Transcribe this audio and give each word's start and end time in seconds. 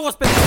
aguas, 0.00 0.16
pendejo. 0.16 0.40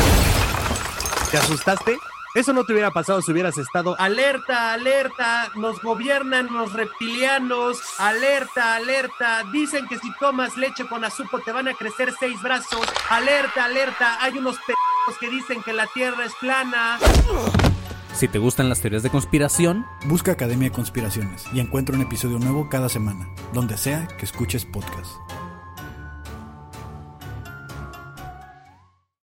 ¿Te 1.32 1.38
asustaste? 1.38 1.98
Eso 2.36 2.52
no 2.52 2.64
te 2.64 2.74
hubiera 2.74 2.90
pasado 2.90 3.22
si 3.22 3.32
hubieras 3.32 3.58
estado. 3.60 3.96
Alerta, 4.00 4.74
alerta, 4.74 5.52
nos 5.56 5.80
gobiernan 5.82 6.48
los 6.52 6.74
reptilianos. 6.74 7.78
Alerta, 8.00 8.76
alerta, 8.76 9.44
dicen 9.52 9.88
que 9.88 10.00
si 10.00 10.12
tomas 10.20 10.58
leche 10.58 10.88
con 10.88 11.06
azúcar 11.06 11.42
te 11.46 11.52
van 11.52 11.68
a 11.68 11.76
crecer 11.76 12.12
seis 12.20 12.42
brazos. 12.42 12.88
Alerta, 13.10 13.66
alerta, 13.66 14.18
hay 14.24 14.38
unos 14.38 14.58
pendejos 14.58 15.20
que 15.20 15.30
dicen 15.30 15.62
que 15.62 15.74
la 15.74 15.86
tierra 15.94 16.26
es 16.26 16.34
plana. 16.40 16.98
Si 18.16 18.28
te 18.28 18.40
gustan 18.40 18.70
las 18.70 18.82
teorías 18.82 19.04
de 19.04 19.10
conspiración, 19.12 19.86
Busca 20.06 20.32
Academia 20.32 20.70
de 20.70 20.76
Conspiraciones 20.76 21.46
y 21.54 21.60
encuentra 21.60 21.96
un 21.96 22.02
episodio 22.02 22.40
nuevo 22.40 22.68
cada 22.68 22.90
semana, 22.90 23.28
donde 23.54 23.78
sea 23.78 24.08
que 24.08 24.26
escuches 24.26 24.66
podcast. 24.66 25.18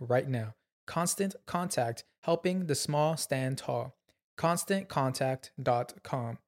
right 0.00 0.28
now. 0.28 0.54
Constant 0.86 1.34
Contact, 1.46 2.04
helping 2.22 2.66
the 2.66 2.74
small 2.74 3.16
stand 3.16 3.58
tall. 3.58 3.94
ConstantContact.com. 4.38 6.38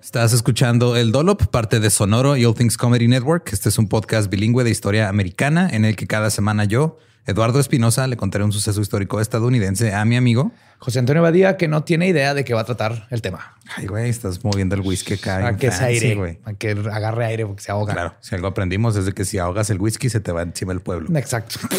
Estás 0.00 0.32
escuchando 0.32 0.96
El 0.96 1.12
Dolop, 1.12 1.46
parte 1.46 1.78
de 1.78 1.88
Sonoro 1.88 2.36
y 2.36 2.44
All 2.44 2.54
Things 2.54 2.76
Comedy 2.76 3.06
Network. 3.06 3.52
Este 3.52 3.68
es 3.68 3.78
un 3.78 3.88
podcast 3.88 4.28
bilingüe 4.28 4.64
de 4.64 4.70
historia 4.70 5.08
americana 5.08 5.68
en 5.70 5.84
el 5.84 5.94
que 5.94 6.08
cada 6.08 6.30
semana 6.30 6.64
yo, 6.64 6.96
Eduardo 7.24 7.60
Espinosa, 7.60 8.06
le 8.08 8.16
contaré 8.16 8.44
un 8.44 8.52
suceso 8.52 8.80
histórico 8.80 9.20
estadounidense 9.20 9.94
a 9.94 10.04
mi 10.04 10.16
amigo. 10.16 10.50
José 10.78 10.98
Antonio 10.98 11.22
Badía, 11.22 11.56
que 11.56 11.68
no 11.68 11.84
tiene 11.84 12.08
idea 12.08 12.34
de 12.34 12.44
qué 12.44 12.54
va 12.54 12.62
a 12.62 12.64
tratar 12.64 13.06
el 13.10 13.22
tema. 13.22 13.56
Ay, 13.76 13.86
güey, 13.86 14.10
estás 14.10 14.42
moviendo 14.42 14.74
el 14.74 14.80
whisky 14.80 15.14
acá. 15.14 15.46
A 15.46 15.56
que 15.56 15.70
se 15.70 15.84
aire, 15.84 16.16
güey. 16.16 16.40
a 16.44 16.54
que 16.54 16.70
agarre 16.70 17.26
aire 17.26 17.46
porque 17.46 17.62
se 17.62 17.70
ahoga. 17.70 17.92
Claro, 17.92 18.14
si 18.20 18.34
algo 18.34 18.48
aprendimos 18.48 18.96
es 18.96 19.06
de 19.06 19.12
que 19.12 19.24
si 19.24 19.38
ahogas 19.38 19.70
el 19.70 19.80
whisky 19.80 20.10
se 20.10 20.18
te 20.18 20.32
va 20.32 20.42
encima 20.42 20.72
el 20.72 20.80
pueblo. 20.80 21.16
Exacto. 21.16 21.60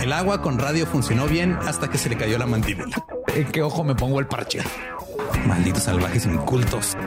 El 0.00 0.12
agua 0.12 0.42
con 0.42 0.58
radio 0.58 0.84
funcionó 0.84 1.28
bien 1.28 1.56
hasta 1.64 1.88
que 1.88 1.96
se 1.96 2.08
le 2.08 2.16
cayó 2.16 2.36
la 2.36 2.44
mandíbula. 2.44 2.96
¿En 3.36 3.44
qué 3.52 3.62
ojo 3.62 3.84
me 3.84 3.94
pongo 3.94 4.18
el 4.18 4.26
parche? 4.26 4.58
Malditos 5.46 5.84
salvajes 5.84 6.26
incultos. 6.26 6.96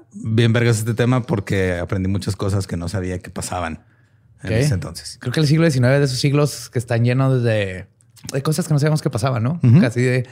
bien 0.13 0.53
vergas 0.53 0.79
este 0.79 0.93
tema 0.93 1.23
porque 1.23 1.77
aprendí 1.77 2.09
muchas 2.09 2.35
cosas 2.35 2.67
que 2.67 2.77
no 2.77 2.89
sabía 2.89 3.19
que 3.19 3.29
pasaban 3.29 3.83
en 4.43 4.53
ese 4.53 4.73
entonces. 4.73 5.17
Creo 5.21 5.31
que 5.33 5.39
el 5.39 5.47
siglo 5.47 5.69
XIX 5.69 5.81
de 5.87 6.03
esos 6.03 6.19
siglos 6.19 6.69
que 6.69 6.79
están 6.79 7.03
llenos 7.03 7.43
de, 7.43 7.87
de 8.33 8.41
cosas 8.41 8.67
que 8.67 8.73
no 8.73 8.79
sabíamos 8.79 9.01
que 9.01 9.09
pasaban, 9.09 9.43
¿no? 9.43 9.59
Casi 9.79 10.01
de... 10.01 10.27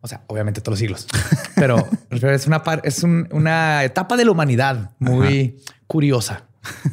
O 0.00 0.06
sea, 0.06 0.22
obviamente 0.28 0.60
todos 0.60 0.74
los 0.74 0.78
siglos. 0.78 1.06
Pero 1.56 1.88
es 2.10 2.46
una, 2.46 2.62
par- 2.62 2.82
es 2.84 3.02
un- 3.02 3.26
una 3.32 3.82
etapa 3.84 4.16
de 4.16 4.24
la 4.24 4.30
humanidad 4.30 4.90
muy 4.98 5.56
curiosa. 5.86 6.44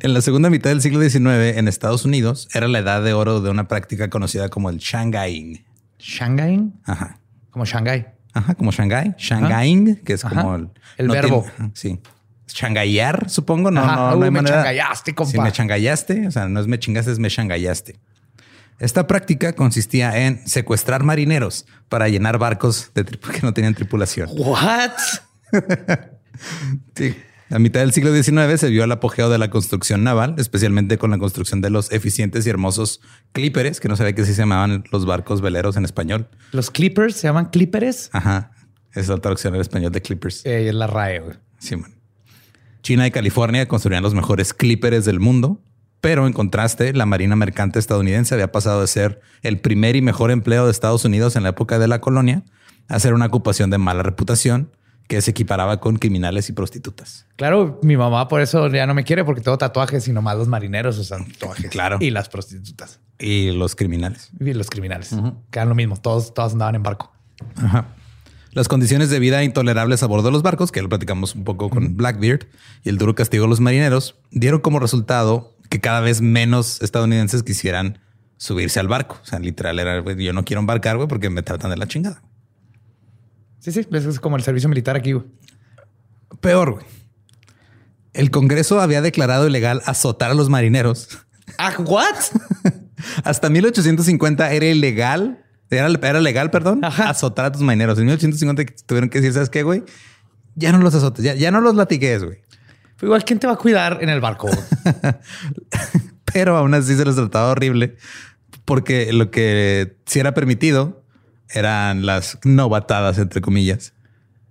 En 0.00 0.14
la 0.14 0.20
segunda 0.20 0.50
mitad 0.50 0.70
del 0.70 0.80
siglo 0.82 1.00
XIX 1.00 1.56
en 1.56 1.68
Estados 1.68 2.04
Unidos 2.04 2.48
era 2.52 2.66
la 2.66 2.80
edad 2.80 3.02
de 3.04 3.12
oro 3.12 3.40
de 3.40 3.50
una 3.50 3.68
práctica 3.68 4.10
conocida 4.10 4.48
como 4.48 4.68
el 4.68 4.78
Shanghaiing. 4.78 5.64
Shanghai, 5.98 6.72
Ajá. 6.84 7.18
como 7.50 7.64
Shanghai. 7.64 8.06
Ajá, 8.36 8.54
como 8.54 8.70
Shanghai. 8.70 9.14
Shanghaiing, 9.18 9.96
que 10.04 10.12
es 10.12 10.24
Ajá. 10.24 10.42
como 10.42 10.56
el, 10.56 10.68
El 10.98 11.08
verbo. 11.08 11.46
tiene- 11.56 11.70
sí. 11.74 12.00
Shanghaiar, 12.48 13.28
supongo. 13.28 13.70
No, 13.70 13.80
Ajá. 13.82 13.96
no, 13.96 14.16
no 14.16 14.24
hay 14.24 14.30
me 14.30 14.42
manera. 14.42 14.56
changallaste, 14.56 15.14
compa. 15.14 15.32
Sí, 15.32 15.38
me 15.40 15.52
changallaste. 15.52 16.26
O 16.28 16.30
sea, 16.30 16.48
no 16.48 16.60
es 16.60 16.66
me 16.66 16.78
chingaste, 16.78 17.12
es 17.12 17.18
me 17.18 17.28
changallaste. 17.28 17.98
Esta 18.78 19.06
práctica 19.06 19.54
consistía 19.54 20.16
en 20.26 20.46
secuestrar 20.46 21.02
marineros 21.02 21.66
para 21.88 22.08
llenar 22.08 22.38
barcos 22.38 22.90
de 22.94 23.04
que 23.32 23.40
no 23.42 23.52
tenían 23.54 23.74
tripulación. 23.74 24.28
What? 24.32 24.92
Sí. 26.94 27.16
A 27.48 27.60
mitad 27.60 27.80
del 27.80 27.92
siglo 27.92 28.12
XIX 28.12 28.58
se 28.58 28.70
vio 28.70 28.82
el 28.82 28.90
apogeo 28.90 29.30
de 29.30 29.38
la 29.38 29.50
construcción 29.50 30.02
naval, 30.02 30.34
especialmente 30.38 30.98
con 30.98 31.12
la 31.12 31.18
construcción 31.18 31.60
de 31.60 31.70
los 31.70 31.92
eficientes 31.92 32.44
y 32.44 32.50
hermosos 32.50 33.00
clíperes, 33.32 33.78
que 33.78 33.88
no 33.88 33.96
sabía 33.96 34.14
que 34.14 34.22
así 34.22 34.34
se 34.34 34.42
llamaban 34.42 34.82
los 34.90 35.06
barcos 35.06 35.40
veleros 35.40 35.76
en 35.76 35.84
español. 35.84 36.28
Los 36.50 36.70
clippers 36.72 37.14
se 37.14 37.28
llaman 37.28 37.46
clipperes. 37.50 38.10
Ajá. 38.12 38.50
Esa 38.90 39.00
es 39.00 39.08
la 39.08 39.18
traducción 39.18 39.54
al 39.54 39.60
español 39.60 39.92
de 39.92 40.02
clippers. 40.02 40.44
Eh, 40.44 40.68
es 40.68 40.74
la 40.74 40.88
RAE, 40.88 41.20
güey. 41.20 41.36
Sí, 41.58 41.76
man. 41.76 41.94
China 42.82 43.06
y 43.06 43.10
California 43.10 43.66
construían 43.68 44.02
los 44.02 44.14
mejores 44.14 44.52
clíperes 44.52 45.04
del 45.04 45.20
mundo, 45.20 45.62
pero 46.00 46.26
en 46.26 46.32
contraste, 46.32 46.92
la 46.94 47.06
Marina 47.06 47.36
Mercante 47.36 47.78
estadounidense 47.78 48.34
había 48.34 48.50
pasado 48.50 48.80
de 48.80 48.86
ser 48.88 49.20
el 49.42 49.60
primer 49.60 49.96
y 49.96 50.02
mejor 50.02 50.30
empleo 50.30 50.64
de 50.64 50.70
Estados 50.72 51.04
Unidos 51.04 51.36
en 51.36 51.44
la 51.44 51.50
época 51.50 51.78
de 51.78 51.88
la 51.88 52.00
colonia 52.00 52.44
a 52.88 52.98
ser 53.00 53.14
una 53.14 53.26
ocupación 53.26 53.70
de 53.70 53.78
mala 53.78 54.02
reputación 54.02 54.70
que 55.08 55.20
se 55.20 55.30
equiparaba 55.30 55.78
con 55.80 55.96
criminales 55.96 56.48
y 56.48 56.52
prostitutas. 56.52 57.26
Claro, 57.36 57.78
mi 57.82 57.96
mamá 57.96 58.28
por 58.28 58.40
eso 58.40 58.68
ya 58.68 58.86
no 58.86 58.94
me 58.94 59.04
quiere 59.04 59.24
porque 59.24 59.40
tengo 59.40 59.56
tatuajes 59.58 60.06
y 60.08 60.12
nomás 60.12 60.36
los 60.36 60.48
marineros 60.48 60.98
usan 60.98 61.26
tatuajes. 61.32 61.70
Claro. 61.70 61.98
Y 62.00 62.10
las 62.10 62.28
prostitutas 62.28 63.00
Y 63.18 63.52
los 63.52 63.76
criminales. 63.76 64.30
y 64.40 64.52
los 64.52 64.68
criminales. 64.68 65.14
Quedan 65.50 65.68
lo 65.68 65.74
mismo. 65.74 65.96
Todos, 65.96 66.34
todos 66.34 66.52
andaban 66.52 66.74
en 66.74 66.82
barco. 66.82 67.12
Ajá. 67.56 67.88
Las 68.52 68.68
condiciones 68.68 69.10
de 69.10 69.18
vida 69.18 69.44
intolerables 69.44 70.02
a 70.02 70.06
bordo 70.06 70.24
de 70.28 70.32
los 70.32 70.42
barcos, 70.42 70.72
que 70.72 70.80
lo 70.80 70.88
platicamos 70.88 71.34
un 71.34 71.44
poco 71.44 71.68
con 71.68 71.94
Blackbeard, 71.96 72.46
y 72.84 72.88
el 72.88 72.96
duro 72.96 73.14
castigo 73.14 73.44
de 73.44 73.50
los 73.50 73.60
marineros, 73.60 74.16
dieron 74.30 74.60
como 74.60 74.78
resultado 74.78 75.54
que 75.68 75.78
cada 75.80 76.00
vez 76.00 76.22
menos 76.22 76.80
estadounidenses 76.80 77.42
quisieran 77.42 77.98
subirse 78.38 78.80
al 78.80 78.88
barco. 78.88 79.18
O 79.22 79.26
sea, 79.26 79.38
literal 79.40 79.78
era, 79.78 80.02
yo 80.14 80.32
no 80.32 80.44
quiero 80.46 80.60
embarcar, 80.60 80.96
güey, 80.96 81.06
porque 81.06 81.28
me 81.28 81.42
tratan 81.42 81.70
de 81.70 81.76
la 81.76 81.86
chingada. 81.86 82.22
Sí, 83.66 83.72
sí. 83.72 83.88
Eso 83.92 84.10
es 84.10 84.20
como 84.20 84.36
el 84.36 84.44
servicio 84.44 84.68
militar 84.68 84.94
aquí. 84.94 85.12
güey. 85.12 85.26
Peor, 86.40 86.74
güey. 86.74 86.86
El 88.12 88.30
Congreso 88.30 88.80
había 88.80 89.02
declarado 89.02 89.48
ilegal 89.48 89.82
azotar 89.86 90.30
a 90.30 90.34
los 90.34 90.48
marineros. 90.48 91.18
Ah, 91.58 91.74
what? 91.80 92.14
Hasta 93.24 93.50
1850 93.50 94.52
era 94.52 94.66
ilegal 94.66 95.44
Era, 95.68 95.88
era 95.88 96.20
legal, 96.20 96.52
perdón, 96.52 96.84
Ajá. 96.84 97.10
azotar 97.10 97.46
a 97.46 97.52
tus 97.52 97.60
marineros. 97.62 97.98
En 97.98 98.04
1850 98.04 98.84
tuvieron 98.86 99.10
que 99.10 99.18
decir, 99.18 99.32
¿sabes 99.34 99.50
qué, 99.50 99.64
güey? 99.64 99.82
Ya 100.54 100.70
no 100.70 100.78
los 100.78 100.94
azotes, 100.94 101.24
ya, 101.24 101.34
ya 101.34 101.50
no 101.50 101.60
los 101.60 101.74
latigues, 101.74 102.22
güey. 102.22 102.38
Pero 102.96 103.08
igual, 103.08 103.24
¿quién 103.24 103.40
te 103.40 103.48
va 103.48 103.54
a 103.54 103.56
cuidar 103.56 103.98
en 104.00 104.10
el 104.10 104.20
barco? 104.20 104.48
Pero 106.32 106.56
aún 106.56 106.72
así 106.72 106.94
se 106.96 107.04
les 107.04 107.16
trataba 107.16 107.50
horrible 107.50 107.96
porque 108.64 109.12
lo 109.12 109.32
que 109.32 109.96
sí 110.06 110.20
era 110.20 110.34
permitido 110.34 111.04
eran 111.50 112.06
las 112.06 112.38
novatadas, 112.44 113.18
entre 113.18 113.40
comillas. 113.40 113.92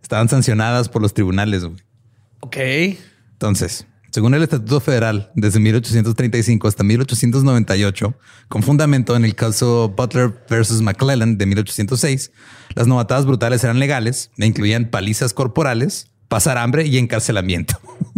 Estaban 0.02 0.30
sancionadas 0.30 0.90
por 0.90 1.02
los 1.02 1.14
tribunales, 1.14 1.64
güey. 1.64 1.82
ok. 2.42 2.58
Entonces, 3.34 3.86
según 4.16 4.34
el 4.34 4.44
Estatuto 4.44 4.80
Federal, 4.80 5.30
desde 5.36 5.60
1835 5.60 6.70
hasta 6.70 6.86
1898, 6.86 8.18
con 8.48 8.64
fundamento 8.64 9.14
en 9.16 9.26
el 9.26 9.36
caso 9.36 9.90
Butler 9.90 10.34
versus 10.50 10.82
McClellan 10.82 11.38
de 11.38 11.46
1806, 11.46 12.32
las 12.76 12.88
novatadas 12.88 13.26
brutales 13.26 13.62
eran 13.66 13.78
legales 13.78 14.32
e 14.38 14.46
incluían 14.46 14.86
palizas 14.86 15.34
corporales, 15.34 16.12
pasar 16.30 16.58
hambre 16.58 16.86
y 16.86 16.98
encarcelamiento. 16.98 17.78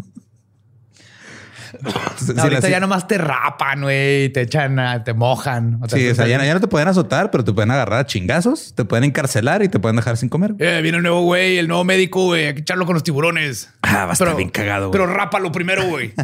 Sí, 2.17 2.33
Ahorita 2.37 2.67
ya 2.69 2.79
nomás 2.79 3.07
te 3.07 3.17
rapan, 3.17 3.81
güey, 3.81 4.29
te 4.29 4.41
echan, 4.41 4.79
a- 4.79 5.03
te 5.03 5.13
mojan. 5.13 5.79
te 5.81 5.97
Sí, 5.97 6.09
o 6.09 6.15
sea, 6.15 6.27
ya, 6.27 6.43
ya 6.43 6.53
no 6.53 6.59
te 6.59 6.67
pueden 6.67 6.87
azotar, 6.87 7.29
pero 7.31 7.43
te 7.43 7.53
pueden 7.53 7.71
agarrar 7.71 7.99
a 7.99 8.05
chingazos, 8.05 8.73
te 8.75 8.85
pueden 8.85 9.03
encarcelar 9.03 9.63
y 9.63 9.69
te 9.69 9.79
pueden 9.79 9.95
dejar 9.95 10.17
sin 10.17 10.29
comer. 10.29 10.55
Eh, 10.59 10.81
viene 10.81 10.97
el 10.97 11.03
nuevo 11.03 11.21
güey, 11.21 11.57
el 11.57 11.67
nuevo 11.67 11.83
médico, 11.83 12.25
güey. 12.25 12.47
Hay 12.47 12.53
que 12.55 12.61
echarlo 12.61 12.85
con 12.85 12.93
los 12.95 13.03
tiburones. 13.03 13.69
Ah, 13.81 14.05
va 14.05 14.11
a 14.11 14.13
estar 14.13 14.35
bien 14.35 14.49
cagado, 14.49 14.89
güey. 14.89 14.99
Pero 14.99 15.13
rápalo 15.13 15.51
primero, 15.51 15.85
güey. 15.87 16.13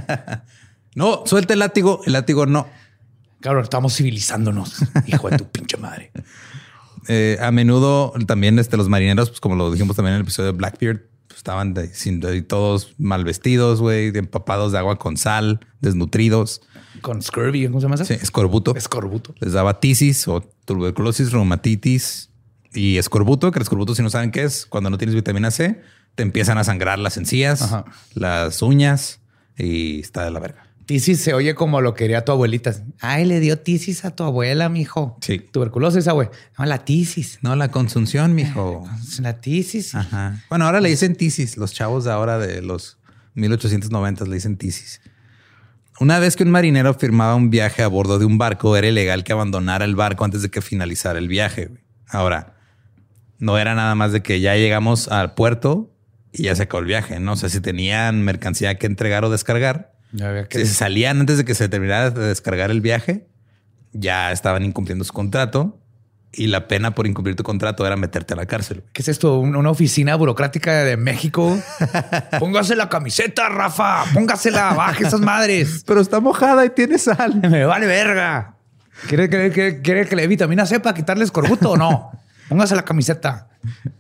No, 0.96 1.24
suelta 1.26 1.54
el 1.54 1.60
látigo, 1.60 2.02
el 2.06 2.14
látigo 2.14 2.46
no. 2.46 2.68
Cabrón, 3.42 3.64
estamos 3.64 3.96
civilizándonos. 3.96 4.76
Hijo 5.08 5.30
de 5.30 5.38
tu 5.38 5.50
pinche 5.50 5.76
madre. 5.78 6.12
Eh, 7.08 7.38
a 7.42 7.52
menudo 7.52 8.14
también 8.28 8.60
este, 8.60 8.78
los 8.78 8.90
marineros, 8.90 9.30
pues 9.30 9.42
como 9.42 9.56
lo 9.56 9.72
dijimos 9.72 9.96
también 9.96 10.14
en 10.14 10.18
el 10.18 10.22
episodio 10.22 10.52
de 10.52 10.58
Blackbeard, 10.58 11.02
estaban 11.44 11.74
de- 11.74 11.94
sin- 11.94 12.22
de- 12.22 12.42
todos 12.42 12.96
mal 12.98 13.26
vestidos, 13.26 13.82
güey, 13.82 14.18
empapados 14.18 14.72
de 14.72 14.78
agua 14.78 14.98
con 14.98 15.18
sal, 15.18 15.60
desnutridos, 15.82 16.62
Con 17.02 17.22
scurvy, 17.22 17.66
¿cómo 17.68 17.82
se 17.82 17.84
llama 17.86 17.96
eso? 17.96 18.06
sí, 18.06 18.14
escorbuto. 18.14 18.74
Escorbuto. 18.78 19.36
Les 19.42 19.52
daba 19.52 19.82
tisis 19.82 20.26
o 20.30 20.40
tuberculosis, 20.64 21.34
reumatitis 21.34 22.30
y 22.74 22.98
escorbuto, 22.98 23.52
que 23.52 23.60
el 23.60 23.64
escorbuto, 23.64 23.94
si 23.94 24.02
no 24.02 24.10
saben 24.10 24.32
qué 24.32 24.44
es, 24.44 24.66
cuando 24.66 24.90
no 24.90 24.98
tienes 24.98 25.16
vitamina 25.16 25.52
C, 25.52 25.82
te 26.16 26.24
empiezan 26.24 26.58
a 26.58 26.64
sangrar 26.64 26.98
las 26.98 27.18
encías, 27.18 27.62
Ajá. 27.62 27.84
las 28.14 28.62
uñas 28.62 29.20
y 29.58 30.00
está 30.00 30.24
de 30.24 30.32
la 30.32 30.40
verga. 30.40 30.68
Tisis 30.86 31.22
se 31.22 31.34
oye 31.34 31.56
como 31.56 31.80
lo 31.82 31.94
quería 31.94 32.26
tu 32.26 32.32
abuelita. 32.32 32.74
Ay, 33.00 33.26
le 33.26 33.40
dio 33.40 33.60
tisis 33.60 34.04
a 34.06 34.16
tu 34.16 34.24
abuela, 34.24 34.68
mijo. 34.70 35.18
Sí. 35.22 35.40
Tuberculosis, 35.40 36.08
güey. 36.10 36.30
No, 36.58 36.66
la 36.66 36.84
tisis. 36.84 37.40
No, 37.42 37.56
la 37.56 37.70
consunción, 37.72 38.36
mijo. 38.36 38.88
La 39.20 39.40
tisis. 39.40 39.96
Ajá. 39.96 40.44
Bueno, 40.50 40.66
ahora 40.66 40.82
le 40.82 40.90
dicen 40.90 41.16
tisis. 41.16 41.58
Los 41.58 41.74
chavos 41.74 42.04
de 42.04 42.12
ahora 42.12 42.38
de 42.38 42.62
los 42.62 42.98
1890 43.36 44.26
le 44.26 44.36
dicen 44.36 44.58
tisis. 44.58 45.02
Una 46.00 46.20
vez 46.20 46.36
que 46.36 46.44
un 46.44 46.52
marinero 46.52 46.94
firmaba 46.96 47.36
un 47.36 47.50
viaje 47.50 47.84
a 47.84 47.88
bordo 47.88 48.20
de 48.20 48.26
un 48.26 48.38
barco, 48.38 48.76
era 48.76 48.88
ilegal 48.88 49.24
que 49.24 49.32
abandonara 49.32 49.86
el 49.86 49.96
barco 49.96 50.26
antes 50.26 50.42
de 50.42 50.50
que 50.50 50.62
finalizara 50.62 51.20
el 51.20 51.28
viaje. 51.28 51.68
güey. 51.68 51.82
Ahora, 52.10 52.56
no 53.40 53.58
era 53.58 53.76
nada 53.76 53.96
más 53.96 54.12
de 54.12 54.22
que 54.22 54.40
ya 54.42 54.56
llegamos 54.56 55.08
al 55.08 55.34
puerto 55.34 55.94
y 56.32 56.44
ya 56.44 56.56
se 56.56 56.64
acabó 56.64 56.82
el 56.82 56.88
viaje, 56.88 57.20
¿no? 57.20 57.34
O 57.34 57.36
sea, 57.36 57.50
si 57.50 57.62
tenían 57.62 58.24
mercancía 58.24 58.76
que 58.76 58.88
entregar 58.88 59.24
o 59.24 59.30
descargar, 59.30 59.93
que- 60.50 60.66
salían 60.66 61.20
antes 61.22 61.38
de 61.38 61.46
que 61.46 61.56
se 61.56 61.70
terminara 61.70 62.10
de 62.12 62.28
descargar 62.28 62.72
el 62.72 62.82
viaje, 62.82 63.28
ya 63.94 64.32
estaban 64.32 64.64
incumpliendo 64.64 65.04
su 65.04 65.14
contrato 65.14 65.80
y 66.32 66.48
la 66.48 66.68
pena 66.68 66.96
por 66.96 67.06
incumplir 67.06 67.36
tu 67.36 67.44
contrato 67.44 67.86
era 67.86 67.96
meterte 67.96 68.34
a 68.34 68.38
la 68.38 68.46
cárcel. 68.48 68.84
¿Qué 68.92 69.04
es 69.04 69.08
esto? 69.08 69.38
¿Un- 69.40 69.56
¿Una 69.56 69.70
oficina 69.70 70.16
burocrática 70.16 70.84
de 70.84 70.98
México? 70.98 71.60
Póngase 72.40 72.76
la 72.76 72.90
camiseta, 72.90 73.50
Rafa. 73.50 74.04
Póngasela, 74.14 74.74
baje 74.74 75.04
esas 75.06 75.20
madres. 75.20 75.84
Pero 75.86 76.02
está 76.02 76.20
mojada 76.20 76.66
y 76.66 76.70
tiene 76.72 76.98
sal. 76.98 77.40
Me 77.50 77.66
vale 77.66 77.86
verga. 77.86 78.56
¿Quiere, 79.08 79.30
que- 79.30 79.52
que- 79.52 79.82
quiere 79.82 80.08
que 80.08 80.16
le 80.16 80.24
dé 80.24 80.28
vitamina 80.28 80.66
C 80.66 80.80
para 80.80 80.96
quitarle 80.96 81.24
escorbuto 81.24 81.72
o 81.72 81.78
no? 81.78 82.12
Póngase 82.50 82.76
la 82.76 82.84
camiseta. 82.86 83.48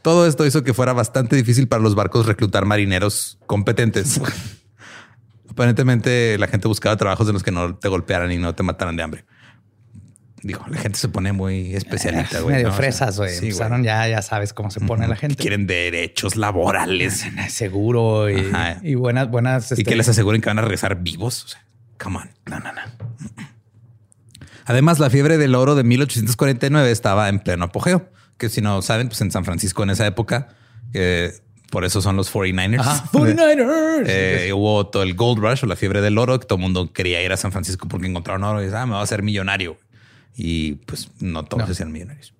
Todo 0.01 0.27
esto 0.27 0.45
hizo 0.45 0.63
que 0.63 0.73
fuera 0.73 0.93
bastante 0.93 1.35
difícil 1.35 1.67
para 1.67 1.81
los 1.83 1.95
barcos 1.95 2.25
reclutar 2.25 2.65
marineros 2.65 3.37
competentes. 3.45 4.19
Aparentemente 5.53 6.35
la 6.39 6.47
gente 6.47 6.67
buscaba 6.67 6.97
trabajos 6.97 7.27
en 7.27 7.33
los 7.33 7.43
que 7.43 7.51
no 7.51 7.75
te 7.75 7.87
golpearan 7.87 8.31
y 8.31 8.37
no 8.37 8.55
te 8.55 8.63
mataran 8.63 8.95
de 8.95 9.03
hambre. 9.03 9.25
Digo, 10.41 10.65
la 10.67 10.77
gente 10.77 10.97
se 10.97 11.07
pone 11.07 11.31
muy 11.31 11.75
especialita, 11.75 12.41
güey. 12.41 12.55
Medio 12.57 12.73
fresas, 12.73 13.17
güey. 13.17 13.29
sí, 13.33 13.45
Empezaron 13.45 13.83
ya, 13.83 14.07
ya 14.07 14.21
sabes 14.21 14.51
cómo 14.51 14.71
se 14.71 14.81
pone 14.81 15.07
la 15.07 15.15
gente. 15.15 15.35
Quieren 15.37 15.67
derechos 15.67 16.35
laborales 16.35 17.25
Seguro 17.49 18.29
y, 18.29 18.95
buenas, 18.95 19.29
buenas. 19.29 19.71
y 19.71 19.73
este, 19.75 19.83
que 19.85 19.95
les 19.95 20.09
aseguren 20.09 20.41
que 20.41 20.49
van 20.49 20.57
a 20.57 20.63
regresar 20.63 21.01
vivos. 21.01 21.45
O 21.45 21.47
sea, 21.49 21.63
come 22.01 22.17
on. 22.17 22.29
No, 22.47 22.59
no, 22.59 22.73
no. 22.73 22.81
Además, 24.65 24.99
la 24.99 25.09
fiebre 25.09 25.37
del 25.37 25.53
oro 25.55 25.75
de 25.75 25.83
1849 25.83 26.91
estaba 26.91 27.29
en 27.29 27.39
pleno 27.39 27.65
apogeo. 27.65 28.09
Que 28.37 28.49
si 28.49 28.59
no 28.59 28.81
saben, 28.81 29.07
pues 29.09 29.21
en 29.21 29.29
San 29.31 29.45
Francisco 29.45 29.83
en 29.83 29.91
esa 29.91 30.07
época, 30.07 30.49
eh, 30.93 31.31
por 31.73 31.85
eso 31.85 32.03
son 32.03 32.15
los 32.15 32.31
49ers. 32.31 32.79
Ajá. 32.81 33.03
49ers. 33.11 34.03
Eh, 34.05 34.51
hubo 34.53 34.85
todo 34.85 35.01
el 35.01 35.15
gold 35.15 35.39
rush 35.43 35.63
o 35.63 35.65
la 35.65 35.75
fiebre 35.75 36.01
del 36.01 36.19
oro, 36.19 36.39
que 36.39 36.45
todo 36.45 36.57
el 36.57 36.61
mundo 36.61 36.93
quería 36.93 37.19
ir 37.23 37.31
a 37.33 37.37
San 37.37 37.51
Francisco 37.51 37.87
porque 37.87 38.05
encontraron 38.05 38.43
oro 38.43 38.61
y 38.61 38.65
dice, 38.65 38.77
ah, 38.77 38.85
me 38.85 38.91
voy 38.91 38.99
a 39.01 39.03
hacer 39.03 39.23
millonario. 39.23 39.77
Y 40.37 40.73
pues 40.85 41.09
no 41.19 41.43
todos 41.45 41.61
No. 41.61 41.65
se 41.65 41.71
hacían 41.71 41.91
millonarios. 41.91 42.35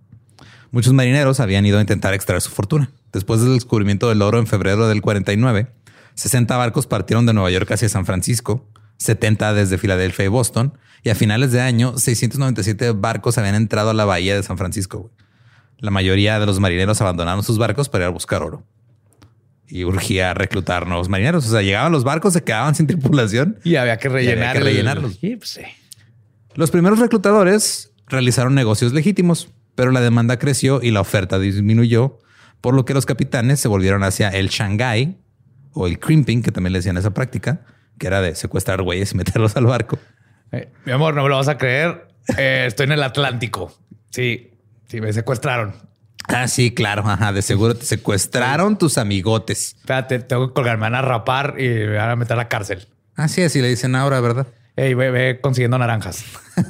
Muchos 0.70 0.94
marineros 0.94 1.40
habían 1.40 1.66
ido 1.66 1.80
a 1.80 1.82
intentar 1.82 2.14
extraer 2.14 2.42
su 2.42 2.52
fortuna. 2.52 2.92
Después 3.12 3.42
del 3.42 3.56
descubrimiento 3.56 4.08
del 4.10 4.22
oro 4.22 4.38
en 4.38 4.46
febrero 4.46 4.88
del 4.88 5.02
49, 5.02 5.68
60 6.14 6.56
barcos 6.56 6.86
partieron 6.86 7.26
de 7.26 7.34
Nueva 7.34 7.50
York 7.50 7.72
hacia 7.72 7.90
San 7.90 8.06
Francisco, 8.06 8.68
70 8.98 9.56
desde 9.56 9.80
Filadelfia 9.80 10.26
y 10.26 10.28
Boston, 10.28 10.78
y 11.04 11.10
a 11.10 11.16
finales 11.16 11.52
de 11.52 11.60
año 11.62 11.98
697 11.98 12.92
barcos 12.92 13.38
habían 13.40 13.56
entrado 13.56 13.90
a 13.90 13.94
la 13.96 14.06
bahía 14.06 14.36
de 14.36 14.44
San 14.44 14.60
Francisco. 14.60 15.12
La 15.80 15.90
mayoría 15.92 16.40
de 16.40 16.46
los 16.46 16.60
marineros 16.60 17.02
abandonaron 17.02 17.44
sus 17.44 17.58
barcos 17.58 17.90
para 17.90 18.06
ir 18.06 18.08
a 18.08 18.12
buscar 18.12 18.42
oro. 18.44 18.64
Y 19.68 19.86
urgía 19.86 20.34
reclutar 20.34 20.88
nuevos 20.88 21.10
marineros. 21.10 21.48
O 21.48 21.52
sea, 21.52 21.62
llegaban 21.62 21.92
los 21.92 22.04
barcos, 22.04 22.34
se 22.34 22.44
quedaban 22.44 22.76
sin 22.76 22.86
tripulación 22.86 23.60
Y 23.64 23.76
había 23.78 23.98
que 23.98 24.10
rellenar. 24.10 24.54
que 24.54 24.60
rellenarlos. 24.60 25.18
Pues, 25.20 25.60
los 26.56 26.70
primeros 26.70 27.00
reclutadores 27.00 27.92
realizaron 28.08 28.54
negocios 28.54 28.94
legítimos, 28.94 29.50
pero 29.76 29.92
la 29.92 30.02
demanda 30.02 30.38
creció 30.38 30.82
y 30.84 30.92
la 30.92 31.02
oferta 31.02 31.40
disminuyó, 31.40 32.20
por 32.62 32.76
lo 32.76 32.86
que 32.86 32.94
los 32.94 33.06
capitanes 33.06 33.60
se 33.60 33.68
volvieron 33.68 34.04
hacia 34.04 34.30
el 34.30 34.50
Shanghai 34.50 35.18
o 35.72 35.88
el 35.88 35.98
crimping, 36.00 36.42
que 36.44 36.52
también 36.52 36.74
le 36.74 36.80
decían 36.80 36.98
esa 36.98 37.14
práctica, 37.14 37.62
que 37.98 38.08
era 38.08 38.22
de 38.22 38.36
secuestrar 38.36 38.82
güeyes 38.84 39.14
y 39.14 39.16
meterlos 39.18 39.56
al 39.58 39.66
barco. 39.66 39.98
Eh, 40.52 40.70
mi 40.86 40.92
amor, 40.92 41.16
no 41.16 41.24
me 41.24 41.30
lo 41.30 41.38
vas 41.38 41.48
a 41.48 41.58
creer. 41.58 42.08
Eh, 42.38 42.66
estoy 42.68 42.86
en 42.86 42.92
el 42.92 43.04
Atlántico. 43.04 43.74
Sí, 44.12 44.52
sí, 44.88 45.02
me 45.02 45.12
secuestraron. 45.12 45.74
Ah, 46.28 46.48
sí, 46.48 46.74
claro. 46.74 47.04
Ajá, 47.06 47.34
de 47.34 47.42
seguro 47.42 47.76
te 47.76 47.86
secuestraron 47.86 48.78
tus 48.78 48.98
amigotes. 48.98 49.76
Espérate, 49.80 50.20
tengo 50.20 50.48
que 50.48 50.54
colgar, 50.54 50.78
me 50.78 50.84
van 50.84 50.96
a 50.96 51.02
rapar 51.02 51.56
y 51.58 51.68
me 51.68 51.98
van 51.98 52.10
a 52.10 52.16
meter 52.16 52.34
a 52.34 52.38
la 52.38 52.48
cárcel. 52.48 52.88
Así 53.16 53.42
es, 53.42 53.56
y 53.56 53.62
le 53.62 53.70
dicen 53.70 53.96
ahora, 53.96 54.20
¿verdad? 54.22 54.48
Ey, 54.76 54.94
ve, 54.94 55.12
ve 55.12 55.40
consiguiendo 55.42 55.78
naranjas. 55.78 56.24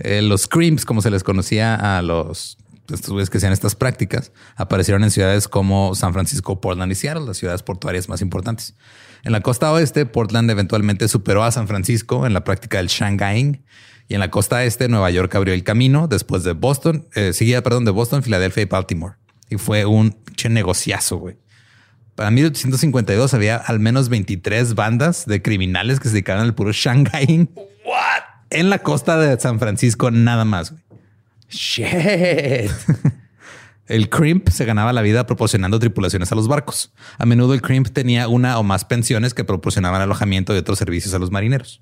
Eh, 0.00 0.20
los 0.22 0.48
crimps, 0.48 0.84
como 0.84 1.00
se 1.00 1.10
les 1.10 1.22
conocía 1.22 1.98
a 1.98 2.02
los 2.02 2.58
estos 2.94 3.10
güeyes 3.10 3.30
que 3.30 3.38
hacían 3.38 3.52
estas 3.52 3.74
prácticas, 3.74 4.32
aparecieron 4.56 5.04
en 5.04 5.10
ciudades 5.10 5.48
como 5.48 5.94
San 5.94 6.12
Francisco, 6.12 6.60
Portland 6.60 6.90
y 6.90 6.94
Seattle, 6.94 7.24
las 7.26 7.36
ciudades 7.36 7.62
portuarias 7.62 8.08
más 8.08 8.20
importantes. 8.20 8.74
En 9.22 9.32
la 9.32 9.40
costa 9.42 9.70
oeste, 9.72 10.06
Portland 10.06 10.50
eventualmente 10.50 11.06
superó 11.08 11.44
a 11.44 11.52
San 11.52 11.68
Francisco 11.68 12.26
en 12.26 12.32
la 12.32 12.42
práctica 12.42 12.78
del 12.78 12.88
Shanghaiing 12.88 13.64
y 14.10 14.14
en 14.14 14.20
la 14.20 14.28
costa 14.28 14.64
este, 14.64 14.88
Nueva 14.88 15.08
York 15.12 15.32
abrió 15.36 15.54
el 15.54 15.62
camino 15.62 16.08
después 16.08 16.42
de 16.42 16.52
Boston, 16.52 17.06
eh, 17.14 17.32
seguida, 17.32 17.62
perdón, 17.62 17.84
de 17.84 17.92
Boston, 17.92 18.24
Filadelfia 18.24 18.64
y 18.64 18.66
Baltimore. 18.66 19.14
Y 19.48 19.56
fue 19.56 19.86
un 19.86 20.10
pinche 20.10 20.48
negociazo, 20.48 21.18
güey. 21.18 21.36
Para 22.16 22.32
1852 22.32 23.34
había 23.34 23.54
al 23.54 23.78
menos 23.78 24.08
23 24.08 24.74
bandas 24.74 25.26
de 25.26 25.40
criminales 25.42 26.00
que 26.00 26.08
se 26.08 26.14
dedicaban 26.14 26.42
al 26.42 26.56
puro 26.56 26.72
Shanghaiing. 26.72 27.50
What? 27.54 28.24
En 28.50 28.68
la 28.68 28.80
costa 28.80 29.16
de 29.16 29.38
San 29.38 29.60
Francisco, 29.60 30.10
nada 30.10 30.44
más. 30.44 30.72
güey. 30.72 30.82
Shit. 31.48 31.86
El 33.86 34.10
crimp 34.10 34.48
se 34.48 34.64
ganaba 34.64 34.92
la 34.92 35.02
vida 35.02 35.26
proporcionando 35.26 35.78
tripulaciones 35.78 36.32
a 36.32 36.34
los 36.34 36.48
barcos. 36.48 36.92
A 37.18 37.26
menudo 37.26 37.54
el 37.54 37.62
crimp 37.62 37.88
tenía 37.88 38.28
una 38.28 38.56
o 38.58 38.62
más 38.62 38.84
pensiones 38.84 39.34
que 39.34 39.42
proporcionaban 39.42 40.00
alojamiento 40.00 40.54
y 40.54 40.58
otros 40.58 40.78
servicios 40.78 41.12
a 41.14 41.18
los 41.18 41.32
marineros. 41.32 41.80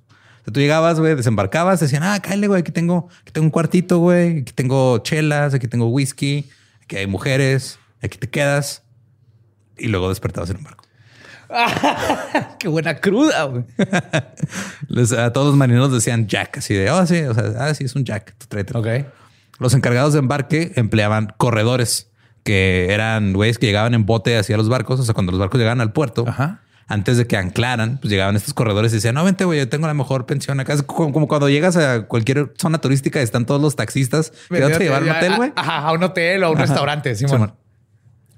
Tú 0.53 0.61
llegabas, 0.61 0.99
güey, 0.99 1.15
desembarcabas, 1.15 1.81
decían, 1.81 2.03
ah, 2.03 2.21
cállate, 2.23 2.47
güey, 2.47 2.61
aquí 2.61 2.73
tengo, 2.73 3.09
aquí 3.23 3.33
tengo 3.33 3.47
un 3.47 3.51
cuartito, 3.51 3.99
güey, 3.99 4.41
aquí 4.41 4.53
tengo 4.53 4.99
chelas, 4.99 5.55
aquí 5.55 5.69
tengo 5.69 5.89
whisky, 5.89 6.49
aquí 6.83 6.97
hay 6.97 7.07
mujeres, 7.07 7.79
aquí 8.03 8.19
te 8.19 8.29
quedas. 8.29 8.83
Y 9.77 9.89
luego 9.89 10.09
despertabas 10.09 10.51
en 10.51 10.57
un 10.57 10.65
barco. 10.65 10.85
Qué 12.59 12.69
buena 12.69 12.97
cruda. 12.97 13.45
güey. 13.45 13.65
A 15.19 15.33
todos 15.33 15.49
los 15.49 15.57
marineros 15.57 15.93
decían 15.93 16.27
Jack, 16.27 16.59
así 16.59 16.75
de, 16.75 16.91
oh, 16.91 17.07
sí, 17.07 17.21
o 17.23 17.35
sea, 17.35 17.45
ah, 17.59 17.75
sí, 17.75 17.85
es 17.85 17.95
un 17.95 18.05
Jack, 18.05 18.35
tú 18.39 18.47
tráete. 18.49 18.77
Ok. 18.77 18.89
Los 19.59 19.75
encargados 19.75 20.13
de 20.13 20.21
embarque 20.21 20.73
empleaban 20.77 21.35
corredores, 21.37 22.11
que 22.45 22.93
eran 22.93 23.33
güeyes 23.33 23.59
que 23.59 23.67
llegaban 23.67 23.95
en 23.95 24.07
bote 24.07 24.39
hacia 24.39 24.57
los 24.57 24.69
barcos. 24.69 25.01
O 25.01 25.05
sea, 25.05 25.15
cuando 25.15 25.33
los 25.33 25.41
barcos 25.41 25.59
llegaban 25.59 25.81
al 25.81 25.93
puerto, 25.93 26.25
Ajá. 26.27 26.63
Antes 26.89 27.19
de 27.19 27.27
que 27.27 27.37
anclaran, 27.37 27.99
pues 27.99 28.11
llegaban 28.11 28.35
estos 28.35 28.55
corredores 28.55 28.93
y 28.93 28.97
decían, 28.97 29.15
no, 29.15 29.23
vente, 29.23 29.45
güey, 29.45 29.59
yo 29.59 29.69
tengo 29.69 29.87
la 29.87 29.95
mejor 29.95 30.25
pensión 30.25 30.59
acá. 30.59 30.73
Es 30.73 30.83
como, 30.83 31.13
como 31.13 31.29
cuando 31.29 31.49
llegas 31.51 31.77
a 31.77 32.07
cualquier 32.07 32.55
zona 32.57 32.79
turística 32.79 33.21
y 33.21 33.23
están 33.23 33.45
todos 33.45 33.61
los 33.61 33.77
taxistas 33.77 34.33
que 34.49 34.61
te 34.61 34.79
llevar 34.79 35.03
a 35.03 35.05
un 35.05 35.11
hotel, 35.11 35.37
güey. 35.37 35.53
Ajá, 35.55 35.79
a 35.79 35.93
un 35.93 36.03
hotel 36.03 36.43
o 36.45 36.47
a 36.47 36.51
un 36.51 36.59
restaurante. 36.59 37.15
Sí, 37.15 37.29
Simón. 37.29 37.55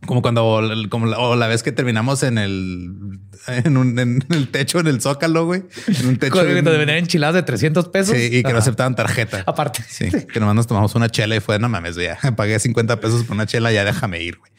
Como 0.06 0.22
cuando 0.22 0.62
como 0.88 1.06
la, 1.06 1.18
o 1.18 1.36
la 1.36 1.46
vez 1.46 1.62
que 1.62 1.72
terminamos 1.72 2.22
en 2.22 2.38
el 2.38 3.20
en, 3.46 3.76
un, 3.76 3.98
en 3.98 4.24
el 4.30 4.48
techo 4.48 4.80
en 4.80 4.86
el 4.86 5.00
zócalo, 5.00 5.44
güey. 5.44 5.62
En 5.86 6.08
un 6.08 6.16
techo. 6.16 6.42
Enchiladas 6.42 7.34
de 7.34 7.42
300 7.42 7.88
pesos. 7.88 8.16
Sí, 8.16 8.38
y 8.38 8.42
que 8.42 8.52
no 8.52 8.58
aceptaban 8.58 8.96
tarjeta. 8.96 9.44
Aparte. 9.46 9.84
Sí, 9.86 10.10
que 10.10 10.40
nomás 10.40 10.54
nos 10.54 10.66
tomamos 10.66 10.94
una 10.94 11.10
chela 11.10 11.36
y 11.36 11.40
fue, 11.40 11.58
no 11.58 11.68
mames, 11.68 11.96
ya 11.96 12.18
pagué 12.36 12.58
50 12.58 12.98
pesos 12.98 13.24
por 13.24 13.34
una 13.34 13.46
chela, 13.46 13.72
ya 13.72 13.84
déjame 13.84 14.22
ir, 14.22 14.38
güey. 14.38 14.50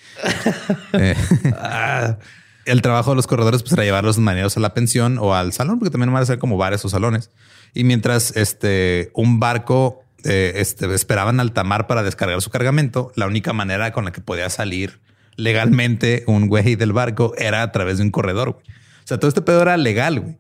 Eh, 0.94 1.16
Ah, 1.58 2.18
el 2.66 2.82
trabajo 2.82 3.12
de 3.12 3.16
los 3.18 3.28
corredores 3.28 3.62
pues, 3.64 3.74
era 3.74 3.84
llevar 3.84 4.04
a 4.04 4.08
los 4.08 4.18
marineros 4.20 4.56
a 4.58 4.60
la 4.60 4.74
pensión 4.74 5.18
o 5.20 5.34
al 5.36 5.54
salón, 5.54 5.80
porque 5.80 5.92
también 5.92 6.14
van 6.14 6.24
a 6.24 6.26
ser 6.26 6.40
como 6.40 6.58
bares 6.58 6.84
o 6.86 6.90
salones. 6.90 7.30
Y 7.74 7.84
mientras 7.84 8.36
este, 8.36 9.12
un 9.14 9.40
barco 9.40 10.04
eh, 10.24 10.54
este, 10.58 10.94
esperaban 10.94 11.40
alta 11.40 11.64
mar 11.64 11.88
para 11.88 12.04
descargar 12.04 12.42
su 12.42 12.50
cargamento, 12.50 13.12
la 13.16 13.26
única 13.28 13.54
manera 13.54 13.92
con 13.92 14.06
la 14.06 14.12
que 14.12 14.22
podía 14.22 14.50
salir 14.50 15.00
legalmente 15.38 16.24
un 16.28 16.48
güey 16.48 16.76
del 16.76 16.94
barco 16.94 17.34
era 17.38 17.64
a 17.64 17.72
través 17.72 17.98
de 17.98 18.04
un 18.04 18.12
corredor. 18.12 18.52
güey. 18.52 18.66
O 19.04 19.08
sea, 19.08 19.18
todo 19.20 19.30
este 19.30 19.42
pedo 19.42 19.62
era 19.64 19.76
legal, 19.78 20.20
güey. 20.20 20.38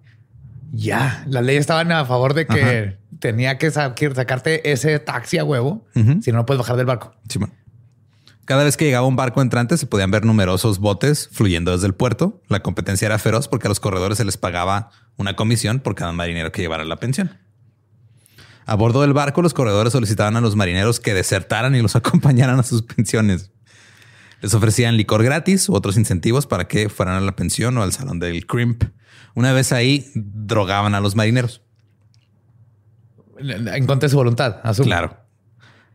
ya, 0.73 1.23
las 1.27 1.43
leyes 1.43 1.61
estaban 1.61 1.91
a 1.91 2.05
favor 2.05 2.33
de 2.33 2.45
que 2.47 2.97
tenía 3.19 3.57
que 3.57 3.71
sa- 3.71 3.93
que 3.95 4.13
sacarte 4.13 4.71
ese 4.71 4.99
taxi 4.99 5.37
a 5.37 5.43
huevo. 5.43 5.85
Si 6.21 6.31
no, 6.31 6.37
no 6.39 6.45
puedes 6.45 6.59
bajar 6.59 6.77
del 6.77 6.85
barco. 6.85 7.13
Cada 8.45 8.63
vez 8.63 8.75
que 8.75 8.85
llegaba 8.85 9.07
un 9.07 9.15
barco 9.15 9.41
entrante 9.41 9.77
se 9.77 9.85
podían 9.85 10.11
ver 10.11 10.25
numerosos 10.25 10.79
botes 10.79 11.29
fluyendo 11.31 11.71
desde 11.71 11.87
el 11.87 11.93
puerto. 11.93 12.41
La 12.47 12.61
competencia 12.61 13.05
era 13.05 13.19
feroz 13.19 13.47
porque 13.47 13.67
a 13.67 13.69
los 13.69 13.79
corredores 13.79 14.17
se 14.17 14.25
les 14.25 14.37
pagaba 14.37 14.91
una 15.15 15.35
comisión 15.35 15.79
por 15.79 15.95
cada 15.95 16.11
marinero 16.11 16.51
que 16.51 16.61
llevara 16.61 16.83
la 16.83 16.97
pensión. 16.97 17.39
A 18.65 18.75
bordo 18.75 19.01
del 19.01 19.13
barco, 19.13 19.41
los 19.41 19.53
corredores 19.53 19.93
solicitaban 19.93 20.35
a 20.35 20.41
los 20.41 20.55
marineros 20.55 20.99
que 20.99 21.13
desertaran 21.13 21.75
y 21.75 21.81
los 21.81 21.95
acompañaran 21.97 22.59
a 22.59 22.63
sus 22.63 22.81
pensiones. 22.81 23.51
Les 24.41 24.53
ofrecían 24.55 24.97
licor 24.97 25.23
gratis 25.23 25.69
u 25.69 25.75
otros 25.75 25.97
incentivos 25.97 26.47
para 26.47 26.67
que 26.67 26.89
fueran 26.89 27.15
a 27.15 27.21
la 27.21 27.35
pensión 27.35 27.77
o 27.77 27.83
al 27.83 27.93
salón 27.93 28.19
del 28.19 28.47
crimp. 28.47 28.83
Una 29.35 29.53
vez 29.53 29.71
ahí, 29.71 30.11
drogaban 30.15 30.95
a 30.95 30.99
los 30.99 31.15
marineros. 31.15 31.61
En 33.37 33.85
contra 33.85 34.07
de 34.07 34.09
su 34.09 34.17
voluntad. 34.17 34.59
asumo. 34.63 34.85
Claro. 34.85 35.20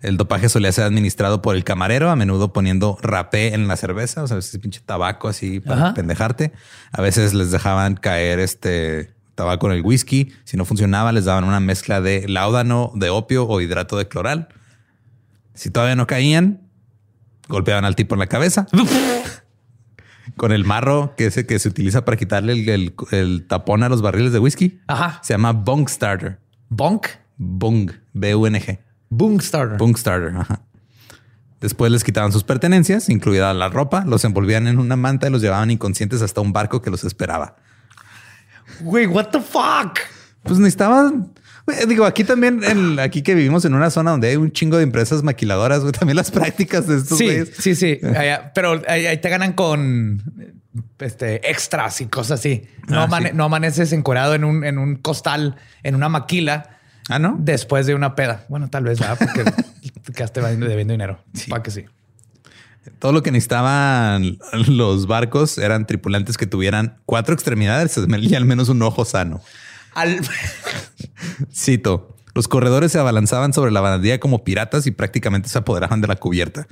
El 0.03 0.17
dopaje 0.19 0.49
solía 0.49 0.71
ser 0.73 0.85
administrado 0.85 1.41
por 1.43 1.57
el 1.57 1.65
camarero, 1.65 2.11
a 2.11 2.17
menudo 2.17 2.53
poniendo 2.53 2.99
rapé 3.03 3.55
en 3.55 3.67
la 3.67 3.77
cerveza, 3.77 4.23
o 4.23 4.27
sea, 4.29 4.37
ese 4.39 4.59
pinche 4.59 4.81
tabaco 4.85 5.27
así 5.29 5.61
para 5.61 5.87
Ajá. 5.87 5.95
pendejarte. 5.95 6.53
A 6.93 7.01
veces 7.03 7.33
les 7.35 7.51
dejaban 7.51 7.95
caer 7.97 8.39
este 8.39 9.15
tabaco 9.35 9.67
en 9.71 9.77
el 9.77 9.83
whisky. 9.83 10.33
Si 10.45 10.57
no 10.57 10.65
funcionaba, 10.65 11.13
les 11.13 11.25
daban 11.25 11.45
una 11.45 11.61
mezcla 11.61 12.01
de 12.01 12.29
láudano, 12.29 12.93
de 12.95 13.11
opio 13.11 13.47
o 13.49 13.61
hidrato 13.61 13.97
de 13.97 14.07
cloral. 14.07 14.49
Si 15.55 15.71
todavía 15.71 15.97
no 15.97 16.07
caían, 16.07 16.69
golpeaban 17.49 17.85
al 17.87 17.97
tipo 17.97 18.15
en 18.15 18.19
la 18.21 18.27
cabeza. 18.27 18.67
Con 20.37 20.53
el 20.53 20.65
marro 20.65 21.15
que, 21.17 21.27
es 21.27 21.37
el 21.39 21.47
que 21.47 21.59
se 21.59 21.69
utiliza 21.69 22.05
para 22.05 22.17
quitarle 22.17 22.53
el, 22.53 22.69
el- 22.69 22.95
el 23.13 23.47
tapón 23.47 23.83
a 23.83 23.89
los 23.89 24.03
barriles 24.03 24.33
de 24.33 24.39
whisky. 24.41 24.81
Ajá. 24.89 25.21
Se 25.23 25.33
llama 25.35 25.53
bong 25.53 25.89
starter. 25.89 26.39
Bonk. 26.69 27.07
Bung, 27.39 27.91
B-U-N-G. 28.15 28.79
Boom 29.17 29.41
starter. 29.41 29.79
Punk 29.79 29.97
Starter. 29.97 30.37
ajá. 30.37 30.61
Después 31.61 31.91
les 31.91 32.05
quitaban 32.05 32.33
sus 32.33 32.45
pertenencias, 32.45 33.09
incluida 33.09 33.53
la 33.55 33.69
ropa, 33.71 34.05
los 34.07 34.25
envolvían 34.25 34.67
en 34.67 34.79
una 34.79 34.95
manta 34.97 35.27
y 35.27 35.31
los 35.31 35.41
llevaban 35.41 35.71
inconscientes 35.71 36.21
hasta 36.23 36.41
un 36.43 36.53
barco 36.53 36.83
que 36.83 36.91
los 36.91 37.03
esperaba. 37.05 37.57
Güey, 38.81 39.07
what 39.07 39.29
the 39.31 39.41
fuck? 39.41 39.99
Pues 40.43 40.59
necesitaban. 40.59 41.33
Digo, 41.89 42.05
aquí 42.05 42.23
también, 42.23 42.61
aquí 43.01 43.23
que 43.23 43.35
vivimos 43.35 43.65
en 43.65 43.75
una 43.75 43.91
zona 43.91 44.13
donde 44.13 44.29
hay 44.29 44.37
un 44.37 44.53
chingo 44.53 44.77
de 44.77 44.85
empresas 44.85 45.23
maquiladoras, 45.25 45.81
güey, 45.81 45.93
también 45.93 46.17
las 46.17 46.31
prácticas 46.31 46.87
de 46.87 46.99
estos 46.99 47.19
Sí, 47.19 47.25
güeyes. 47.25 47.51
sí, 47.59 47.75
sí. 47.75 47.99
Allá- 48.17 48.53
pero 48.55 48.81
ahí, 48.87 49.17
te 49.21 49.29
ganan 49.29 49.55
con 49.55 50.23
este 51.01 51.51
extras 51.51 52.01
y 52.03 52.07
cosas 52.07 52.39
así. 52.41 52.69
No, 52.87 53.01
Ah, 53.01 53.09
amane- 53.09 53.31
sí. 53.31 53.35
no 53.37 53.45
amaneces 53.45 53.93
encorado 53.93 54.35
en 54.35 54.45
un, 54.45 54.63
en 54.63 54.79
un 54.79 54.97
costal, 54.97 55.57
en 55.83 55.95
una 55.97 56.09
maquila, 56.09 56.76
Ah, 57.09 57.19
no. 57.19 57.37
después 57.39 57.87
de 57.87 57.95
una 57.95 58.15
peda. 58.15 58.45
Bueno, 58.49 58.69
tal 58.69 58.85
vez, 58.85 58.99
¿verdad? 58.99 59.19
Porque 59.19 59.45
te 60.03 60.13
quedaste 60.15 60.41
debiendo 60.41 60.93
dinero. 60.93 61.19
Para 61.49 61.63
que 61.63 61.71
sí. 61.71 61.85
Todo 62.99 63.13
lo 63.13 63.23
que 63.23 63.31
necesitaban 63.31 64.39
los 64.69 65.07
barcos 65.07 65.59
eran 65.59 65.87
tripulantes 65.87 66.37
que 66.37 66.47
tuvieran 66.47 66.99
cuatro 67.05 67.35
extremidades 67.35 67.99
y 68.21 68.35
al 68.35 68.45
menos 68.45 68.69
un 68.69 68.83
ojo 68.83 69.05
sano. 69.05 69.41
Al... 69.95 70.21
Cito. 71.53 72.15
Los 72.35 72.49
corredores 72.49 72.93
se 72.93 72.99
abalanzaban 72.99 73.55
sobre 73.55 73.71
la 73.71 73.81
barandilla 73.81 74.21
como 74.21 74.45
piratas 74.45 74.87
y 74.87 74.91
prácticamente 74.91 75.49
se 75.49 75.57
apoderaban 75.57 76.03
de 76.03 76.09
la 76.09 76.17
cubierta. 76.17 76.69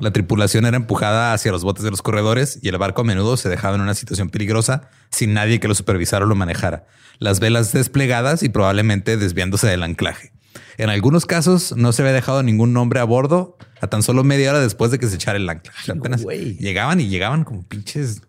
La 0.00 0.12
tripulación 0.12 0.64
era 0.64 0.76
empujada 0.76 1.32
hacia 1.32 1.52
los 1.52 1.64
botes 1.64 1.84
de 1.84 1.90
los 1.90 2.02
corredores 2.02 2.58
y 2.62 2.68
el 2.68 2.78
barco 2.78 3.02
a 3.02 3.04
menudo 3.04 3.36
se 3.36 3.48
dejaba 3.48 3.74
en 3.74 3.80
una 3.80 3.94
situación 3.94 4.30
peligrosa 4.30 4.90
sin 5.10 5.34
nadie 5.34 5.60
que 5.60 5.68
lo 5.68 5.74
supervisara 5.74 6.24
o 6.24 6.28
lo 6.28 6.34
manejara. 6.34 6.86
Las 7.18 7.40
velas 7.40 7.72
desplegadas 7.72 8.42
y 8.42 8.48
probablemente 8.48 9.16
desviándose 9.16 9.66
del 9.66 9.82
anclaje. 9.82 10.32
En 10.76 10.90
algunos 10.90 11.26
casos 11.26 11.74
no 11.76 11.92
se 11.92 12.02
había 12.02 12.12
dejado 12.12 12.42
ningún 12.42 12.76
hombre 12.76 13.00
a 13.00 13.04
bordo 13.04 13.56
a 13.80 13.88
tan 13.88 14.02
solo 14.02 14.22
media 14.24 14.50
hora 14.50 14.60
después 14.60 14.90
de 14.90 14.98
que 14.98 15.08
se 15.08 15.16
echara 15.16 15.36
el 15.36 15.48
ancla. 15.48 15.72
O 15.80 15.84
sea, 15.84 15.94
apenas 15.94 16.22
güey. 16.22 16.56
llegaban 16.56 17.00
y 17.00 17.08
llegaban 17.08 17.44
como 17.44 17.62
pinches, 17.64 18.22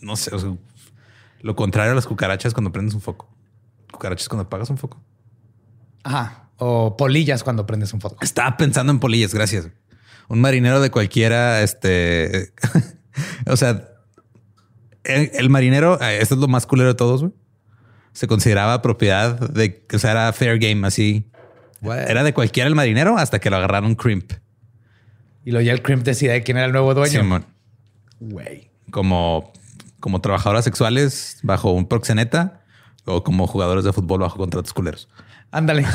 no 0.00 0.16
sé, 0.16 0.34
o 0.34 0.38
sea, 0.38 0.54
lo 1.40 1.56
contrario 1.56 1.92
a 1.92 1.94
las 1.94 2.06
cucarachas 2.06 2.54
cuando 2.54 2.72
prendes 2.72 2.94
un 2.94 3.00
foco. 3.00 3.28
Cucarachas 3.90 4.28
cuando 4.28 4.44
apagas 4.44 4.70
un 4.70 4.78
foco. 4.78 5.00
Ajá. 6.04 6.48
O 6.56 6.96
polillas 6.96 7.42
cuando 7.42 7.66
prendes 7.66 7.92
un 7.92 8.00
foto. 8.00 8.16
Estaba 8.20 8.56
pensando 8.56 8.92
en 8.92 9.00
polillas, 9.00 9.34
gracias. 9.34 9.68
Un 10.28 10.40
marinero 10.40 10.80
de 10.80 10.90
cualquiera, 10.90 11.62
este, 11.62 12.52
o 13.46 13.56
sea, 13.56 13.88
el, 15.04 15.30
el 15.34 15.50
marinero, 15.50 16.00
eh, 16.00 16.18
esto 16.20 16.34
es 16.34 16.40
lo 16.40 16.48
más 16.48 16.66
culero 16.66 16.88
de 16.88 16.94
todos, 16.94 17.22
güey. 17.22 17.32
Se 18.12 18.26
consideraba 18.26 18.80
propiedad 18.80 19.38
de, 19.50 19.84
o 19.92 19.98
sea, 19.98 20.12
era 20.12 20.32
fair 20.32 20.58
game, 20.58 20.86
así. 20.86 21.28
Era 21.82 22.22
de 22.22 22.32
cualquiera 22.32 22.68
el 22.68 22.74
marinero 22.74 23.18
hasta 23.18 23.40
que 23.40 23.50
lo 23.50 23.56
agarraron 23.56 23.94
crimp. 23.94 24.32
Y 25.44 25.50
luego 25.50 25.66
ya 25.66 25.72
el 25.72 25.82
crimp 25.82 26.04
decide 26.04 26.42
quién 26.42 26.56
era 26.56 26.66
el 26.66 26.72
nuevo 26.72 26.94
dueño. 26.94 27.20
Simón. 27.20 27.44
Güey. 28.20 28.70
como, 28.90 29.52
como 30.00 30.20
trabajadoras 30.20 30.64
sexuales 30.64 31.38
bajo 31.42 31.72
un 31.72 31.86
proxeneta 31.86 32.64
o 33.04 33.22
como 33.22 33.46
jugadores 33.46 33.84
de 33.84 33.92
fútbol 33.92 34.20
bajo 34.20 34.38
contratos 34.38 34.72
culeros. 34.72 35.08
Ándale. 35.50 35.84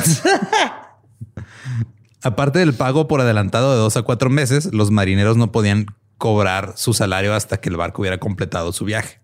Aparte 2.23 2.59
del 2.59 2.73
pago 2.73 3.07
por 3.07 3.21
adelantado 3.21 3.71
de 3.71 3.77
dos 3.77 3.95
a 3.97 4.01
cuatro 4.01 4.29
meses, 4.29 4.73
los 4.73 4.91
marineros 4.91 5.37
no 5.37 5.51
podían 5.51 5.85
cobrar 6.17 6.73
su 6.75 6.93
salario 6.93 7.33
hasta 7.33 7.57
que 7.61 7.69
el 7.69 7.77
barco 7.77 8.01
hubiera 8.01 8.17
completado 8.17 8.73
su 8.73 8.83
viaje. 8.85 9.19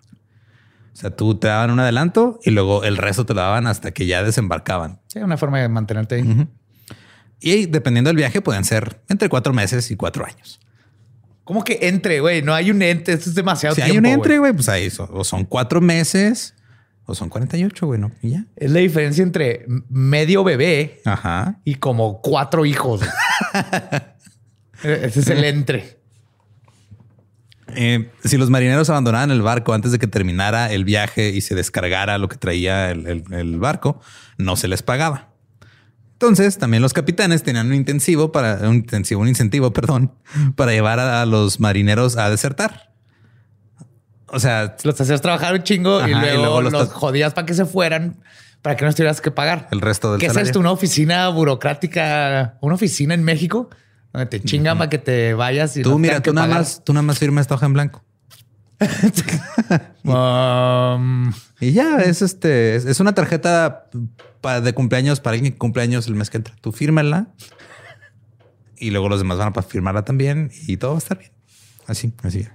O 0.93 0.97
sea, 0.97 1.09
tú 1.13 1.35
te 1.35 1.47
daban 1.47 1.71
un 1.71 1.79
adelanto 1.81 2.39
y 2.45 2.51
luego 2.51 2.85
el 2.85 2.95
resto 2.95 3.25
te 3.25 3.33
lo 3.33 3.41
daban 3.41 3.67
hasta 3.67 3.91
que 3.91 4.05
ya 4.05 4.23
desembarcaban. 4.23 5.01
Sí, 5.07 5.19
una 5.19 5.35
forma 5.35 5.59
de 5.59 5.67
mantenerte 5.67 6.15
ahí. 6.15 6.47
Y 7.41 7.65
dependiendo 7.65 8.07
del 8.09 8.15
viaje, 8.17 8.41
pueden 8.41 8.63
ser 8.63 9.01
entre 9.09 9.27
cuatro 9.27 9.51
meses 9.53 9.91
y 9.91 9.97
cuatro 9.97 10.25
años. 10.25 10.61
¿Cómo 11.43 11.63
que 11.65 11.79
entre, 11.83 12.21
güey? 12.21 12.41
No 12.41 12.53
hay 12.55 12.71
un 12.71 12.81
ente. 12.81 13.11
Esto 13.11 13.29
es 13.29 13.35
demasiado 13.35 13.75
Si 13.75 13.81
hay 13.81 13.91
tiempo, 13.91 14.07
un 14.09 14.15
entre, 14.15 14.39
güey. 14.39 14.53
pues 14.53 14.69
ahí 14.69 14.89
son 14.89 15.43
cuatro 15.45 15.81
meses 15.81 16.54
o 17.05 17.13
son 17.15 17.29
48, 17.29 17.85
güey, 17.85 17.99
¿no? 17.99 18.11
Y 18.21 18.31
ya. 18.31 18.45
Es 18.55 18.71
la 18.71 18.79
diferencia 18.79 19.23
entre 19.23 19.65
medio 19.89 20.43
bebé 20.43 21.01
Ajá. 21.05 21.59
y 21.63 21.75
como 21.75 22.21
cuatro 22.21 22.65
hijos. 22.65 23.01
Ese 24.83 25.19
es 25.19 25.27
el 25.27 25.43
entre. 25.43 25.99
Eh, 27.75 28.09
si 28.23 28.37
los 28.37 28.49
marineros 28.49 28.89
abandonaban 28.89 29.31
el 29.31 29.41
barco 29.41 29.73
antes 29.73 29.91
de 29.91 29.99
que 29.99 30.07
terminara 30.07 30.71
el 30.71 30.85
viaje 30.85 31.29
y 31.29 31.41
se 31.41 31.55
descargara 31.55 32.17
lo 32.17 32.29
que 32.29 32.37
traía 32.37 32.91
el, 32.91 33.07
el- 33.07 33.23
el 33.33 33.57
barco, 33.59 33.99
no 34.37 34.55
se 34.55 34.67
les 34.67 34.83
pagaba. 34.83 35.29
Entonces, 36.13 36.57
también 36.57 36.81
los 36.81 36.93
capitanes 36.93 37.43
tenían 37.43 37.67
un 37.67 37.73
intensivo 37.73 38.31
para 38.31 38.69
un 38.69 38.75
intensivo, 38.75 39.21
un 39.21 39.27
incentivo, 39.27 39.73
perdón, 39.73 40.13
para 40.55 40.71
llevar 40.71 40.99
a, 40.99 41.21
a 41.21 41.25
los 41.25 41.59
marineros 41.59 42.17
a 42.17 42.29
desertar. 42.29 42.93
O 44.35 44.39
sea, 44.39 44.75
Los 44.83 44.99
hacías 44.99 45.21
trabajar 45.21 45.53
un 45.53 45.63
chingo 45.63 45.99
y, 46.07 46.11
Ajá, 46.11 46.27
y 46.27 46.35
luego 46.37 46.61
luego 46.61 46.61
los 46.69 46.89
jodías 46.91 47.33
para 47.33 47.45
que 47.45 47.53
se 47.53 47.65
fueran, 47.65 48.17
para 48.61 48.75
que 48.75 48.83
no 48.85 48.91
tuvieras 48.93 49.21
que 49.21 49.31
pagar. 49.31 49.67
el 49.71 49.79
resto 49.79 50.11
del 50.11 50.19
¿Qué 50.19 50.25
es 50.25 50.33
salario. 50.33 50.49
esto? 50.49 50.59
¿Una 50.59 50.71
oficina 50.71 51.29
burocrática? 51.29 52.57
¿Una 52.61 52.75
oficina 52.75 53.13
en 53.13 53.23
México? 53.23 53.69
Donde 54.11 54.25
te 54.27 54.41
chingan 54.41 54.77
para 54.77 54.89
que 54.89 54.97
te 54.97 55.33
vayas 55.33 55.77
y 55.77 55.83
Tú, 55.83 55.91
no 55.91 55.99
mira, 55.99 56.21
tú 56.21 56.33
nada 56.33 56.47
pagar. 56.47 56.59
más, 56.61 56.83
tú 56.83 56.91
nada 56.93 57.03
más 57.03 57.17
firma 57.17 57.39
esta 57.41 57.55
hoja 57.55 57.65
en 57.65 57.73
blanco. 57.73 58.03
Um, 60.03 61.33
Y 61.59 61.71
ya 61.71 61.97
es 61.97 62.21
este, 62.21 62.75
es, 62.75 62.85
es 62.85 62.99
una 62.99 63.13
tarjeta 63.15 63.87
de 64.61 64.73
cumpleaños 64.73 65.19
para 65.19 65.33
alguien 65.35 65.53
que 65.53 65.57
cumple 65.57 65.81
años 65.81 66.07
el 66.07 66.13
mes 66.15 66.29
que 66.29 66.37
entra. 66.37 66.53
Tú 66.61 66.71
fírmala 66.71 67.27
y 68.77 68.91
luego 68.91 69.09
los 69.09 69.19
demás 69.19 69.37
van 69.39 69.51
a 69.55 69.61
firmarla 69.63 70.03
también 70.03 70.51
y 70.67 70.77
todo 70.77 70.91
va 70.91 70.97
a 70.97 70.99
estar 70.99 71.17
bien. 71.17 71.31
Así, 71.87 72.13
así. 72.23 72.47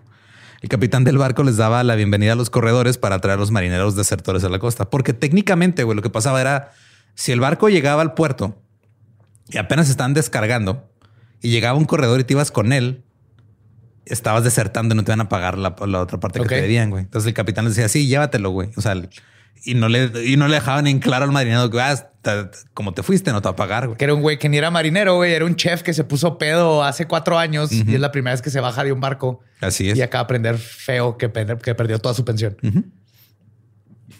El 0.61 0.69
capitán 0.69 1.05
del 1.05 1.17
barco 1.17 1.43
les 1.43 1.57
daba 1.57 1.83
la 1.85 1.95
bienvenida 1.95 2.33
a 2.33 2.37
los 2.37 2.51
corredores 2.51 2.99
para 2.99 3.19
traer 3.21 3.39
a 3.39 3.41
los 3.41 3.51
marineros 3.51 3.97
desertores 3.97 4.45
a 4.45 4.51
la 4.51 4.59
costa, 4.59 4.91
porque 4.91 5.15
técnicamente, 5.15 5.85
güey, 5.85 5.97
lo 5.97 6.03
que 6.03 6.11
pasaba 6.11 6.41
era 6.41 6.73
si 7.15 7.33
el 7.33 7.41
barco 7.41 7.69
llegaba 7.69 8.03
al 8.03 8.13
puerto 8.13 8.61
y 9.49 9.57
apenas 9.57 9.89
estaban 9.89 10.13
descargando 10.13 10.91
y 11.41 11.51
llegaba 11.51 11.79
un 11.79 11.87
corredor 11.87 12.21
y 12.21 12.25
te 12.25 12.35
ibas 12.35 12.51
con 12.51 12.73
él, 12.73 13.05
estabas 14.05 14.45
desertando 14.45 14.95
y 14.95 14.97
no 14.97 15.05
te 15.05 15.13
iban 15.13 15.23
a 15.23 15.31
pagar 15.31 15.57
la, 15.57 15.75
la 15.87 16.01
otra 16.01 16.21
parte 16.21 16.41
que 16.41 16.49
te 16.49 16.61
debían, 16.61 16.91
güey. 16.91 17.05
Entonces 17.05 17.29
el 17.29 17.35
capitán 17.35 17.65
les 17.65 17.77
decía, 17.77 17.89
sí, 17.89 18.07
llévatelo, 18.07 18.51
güey. 18.51 18.71
O 18.77 18.83
sea, 18.83 19.01
y 19.65 19.75
no 19.75 19.89
le, 19.89 20.11
y 20.25 20.37
no 20.37 20.49
le 20.49 20.55
dejaban 20.55 20.87
en 20.87 21.01
claro 21.01 21.25
al 21.25 21.33
marinero 21.33 21.71
que, 21.71 21.81
ah, 21.81 22.11
como 22.75 22.93
te 22.93 23.03
fuiste, 23.03 23.33
no 23.33 23.43
te 23.43 23.49
va 23.49 23.53
a 23.53 23.57
pagar, 23.57 23.87
güey. 23.87 23.99
Que 23.99 24.05
era 24.05 24.15
un 24.15 24.23
güey 24.23 24.39
que 24.39 24.49
ni 24.49 24.59
era 24.59 24.71
marinero, 24.71 25.17
güey. 25.17 25.33
Era 25.33 25.45
un 25.45 25.57
chef 25.57 25.83
que 25.83 25.93
se 25.93 26.05
puso 26.05 26.39
pedo 26.39 26.83
hace 26.83 27.07
cuatro 27.07 27.39
años 27.39 27.73
y 27.73 27.95
es 27.95 28.01
la 28.01 28.13
primera 28.13 28.33
vez 28.35 28.43
que 28.43 28.51
se 28.51 28.61
baja 28.61 28.85
de 28.85 28.93
un 28.93 29.01
barco 29.01 29.41
Así 29.61 29.91
es. 29.91 29.99
y 29.99 30.03
acaba 30.03 30.23
de 30.23 30.25
aprender 30.25 30.59
feo 30.59 31.19
que, 31.19 31.31
que 31.63 31.75
perdió 31.75 31.99
toda 31.99 32.15
su 32.15 32.25
pensión. 32.25 32.57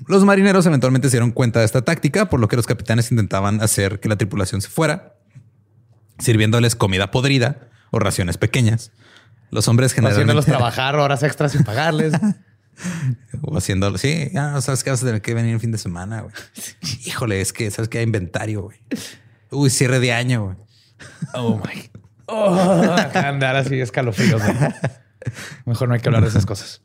Los 0.07 0.25
marineros 0.25 0.67
eventualmente 0.67 1.09
se 1.09 1.17
dieron 1.17 1.31
cuenta 1.31 1.61
de 1.61 1.67
esta 1.67 1.83
táctica, 1.83 2.29
por 2.29 2.41
lo 2.41 2.49
que 2.49 2.57
los 2.57 2.67
capitanes 2.67 3.11
intentaban 3.11 3.63
hacer 3.63 4.01
que 4.01 4.09
la 4.09 4.17
tripulación 4.17 4.61
se 4.61 4.69
fuera, 4.69 5.15
sirviéndoles 6.19 6.75
comida 6.75 7.11
podrida 7.11 7.69
o 7.91 7.99
raciones 7.99 8.39
pequeñas. 8.39 8.93
Los 9.51 9.69
hombres 9.69 9.93
Haciéndolos 9.93 10.17
generalmente... 10.17 10.51
trabajar 10.51 10.97
horas 10.97 11.23
extras 11.23 11.53
sin 11.53 11.65
pagarles. 11.65 12.13
O 13.43 13.57
haciéndolo. 13.57 13.99
Sí, 13.99 14.31
ya 14.33 14.51
no 14.51 14.61
sabes 14.61 14.85
que 14.85 14.91
vas 14.91 15.03
a 15.03 15.07
tener 15.07 15.23
que 15.23 15.35
venir 15.35 15.55
el 15.55 15.61
fin 15.61 15.73
de 15.73 15.79
semana, 15.79 16.23
güey. 16.23 16.35
Híjole, 17.05 17.41
es 17.41 17.53
que 17.53 17.71
sabes 17.71 17.89
que 17.89 17.99
hay 17.99 18.05
inventario, 18.05 18.63
güey. 18.63 18.79
Uy, 19.51 19.71
cierre 19.71 20.01
de 20.01 20.13
año, 20.13 20.45
güey. 20.45 20.57
Oh 21.35 21.57
my. 21.57 21.91
Oh, 22.27 22.97
andar 23.15 23.57
así 23.57 23.81
escalofríos. 23.81 24.43
güey. 24.43 24.57
Mejor 25.67 25.89
no 25.89 25.95
hay 25.95 26.01
que 26.01 26.09
hablar 26.09 26.23
de 26.23 26.29
esas 26.29 26.47
cosas. 26.47 26.83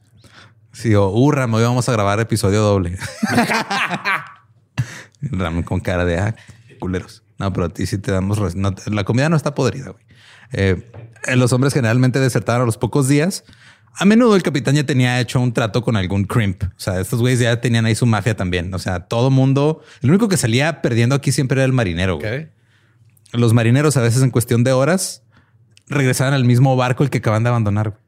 Sí, 0.72 0.94
o 0.94 1.10
uh, 1.10 1.32
Ram, 1.32 1.54
hoy 1.54 1.64
vamos 1.64 1.88
a 1.88 1.92
grabar 1.94 2.20
episodio 2.20 2.62
doble. 2.62 2.98
Ram 5.22 5.64
con 5.64 5.80
cara 5.80 6.04
de 6.04 6.20
ah, 6.20 6.36
culeros. 6.80 7.24
No, 7.38 7.52
pero 7.54 7.68
a 7.68 7.70
ti 7.70 7.86
sí 7.86 7.98
te 7.98 8.12
damos. 8.12 8.56
no, 8.56 8.76
la 8.88 9.04
comida 9.06 9.30
no 9.30 9.38
está 9.38 9.56
podrida, 9.56 9.92
güey. 9.92 10.04
Eh, 10.52 10.92
los 11.36 11.54
hombres 11.54 11.74
generalmente 11.74 12.20
desertaron 12.20 12.64
a 12.64 12.66
los 12.66 12.78
pocos 12.78 13.08
días. 13.08 13.46
A 13.98 14.06
menudo 14.06 14.36
el 14.36 14.44
capitán 14.44 14.76
ya 14.76 14.84
tenía 14.86 15.20
hecho 15.20 15.40
un 15.40 15.54
trato 15.54 15.82
con 15.82 15.96
algún 15.96 16.26
crimp. 16.26 16.64
O 16.64 16.68
sea, 16.80 17.00
estos 17.00 17.20
güeyes 17.22 17.40
ya 17.40 17.62
tenían 17.62 17.86
ahí 17.86 17.96
su 17.96 18.06
mafia 18.06 18.36
también. 18.36 18.74
O 18.74 18.80
sea, 18.80 19.02
todo 19.02 19.30
mundo. 19.30 19.82
El 20.02 20.10
único 20.10 20.28
que 20.28 20.38
salía 20.38 20.82
perdiendo 20.82 21.16
aquí 21.16 21.32
siempre 21.32 21.56
era 21.60 21.66
el 21.66 21.72
marinero. 21.74 22.20
Los 23.32 23.54
marineros 23.54 23.96
a 23.98 24.02
veces 24.02 24.22
en 24.22 24.32
cuestión 24.32 24.64
de 24.64 24.72
horas 24.74 25.24
regresaban 25.88 26.34
al 26.34 26.46
mismo 26.46 26.76
barco 26.76 27.04
el 27.04 27.10
que 27.10 27.20
acaban 27.20 27.44
de 27.44 27.50
abandonar. 27.50 27.90
güey. 27.92 28.02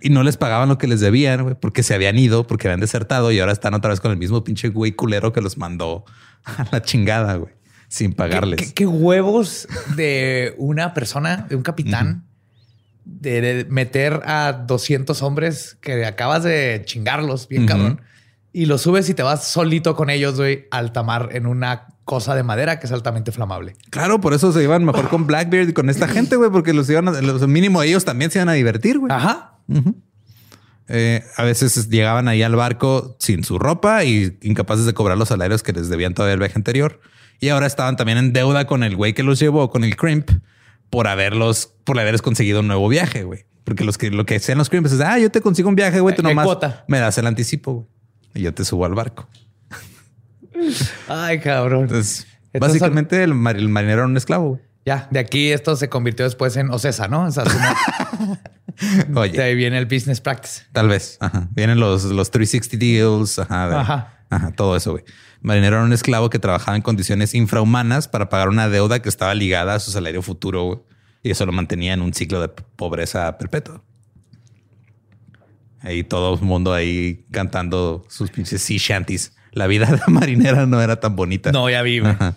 Y 0.00 0.10
no 0.10 0.22
les 0.22 0.36
pagaban 0.36 0.68
lo 0.68 0.78
que 0.78 0.86
les 0.86 1.00
debían, 1.00 1.42
güey, 1.42 1.56
porque 1.60 1.82
se 1.82 1.92
habían 1.94 2.16
ido, 2.18 2.46
porque 2.46 2.68
habían 2.68 2.78
desertado 2.80 3.32
y 3.32 3.40
ahora 3.40 3.52
están 3.52 3.74
otra 3.74 3.90
vez 3.90 4.00
con 4.00 4.12
el 4.12 4.16
mismo 4.16 4.44
pinche 4.44 4.68
güey 4.68 4.92
culero 4.92 5.32
que 5.32 5.40
los 5.40 5.58
mandó 5.58 6.04
a 6.44 6.66
la 6.70 6.82
chingada, 6.82 7.34
güey, 7.34 7.52
sin 7.88 8.12
pagarles. 8.12 8.58
¿Qué, 8.60 8.66
qué- 8.66 8.74
qué 8.74 8.86
huevos 8.86 9.66
de 9.96 10.54
una 10.56 10.94
persona, 10.94 11.46
de 11.48 11.56
un 11.56 11.62
capitán, 11.62 12.27
de 13.08 13.66
meter 13.70 14.20
a 14.26 14.52
200 14.52 15.22
hombres 15.22 15.78
que 15.80 16.04
acabas 16.04 16.44
de 16.44 16.82
chingarlos 16.84 17.48
bien 17.48 17.66
cabrón 17.66 18.02
y 18.52 18.66
los 18.66 18.82
subes 18.82 19.08
y 19.08 19.14
te 19.14 19.22
vas 19.22 19.46
solito 19.46 19.94
con 19.94 20.10
ellos, 20.10 20.36
güey, 20.36 20.66
al 20.70 20.92
tamar 20.92 21.30
en 21.32 21.46
una 21.46 21.86
cosa 22.04 22.34
de 22.34 22.42
madera 22.42 22.80
que 22.80 22.86
es 22.86 22.92
altamente 22.92 23.32
flamable. 23.32 23.76
Claro, 23.90 24.20
por 24.20 24.32
eso 24.32 24.52
se 24.52 24.62
iban 24.62 24.84
mejor 24.84 25.08
con 25.08 25.26
Blackbeard 25.26 25.68
y 25.68 25.72
con 25.72 25.90
esta 25.90 26.08
gente, 26.08 26.36
güey, 26.36 26.50
porque 26.50 26.72
los 26.72 26.88
iban 26.88 27.08
a, 27.08 27.20
los 27.20 27.46
mínimo 27.46 27.82
ellos 27.82 28.04
también 28.04 28.30
se 28.30 28.38
iban 28.38 28.48
a 28.48 28.54
divertir, 28.54 28.98
güey. 28.98 29.12
Ajá. 29.12 29.58
Eh, 30.88 31.22
a 31.36 31.44
veces 31.44 31.90
llegaban 31.90 32.28
ahí 32.28 32.42
al 32.42 32.56
barco 32.56 33.16
sin 33.18 33.44
su 33.44 33.58
ropa 33.58 34.04
y 34.04 34.38
incapaces 34.40 34.86
de 34.86 34.94
cobrar 34.94 35.18
los 35.18 35.28
salarios 35.28 35.62
que 35.62 35.72
les 35.72 35.90
debían 35.90 36.14
todavía 36.14 36.34
el 36.34 36.40
viaje 36.40 36.54
anterior. 36.56 37.00
Y 37.40 37.50
ahora 37.50 37.66
estaban 37.66 37.96
también 37.96 38.18
en 38.18 38.32
deuda 38.32 38.66
con 38.66 38.82
el 38.82 38.96
güey 38.96 39.12
que 39.12 39.22
los 39.22 39.38
llevó, 39.38 39.70
con 39.70 39.84
el 39.84 39.94
crimp, 39.96 40.30
por 40.90 41.06
haberlos, 41.08 41.72
por 41.84 41.98
haberles 41.98 42.22
conseguido 42.22 42.60
un 42.60 42.66
nuevo 42.68 42.88
viaje, 42.88 43.22
güey. 43.24 43.46
Porque 43.64 43.84
los 43.84 43.98
que 43.98 44.10
lo 44.10 44.24
que 44.24 44.36
hacían 44.36 44.56
los 44.58 44.70
crimps 44.70 44.92
es, 44.92 45.00
ah, 45.00 45.18
yo 45.18 45.30
te 45.30 45.40
consigo 45.42 45.68
un 45.68 45.74
viaje, 45.76 46.00
güey, 46.00 46.14
tú 46.16 46.22
Hay 46.26 46.32
nomás 46.34 46.46
cuota. 46.46 46.84
me 46.88 46.98
das 46.98 47.18
el 47.18 47.26
anticipo, 47.26 47.72
güey. 47.74 47.86
Y 48.34 48.40
yo 48.42 48.54
te 48.54 48.64
subo 48.64 48.84
al 48.86 48.94
barco. 48.94 49.28
Ay, 51.08 51.38
cabrón. 51.40 51.82
Entonces, 51.82 52.26
Entonces, 52.52 52.80
básicamente 52.80 53.22
el, 53.22 53.34
mar- 53.34 53.56
el 53.56 53.68
marinero 53.68 54.00
era 54.00 54.06
un 54.06 54.16
esclavo. 54.16 54.48
güey. 54.50 54.62
Ya, 54.86 55.06
de 55.10 55.18
aquí 55.18 55.52
esto 55.52 55.76
se 55.76 55.88
convirtió 55.90 56.24
después 56.24 56.56
en 56.56 56.70
Ocesa, 56.70 57.08
¿no? 57.08 57.24
O 57.26 57.30
sea, 57.30 57.44
Oye, 59.14 59.32
de 59.32 59.42
ahí 59.42 59.54
viene 59.54 59.76
el 59.78 59.84
business 59.86 60.20
practice. 60.20 60.62
Tal 60.72 60.88
vez. 60.88 61.18
Ajá. 61.20 61.48
Vienen 61.52 61.78
los, 61.78 62.04
los 62.04 62.30
360 62.30 62.76
deals. 62.78 63.38
Ajá. 63.38 63.68
de- 63.68 63.76
Ajá. 63.76 64.14
ajá, 64.30 64.52
Todo 64.52 64.76
eso, 64.76 64.92
güey. 64.92 65.04
Marinero 65.40 65.76
era 65.76 65.84
un 65.84 65.92
esclavo 65.92 66.30
que 66.30 66.38
trabajaba 66.38 66.76
en 66.76 66.82
condiciones 66.82 67.34
infrahumanas 67.34 68.08
para 68.08 68.28
pagar 68.28 68.48
una 68.48 68.68
deuda 68.68 69.00
que 69.00 69.08
estaba 69.08 69.34
ligada 69.34 69.74
a 69.74 69.80
su 69.80 69.90
salario 69.90 70.22
futuro. 70.22 70.86
Y 71.22 71.30
eso 71.30 71.46
lo 71.46 71.52
mantenía 71.52 71.94
en 71.94 72.02
un 72.02 72.14
ciclo 72.14 72.40
de 72.40 72.48
pobreza 72.48 73.38
perpetua. 73.38 73.82
Ahí 75.80 76.02
todo 76.02 76.34
el 76.34 76.40
mundo 76.42 76.72
ahí 76.72 77.24
cantando 77.30 78.04
sus 78.08 78.30
pinches 78.30 78.62
sea 78.62 78.78
shanties. 78.78 79.32
La 79.52 79.66
vida 79.66 79.86
de 79.86 80.00
marinera 80.12 80.66
no 80.66 80.80
era 80.80 81.00
tan 81.00 81.16
bonita. 81.16 81.52
No, 81.52 81.70
ya 81.70 81.82
vi. 81.82 82.00
güey. 82.00 82.12
Ajá. 82.12 82.36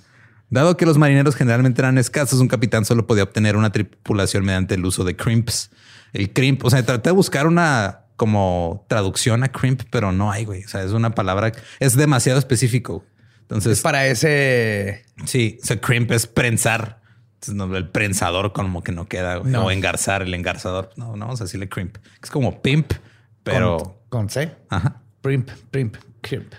Dado 0.52 0.76
que 0.76 0.86
los 0.86 0.98
marineros 0.98 1.36
generalmente 1.36 1.82
eran 1.82 1.98
escasos, 1.98 2.42
un 2.42 2.50
capitán 2.50 2.84
solo 2.84 3.08
podía 3.08 3.24
obtener 3.24 3.56
una 3.56 3.72
tripulación 3.72 4.44
mediante 4.44 4.76
el 4.76 4.86
uso 4.86 5.06
de 5.06 5.16
crimps. 5.16 5.72
El 6.12 6.34
crimp, 6.34 6.66
o 6.66 6.70
sea, 6.70 6.86
traté 6.86 7.10
de 7.10 7.14
buscar 7.14 7.48
una 7.48 8.01
como 8.22 8.86
traducción 8.88 9.44
a 9.44 9.52
crimp, 9.52 9.82
pero 9.90 10.12
no 10.12 10.32
hay, 10.32 10.46
güey. 10.46 10.64
O 10.64 10.68
sea, 10.68 10.84
es 10.84 10.92
una 10.92 11.16
palabra, 11.16 11.52
es 11.80 11.96
demasiado 11.98 12.38
específico. 12.38 13.04
Entonces, 13.42 13.80
Es 13.80 13.82
para 13.82 14.06
ese. 14.06 15.04
sí, 15.26 15.58
o 15.64 15.66
sea, 15.66 15.82
crimp 15.82 16.12
es 16.12 16.28
prensar. 16.28 17.02
Entonces, 17.34 17.56
no, 17.56 17.76
el 17.76 17.90
prensador 17.90 18.54
como 18.54 18.84
que 18.84 18.92
no 18.92 19.08
queda, 19.08 19.38
güey. 19.38 19.52
No. 19.52 19.66
O 19.66 19.72
engarzar, 19.72 20.22
el 20.22 20.36
engarzador. 20.36 20.92
No, 20.98 21.16
no 21.16 21.26
vamos 21.26 21.42
a 21.42 21.46
decirle 21.46 21.68
crimp. 21.68 21.98
Es 22.22 22.30
como 22.30 22.62
pimp, 22.62 22.94
pero... 23.42 23.78
Con, 24.10 24.20
con 24.22 24.30
C. 24.30 24.52
Ajá. 24.70 25.02
Primp, 25.22 25.50
primp, 25.72 25.96
crimp. 26.22 26.54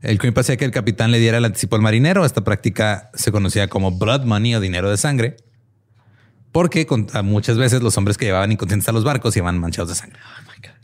El 0.00 0.16
crimp 0.20 0.38
hacía 0.38 0.56
que 0.56 0.64
el 0.64 0.70
capitán 0.70 1.10
le 1.10 1.18
diera 1.18 1.38
el 1.38 1.44
anticipo 1.44 1.74
al 1.74 1.82
marinero. 1.82 2.24
Esta 2.24 2.42
práctica 2.44 3.10
se 3.14 3.32
conocía 3.32 3.66
como 3.66 3.90
blood 3.98 4.22
money 4.26 4.54
o 4.54 4.60
dinero 4.60 4.88
de 4.88 4.96
sangre. 4.96 5.36
Porque 6.52 6.86
con- 6.86 7.06
muchas 7.24 7.58
veces 7.58 7.82
los 7.82 7.96
hombres 7.98 8.16
que 8.16 8.26
llevaban 8.26 8.50
inconscientes 8.52 8.88
a 8.88 8.92
los 8.92 9.04
barcos 9.04 9.36
iban 9.36 9.58
manchados 9.58 9.88
de 9.90 9.94
sangre. 9.96 10.18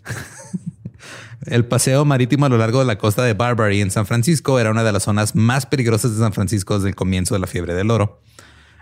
El 1.46 1.64
paseo 1.64 2.04
marítimo 2.04 2.46
a 2.46 2.48
lo 2.48 2.58
largo 2.58 2.80
de 2.80 2.86
la 2.86 2.98
costa 2.98 3.22
de 3.22 3.34
Barbary 3.34 3.80
en 3.80 3.90
San 3.90 4.06
Francisco 4.06 4.58
era 4.58 4.70
una 4.70 4.82
de 4.82 4.90
las 4.92 5.04
zonas 5.04 5.36
más 5.36 5.64
peligrosas 5.66 6.12
de 6.12 6.18
San 6.18 6.32
Francisco 6.32 6.74
desde 6.74 6.88
el 6.88 6.94
comienzo 6.96 7.34
de 7.34 7.40
la 7.40 7.46
fiebre 7.46 7.74
del 7.74 7.90
oro. 7.90 8.20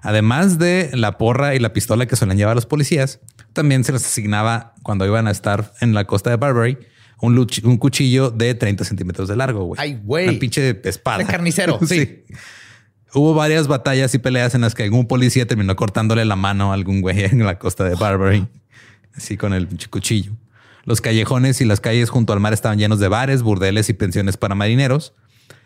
Además 0.03 0.59
de 0.59 0.91
la 0.95 1.19
porra 1.19 1.55
y 1.55 1.59
la 1.59 1.73
pistola 1.73 2.07
que 2.07 2.17
suelen 2.17 2.39
llevar 2.39 2.55
los 2.55 2.67
policías, 2.67 3.21
también 3.53 3.85
se 3.85 3.93
les 3.93 4.05
asignaba 4.05 4.75
cuando 4.83 5.05
iban 5.07 5.27
a 5.27 5.31
estar 5.31 5.73
en 5.81 5.95
la 5.95 6.05
costa 6.07 6.31
de 6.31 6.37
Barbary 6.37 6.79
un, 7.21 7.37
luch- 7.37 7.65
un 7.65 7.77
cuchillo 7.77 8.31
de 8.31 8.55
30 8.55 8.85
centímetros 8.85 9.29
de 9.29 9.37
largo. 9.37 9.65
güey. 9.65 9.81
Ay, 9.81 10.01
güey. 10.03 10.29
Una 10.29 10.39
pinche 10.39 10.81
espada. 10.85 11.19
De 11.19 11.27
carnicero, 11.27 11.79
sí. 11.87 12.25
Hubo 13.15 13.35
varias 13.35 13.67
batallas 13.69 14.15
y 14.15 14.19
peleas 14.19 14.55
en 14.55 14.63
las 14.63 14.75
que 14.75 14.83
algún 14.85 15.07
policía 15.07 15.47
terminó 15.47 15.75
cortándole 15.77 16.25
la 16.25 16.37
mano 16.37 16.71
a 16.71 16.75
algún 16.75 17.01
güey 17.01 17.25
en 17.25 17.45
la 17.45 17.59
costa 17.59 17.85
de 17.85 17.95
Barbary, 17.95 18.47
así 19.15 19.37
con 19.37 19.53
el 19.55 19.67
pinche 19.69 19.89
cuchillo. 19.89 20.33
Los 20.85 21.01
callejones 21.01 21.61
y 21.61 21.65
las 21.65 21.81
calles 21.81 22.11
junto 22.11 22.33
al 22.33 22.41
mar 22.41 22.53
estaban 22.53 22.79
llenos 22.79 22.99
de 22.99 23.09
bares, 23.09 23.43
burdeles 23.43 23.89
y 23.89 23.95
pensiones 23.95 24.37
para 24.37 24.55
marineros. 24.55 25.15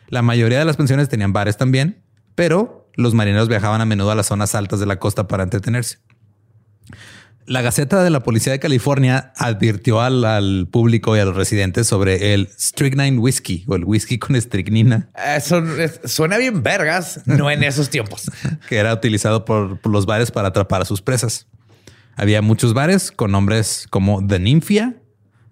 La 0.09 0.23
mayoría 0.23 0.59
de 0.59 0.65
las 0.65 0.77
pensiones 0.77 1.09
tenían 1.09 1.33
bares 1.33 1.57
también, 1.57 2.03
pero 2.35 2.89
los 2.95 3.15
marineros 3.15 3.49
viajaban 3.49 3.81
a 3.81 3.85
menudo 3.85 4.11
a 4.11 4.15
las 4.15 4.27
zonas 4.27 4.55
altas 4.55 4.81
de 4.81 4.87
la 4.87 4.99
costa 4.99 5.29
para 5.29 5.43
entretenerse. 5.43 5.99
La 7.47 7.63
Gaceta 7.63 8.03
de 8.05 8.11
la 8.11 8.21
Policía 8.21 8.53
de 8.53 8.59
California 8.61 9.33
advirtió 9.37 10.03
al, 10.03 10.23
al 10.27 10.69
público 10.71 11.17
y 11.17 11.21
a 11.21 11.25
los 11.25 11.35
residentes 11.35 11.87
sobre 11.87 12.35
el 12.35 12.49
strychnine 12.59 13.17
whisky 13.19 13.65
o 13.67 13.75
el 13.75 13.85
whisky 13.85 14.19
con 14.19 14.37
estricnina 14.37 15.09
Eso 15.35 15.59
es- 15.79 16.01
suena 16.05 16.37
bien 16.37 16.63
vergas, 16.63 17.23
no 17.25 17.51
en 17.51 17.63
esos 17.65 17.89
tiempos. 17.89 18.31
que 18.69 18.77
era 18.77 18.93
utilizado 18.93 19.47
por, 19.47 19.81
por 19.81 19.91
los 19.93 20.05
bares 20.05 20.31
para 20.31 20.49
atrapar 20.49 20.83
a 20.83 20.85
sus 20.85 21.01
presas. 21.01 21.47
Había 22.17 22.43
muchos 22.43 22.75
bares 22.75 23.11
con 23.13 23.31
nombres 23.33 23.87
como 23.89 24.27
The 24.27 24.39
Nymphia, 24.41 24.97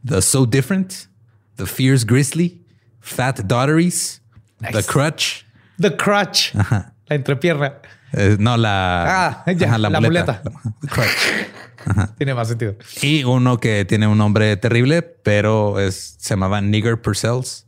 The 0.06 0.20
So 0.22 0.46
Different, 0.46 1.08
The 1.56 1.66
Fierce 1.66 2.04
Grizzly, 2.04 2.60
Fat 3.00 3.46
Daughteries, 3.46 4.20
The 4.60 4.70
Nice. 4.72 4.86
Crutch. 4.86 5.44
The 5.78 5.90
crutch, 5.96 6.54
Ajá. 6.54 6.94
la 7.08 7.16
entrepierna. 7.16 7.74
Eh, 8.12 8.36
no, 8.38 8.56
la, 8.56 9.34
Ah, 9.44 9.52
ya, 9.52 9.76
la 9.76 10.00
muleta. 10.00 10.42
The 10.80 10.88
Crutch. 10.88 12.16
Tiene 12.18 12.34
más 12.34 12.48
sentido. 12.48 12.76
Y 13.02 13.24
uno 13.24 13.58
que 13.58 13.84
tiene 13.84 14.06
un 14.06 14.16
nombre 14.18 14.56
terrible, 14.56 15.02
pero 15.02 15.78
es, 15.78 16.16
se 16.18 16.30
llamaba 16.30 16.60
Nigger 16.60 17.00
Purcells. 17.00 17.65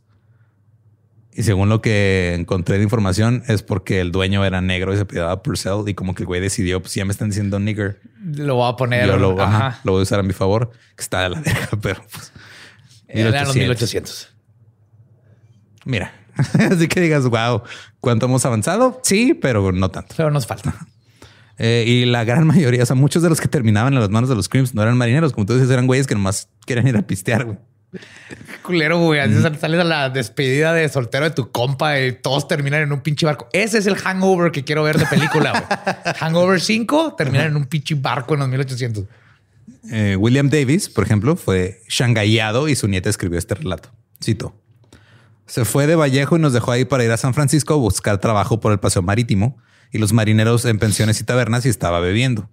Y 1.33 1.43
según 1.43 1.69
lo 1.69 1.81
que 1.81 2.33
encontré 2.33 2.77
de 2.77 2.83
información, 2.83 3.43
es 3.47 3.61
porque 3.63 4.01
el 4.01 4.11
dueño 4.11 4.43
era 4.43 4.61
negro 4.61 4.93
y 4.93 4.95
se 4.95 5.03
apellidaba 5.03 5.41
Purcell. 5.43 5.87
Y 5.87 5.93
como 5.93 6.15
que 6.15 6.23
el 6.23 6.27
güey 6.27 6.41
decidió, 6.41 6.81
pues 6.81 6.91
si 6.93 6.99
ya 6.99 7.05
me 7.05 7.11
están 7.11 7.29
diciendo 7.29 7.59
nigger, 7.59 8.01
Lo 8.23 8.55
voy 8.55 8.71
a 8.71 8.75
poner. 8.75 9.07
yo 9.07 9.17
lo, 9.17 9.39
ajá. 9.39 9.67
ajá, 9.67 9.81
lo 9.83 9.93
voy 9.93 9.99
a 9.99 10.03
usar 10.03 10.19
a 10.19 10.23
mi 10.23 10.33
favor. 10.33 10.71
Que 10.95 11.03
está 11.03 11.23
de 11.23 11.29
la 11.29 11.39
verga, 11.39 11.69
pero 11.81 12.01
pues. 12.11 12.31
Eran 13.07 13.45
los 13.45 13.55
1800. 13.55 14.27
1800. 14.27 14.35
Mira, 15.85 16.13
así 16.71 16.87
que 16.87 17.01
digas, 17.01 17.25
wow, 17.27 17.63
¿cuánto 17.99 18.25
hemos 18.25 18.45
avanzado? 18.45 18.99
Sí, 19.03 19.33
pero 19.33 19.71
no 19.71 19.89
tanto. 19.89 20.15
Pero 20.17 20.31
nos 20.31 20.47
falta. 20.47 20.75
Eh, 21.61 21.83
y 21.85 22.05
la 22.05 22.23
gran 22.23 22.47
mayoría, 22.47 22.83
o 22.83 22.85
sea, 22.85 22.95
muchos 22.95 23.21
de 23.21 23.27
los 23.27 23.41
que 23.41 23.49
terminaban 23.49 23.93
en 23.93 23.99
las 23.99 24.09
manos 24.09 24.29
de 24.29 24.35
los 24.37 24.47
Crims 24.47 24.73
no 24.73 24.81
eran 24.81 24.97
marineros, 24.97 25.33
como 25.33 25.45
tú 25.45 25.55
dices, 25.55 25.69
eran 25.69 25.87
güeyes 25.87 26.07
que 26.07 26.15
nomás 26.15 26.47
querían 26.65 26.87
ir 26.87 26.95
a 26.95 27.01
pistear, 27.01 27.43
güey. 27.43 27.57
Culero, 28.61 28.99
güey. 28.99 29.19
Así 29.19 29.33
sales 29.59 29.79
a 29.79 29.83
la 29.83 30.09
despedida 30.09 30.73
de 30.73 30.87
soltero 30.89 31.25
de 31.25 31.31
tu 31.31 31.51
compa 31.51 31.99
y 31.99 32.13
todos 32.13 32.47
terminan 32.47 32.81
en 32.81 32.91
un 32.91 33.01
pinche 33.01 33.25
barco. 33.25 33.47
Ese 33.53 33.77
es 33.77 33.87
el 33.87 33.95
hangover 33.95 34.51
que 34.51 34.63
quiero 34.63 34.83
ver 34.83 34.97
de 34.97 35.05
película, 35.05 35.51
güey. 35.51 36.15
hangover 36.19 36.61
5 36.61 37.15
terminan 37.17 37.47
en 37.47 37.55
un 37.55 37.65
pinche 37.65 37.95
barco 37.95 38.35
en 38.35 38.41
los 38.41 38.49
1800. 38.49 39.05
Eh, 39.91 40.15
William 40.17 40.49
Davis, 40.49 40.89
por 40.89 41.03
ejemplo, 41.03 41.35
fue 41.35 41.81
shangaiado 41.87 42.67
y 42.67 42.75
su 42.75 42.87
nieta 42.87 43.09
escribió 43.09 43.39
este 43.39 43.55
relato. 43.55 43.89
Cito. 44.23 44.55
Se 45.45 45.65
fue 45.65 45.87
de 45.87 45.95
Vallejo 45.95 46.37
y 46.37 46.39
nos 46.39 46.53
dejó 46.53 46.71
ahí 46.71 46.85
para 46.85 47.03
ir 47.03 47.11
a 47.11 47.17
San 47.17 47.33
Francisco 47.33 47.73
a 47.73 47.77
buscar 47.77 48.19
trabajo 48.19 48.59
por 48.59 48.71
el 48.71 48.79
paseo 48.79 49.01
marítimo 49.01 49.57
y 49.91 49.97
los 49.97 50.13
marineros 50.13 50.65
en 50.65 50.77
pensiones 50.77 51.19
y 51.21 51.23
tabernas 51.23 51.65
y 51.65 51.69
estaba 51.69 51.99
bebiendo. 51.99 52.49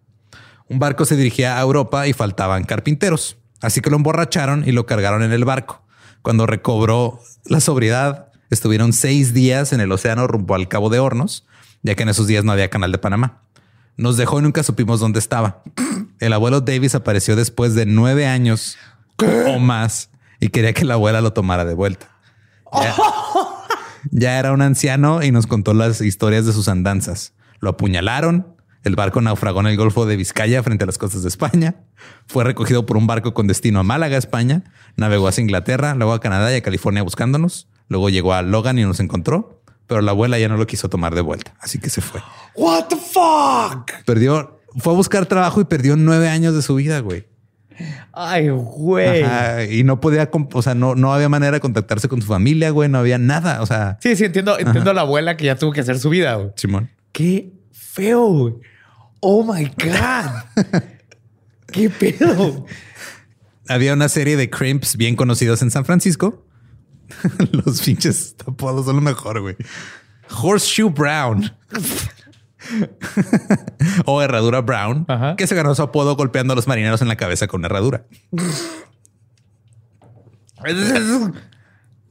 Un 0.68 0.79
barco 0.79 1.05
se 1.05 1.16
dirigía 1.16 1.59
a 1.59 1.62
Europa 1.62 2.07
y 2.09 2.12
faltaban 2.12 2.64
carpinteros, 2.64 3.37
así 3.62 3.81
que 3.81 3.90
lo 3.90 3.97
emborracharon 3.97 4.64
y 4.66 4.73
lo 4.73 4.87
cargaron 4.87 5.23
en 5.23 5.33
el 5.33 5.45
barco. 5.45 5.83
Cuando 6.23 6.47
recobró 6.47 7.21
la 7.45 7.61
sobriedad, 7.61 8.29
estuvieron 8.51 8.92
seis 8.92 9.35
días 9.35 9.73
en 9.73 9.81
el 9.81 9.92
océano 9.92 10.27
rumbo 10.27 10.55
al 10.55 10.69
Cabo 10.69 10.90
de 10.90 10.99
Hornos, 10.99 11.47
ya 11.83 11.95
que 11.95 12.03
en 12.03 12.09
esos 12.09 12.27
días 12.27 12.45
no 12.45 12.53
había 12.53 12.71
canal 12.71 12.92
de 12.92 12.99
Panamá. 12.99 13.42
Nos 13.97 14.16
dejó 14.16 14.40
y 14.40 14.42
nunca 14.42 14.62
supimos 14.62 15.01
dónde 15.01 15.19
estaba. 15.19 15.62
El 16.21 16.33
abuelo 16.33 16.61
Davis 16.61 16.95
apareció 16.95 17.37
después 17.37 17.75
de 17.75 17.87
nueve 17.87 18.27
años 18.27 18.77
o 19.47 19.59
más 19.59 20.11
y 20.40 20.49
quería 20.49 20.73
que 20.73 20.85
la 20.85 20.95
abuela 20.95 21.21
lo 21.21 21.33
tomara 21.33 21.64
de 21.64 21.75
vuelta. 21.75 22.09
Ya, 22.73 22.95
ya 24.11 24.38
era 24.38 24.53
un 24.53 24.62
anciano 24.62 25.23
y 25.23 25.31
nos 25.31 25.47
contó 25.47 25.75
las 25.75 26.01
historias 26.01 26.47
de 26.47 26.53
sus 26.53 26.69
andanzas. 26.69 27.33
Lo 27.61 27.71
apuñalaron. 27.71 28.56
El 28.87 28.94
barco 28.94 29.20
naufragó 29.20 29.59
en 29.59 29.66
el 29.66 29.77
Golfo 29.77 30.07
de 30.07 30.14
Vizcaya 30.14 30.62
frente 30.62 30.85
a 30.85 30.87
las 30.87 30.96
costas 30.96 31.22
de 31.22 31.29
España. 31.29 31.75
Fue 32.29 32.44
recogido 32.44 32.87
por 32.87 32.96
un 32.96 33.09
barco 33.09 33.35
con 33.35 33.49
destino 33.49 33.81
a 33.81 33.83
Málaga, 33.83 34.16
España. 34.16 34.62
Navegó 34.94 35.27
hacia 35.27 35.42
Inglaterra, 35.42 35.96
luego 35.96 36.12
a 36.12 36.20
Canadá 36.20 36.53
y 36.53 36.55
a 36.55 36.62
California 36.62 37.03
buscándonos. 37.03 37.66
Luego 37.88 38.11
llegó 38.11 38.33
a 38.33 38.42
Logan 38.42 38.79
y 38.79 38.85
nos 38.85 39.01
encontró, 39.01 39.61
pero 39.88 40.03
la 40.03 40.12
abuela 40.12 40.38
ya 40.38 40.46
no 40.49 40.57
lo 40.57 40.68
quiso 40.68 40.88
tomar 40.88 41.16
de 41.16 41.20
vuelta, 41.20 41.55
así 41.61 41.81
que 41.81 41.90
se 41.90 42.01
fue. 42.01 42.20
What 42.55 42.85
the 42.85 42.94
fuck? 42.96 43.90
Perdió, 44.05 44.61
fue 44.77 44.92
a 44.92 44.96
buscar 44.96 45.27
trabajo 45.27 45.61
y 45.61 45.64
perdió 45.64 45.96
nueve 45.96 46.29
años 46.29 46.55
de 46.55 46.62
su 46.62 46.77
vida, 46.77 47.01
güey. 47.01 47.27
Ay, 48.12 48.51
güey. 48.51 49.25
Ajá, 49.25 49.64
y 49.64 49.83
no 49.83 50.01
podía, 50.01 50.31
o 50.53 50.62
sea, 50.62 50.77
no, 50.77 50.94
no 50.94 51.12
había 51.12 51.29
manera 51.29 51.51
de 51.55 51.61
contactarse 51.61 52.07
con 52.09 52.22
su 52.22 52.29
familia, 52.29 52.70
güey, 52.70 52.88
no 52.88 52.99
había 52.99 53.18
nada. 53.18 53.62
O 53.62 53.66
sea, 53.66 53.99
Sí, 54.01 54.14
sí, 54.14 54.27
entiendo, 54.27 54.57
entiendo 54.61 54.92
a 54.92 54.94
la 54.94 55.01
abuela 55.01 55.37
que 55.37 55.44
ya 55.44 55.57
tuvo 55.57 55.72
que 55.72 55.81
hacer 55.81 55.99
su 55.99 56.09
vida. 56.09 56.37
güey. 56.37 56.51
Simón. 56.55 56.88
Qué 57.11 57.53
feo. 57.72 58.27
güey. 58.29 58.55
Oh 59.21 59.43
my 59.43 59.65
God. 59.67 60.83
Qué 61.73 61.91
pedo. 61.91 62.67
Había 63.69 63.95
una 63.95 64.09
serie 64.09 64.37
de 64.37 64.49
crimps 64.49 64.97
bien 64.97 65.17
conocidos 65.17 65.63
en 65.63 65.71
San 65.71 65.85
Francisco. 65.85 66.45
Los 67.53 67.83
pinches 67.83 68.37
apodos 68.47 68.87
son 68.87 68.97
lo 68.97 69.03
mejor, 69.03 69.41
güey. 69.41 69.57
Horseshoe 70.31 70.91
Brown. 70.91 71.53
o 74.07 74.23
Herradura 74.23 74.61
Brown, 74.61 75.05
Ajá. 75.09 75.37
que 75.37 75.47
se 75.47 75.55
ganó 75.55 75.75
su 75.75 75.83
apodo 75.83 76.17
golpeando 76.17 76.53
a 76.53 76.57
los 76.57 76.67
marineros 76.67 77.01
en 77.01 77.09
la 77.09 77.17
cabeza 77.17 77.47
con 77.47 77.61
una 77.61 77.67
herradura. 77.67 78.07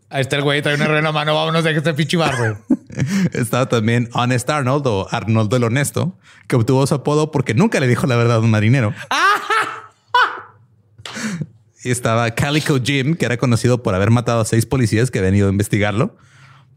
Ahí 0.10 0.22
está 0.22 0.38
el 0.38 0.44
güey, 0.44 0.62
trae 0.62 0.76
una 0.76 0.86
rueda 0.86 1.00
en 1.00 1.06
la 1.06 1.12
mano. 1.12 1.36
Vámonos 1.36 1.64
de 1.64 1.76
este 1.76 1.94
pinche 1.94 2.16
bar, 2.16 2.38
güey. 2.38 2.75
Estaba 3.34 3.68
también 3.68 4.10
Honest 4.14 4.50
Arnold 4.50 4.88
o 4.88 5.08
Arnoldo 5.12 5.58
el 5.58 5.64
Honesto, 5.64 6.18
que 6.48 6.56
obtuvo 6.56 6.86
su 6.88 6.96
apodo 6.96 7.32
porque 7.32 7.54
nunca 7.54 7.80
le 7.80 7.88
dijo 7.88 8.08
la 8.08 8.16
verdad 8.16 8.38
a 8.38 8.40
un 8.40 8.52
marinero. 8.52 8.94
y 11.84 11.92
estaba 11.92 12.32
Calico 12.32 12.80
Jim, 12.84 13.16
que 13.16 13.26
era 13.26 13.38
conocido 13.38 13.84
por 13.84 13.96
haber 13.96 14.12
matado 14.12 14.42
a 14.42 14.46
seis 14.46 14.66
policías 14.66 15.12
que 15.12 15.20
habían 15.20 15.36
ido 15.36 15.48
a 15.48 15.52
investigarlo. 15.52 16.18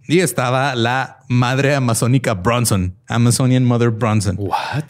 Y 0.07 0.21
estaba 0.21 0.75
la 0.75 1.19
madre 1.29 1.75
amazónica 1.75 2.35
Bronson, 2.35 2.97
Amazonian 3.09 3.65
Mother 3.65 3.91
Bronson, 3.91 4.37
What? 4.39 4.85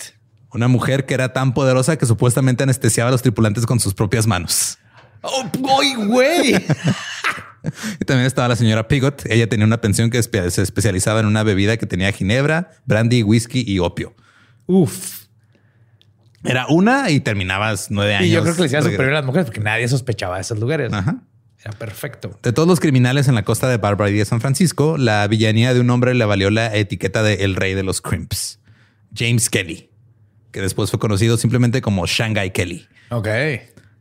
una 0.53 0.69
mujer 0.69 1.07
que 1.07 1.15
era 1.15 1.33
tan 1.33 1.55
poderosa 1.55 1.97
que 1.97 2.07
supuestamente 2.07 2.63
anestesiaba 2.63 3.09
a 3.09 3.13
los 3.13 3.23
tripulantes 3.23 3.67
con 3.67 3.81
sus 3.81 3.95
propias 3.95 4.27
manos. 4.27 4.79
Oh, 5.23 5.45
boy, 5.59 5.95
güey. 5.95 6.53
Y 8.01 8.05
también 8.05 8.27
estaba 8.27 8.49
la 8.49 8.57
señora 8.57 8.89
Pigot. 8.89 9.27
Ella 9.27 9.49
tenía 9.49 9.67
una 9.67 9.81
pensión 9.81 10.11
que 10.11 10.23
se 10.23 10.63
especializaba 10.63 11.21
en 11.21 11.27
una 11.27 11.43
bebida 11.43 11.77
que 11.77 11.87
tenía 11.87 12.13
ginebra, 12.13 12.71
brandy, 12.87 13.23
whisky 13.23 13.65
y 13.67 13.79
opio. 13.79 14.15
Uf. 14.67 15.27
Era 16.45 16.67
una 16.69 17.11
y 17.11 17.21
terminabas 17.21 17.91
nueve 17.91 18.15
años. 18.15 18.29
Y 18.29 18.33
yo 18.33 18.43
creo 18.43 18.55
que 18.55 18.63
le 18.63 18.69
Regre- 18.69 18.83
superior 18.83 19.11
a 19.13 19.17
las 19.17 19.25
mujeres 19.25 19.47
porque 19.47 19.61
nadie 19.61 19.89
sospechaba 19.89 20.37
de 20.37 20.43
esos 20.43 20.59
lugares. 20.59 20.93
Ajá. 20.93 21.23
Era 21.61 21.73
perfecto. 21.73 22.39
De 22.43 22.53
todos 22.53 22.69
los 22.69 22.79
criminales 22.79 23.27
en 23.27 23.35
la 23.35 23.43
costa 23.43 23.69
de 23.69 23.77
Barbary 23.79 24.17
de 24.17 24.25
San 24.25 24.41
Francisco, 24.41 24.97
la 24.97 25.27
villanía 25.27 25.75
de 25.75 25.81
un 25.81 25.91
hombre 25.91 26.15
le 26.15 26.25
valió 26.25 26.51
la 26.51 26.75
etiqueta 26.77 27.25
de 27.25 27.35
el 27.45 27.57
rey 27.57 27.75
de 27.75 27.83
los 27.83 28.01
crimps, 28.01 28.61
James 29.13 29.51
Kelly, 29.51 29.91
que 30.53 30.61
después 30.61 30.91
fue 30.91 31.01
conocido 31.01 31.37
simplemente 31.37 31.83
como 31.83 32.07
Shanghai 32.07 32.53
Kelly. 32.53 32.87
Ok. 33.11 33.27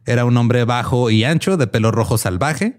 Era 0.05 0.23
un 0.25 0.37
hombre 0.37 0.63
bajo 0.65 1.09
y 1.09 1.23
ancho, 1.23 1.57
de 1.57 1.65
pelo 1.65 1.89
rojo 1.89 2.19
salvaje, 2.19 2.77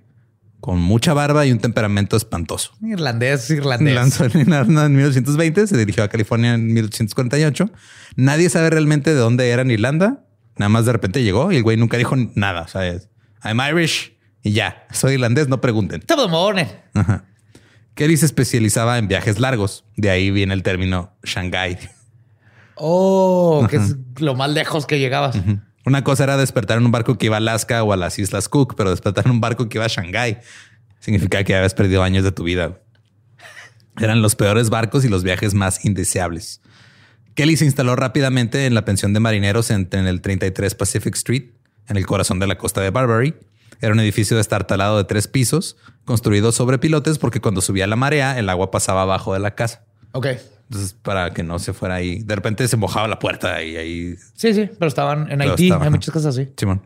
con 0.60 0.80
mucha 0.80 1.14
barba 1.14 1.46
y 1.46 1.52
un 1.52 1.58
temperamento 1.58 2.16
espantoso. 2.16 2.72
Irlandés, 2.82 3.48
irlandés. 3.50 3.94
Lanzó 3.94 4.24
en 4.24 4.52
Arna 4.52 4.86
en 4.86 4.96
1820, 4.96 5.66
se 5.66 5.76
dirigió 5.76 6.02
a 6.02 6.08
California 6.08 6.54
en 6.54 6.72
1848. 6.72 7.70
Nadie 8.16 8.50
sabe 8.50 8.70
realmente 8.70 9.14
de 9.14 9.20
dónde 9.20 9.50
era 9.50 9.62
en 9.62 9.70
Irlanda. 9.70 10.24
Nada 10.56 10.68
más 10.68 10.86
de 10.86 10.92
repente 10.92 11.22
llegó 11.22 11.52
y 11.52 11.56
el 11.56 11.62
güey 11.62 11.76
nunca 11.76 11.96
dijo 11.96 12.16
nada. 12.34 12.62
O 12.62 12.68
sea, 12.68 12.86
es, 12.86 13.08
I'm 13.44 13.60
Irish 13.60 14.16
y 14.42 14.52
ya. 14.52 14.86
Soy 14.90 15.14
irlandés, 15.14 15.48
no 15.48 15.60
pregunten. 15.60 16.00
The 16.00 16.16
morning. 16.28 16.66
Ajá. 16.94 17.24
Kelly 17.94 18.16
se 18.16 18.26
especializaba 18.26 18.98
en 18.98 19.08
viajes 19.08 19.40
largos. 19.40 19.84
De 19.96 20.10
ahí 20.10 20.30
viene 20.30 20.54
el 20.54 20.62
término 20.62 21.16
Shanghai. 21.24 21.78
Oh, 22.76 23.66
que 23.68 23.76
es 23.76 23.96
lo 24.20 24.36
más 24.36 24.50
lejos 24.50 24.86
que 24.86 25.00
llegabas. 25.00 25.36
Una 25.88 26.04
cosa 26.04 26.24
era 26.24 26.36
despertar 26.36 26.76
en 26.76 26.84
un 26.84 26.92
barco 26.92 27.16
que 27.16 27.24
iba 27.24 27.36
a 27.36 27.38
Alaska 27.38 27.82
o 27.82 27.94
a 27.94 27.96
las 27.96 28.18
Islas 28.18 28.50
Cook, 28.50 28.74
pero 28.76 28.90
despertar 28.90 29.24
en 29.24 29.30
un 29.30 29.40
barco 29.40 29.70
que 29.70 29.78
iba 29.78 29.86
a 29.86 29.88
Shanghái 29.88 30.36
significa 31.00 31.42
que 31.44 31.54
habías 31.54 31.72
perdido 31.72 32.02
años 32.02 32.24
de 32.24 32.30
tu 32.30 32.42
vida. 32.42 32.78
Eran 33.98 34.20
los 34.20 34.36
peores 34.36 34.68
barcos 34.68 35.06
y 35.06 35.08
los 35.08 35.22
viajes 35.22 35.54
más 35.54 35.86
indeseables. 35.86 36.60
Kelly 37.34 37.56
se 37.56 37.64
instaló 37.64 37.96
rápidamente 37.96 38.66
en 38.66 38.74
la 38.74 38.84
pensión 38.84 39.14
de 39.14 39.20
marineros 39.20 39.70
en, 39.70 39.88
en 39.92 40.06
el 40.06 40.20
33 40.20 40.74
Pacific 40.74 41.14
Street, 41.14 41.52
en 41.88 41.96
el 41.96 42.04
corazón 42.04 42.38
de 42.38 42.46
la 42.46 42.58
costa 42.58 42.82
de 42.82 42.90
Barbary. 42.90 43.34
Era 43.80 43.94
un 43.94 44.00
edificio 44.00 44.36
destartalado 44.36 44.98
de 44.98 45.04
tres 45.04 45.26
pisos, 45.26 45.78
construido 46.04 46.52
sobre 46.52 46.76
pilotes 46.76 47.16
porque 47.16 47.40
cuando 47.40 47.62
subía 47.62 47.86
la 47.86 47.96
marea, 47.96 48.38
el 48.38 48.50
agua 48.50 48.70
pasaba 48.70 49.00
abajo 49.00 49.32
de 49.32 49.40
la 49.40 49.54
casa. 49.54 49.86
Ok. 50.12 50.26
Entonces, 50.70 50.92
para 50.92 51.32
que 51.32 51.42
no 51.42 51.58
se 51.58 51.72
fuera 51.72 51.94
ahí, 51.94 52.22
de 52.22 52.34
repente 52.34 52.68
se 52.68 52.76
mojaba 52.76 53.08
la 53.08 53.18
puerta 53.18 53.62
y 53.62 53.76
ahí 53.76 54.16
Sí, 54.34 54.52
sí, 54.52 54.68
pero 54.78 54.88
estaban 54.88 55.30
en 55.32 55.38
Pero 55.38 55.52
Haití. 55.52 55.64
estaban, 55.64 55.84
Hay 55.84 55.90
muchas 55.90 56.12
cosas 56.12 56.36
así. 56.36 56.50
Simón. 56.58 56.82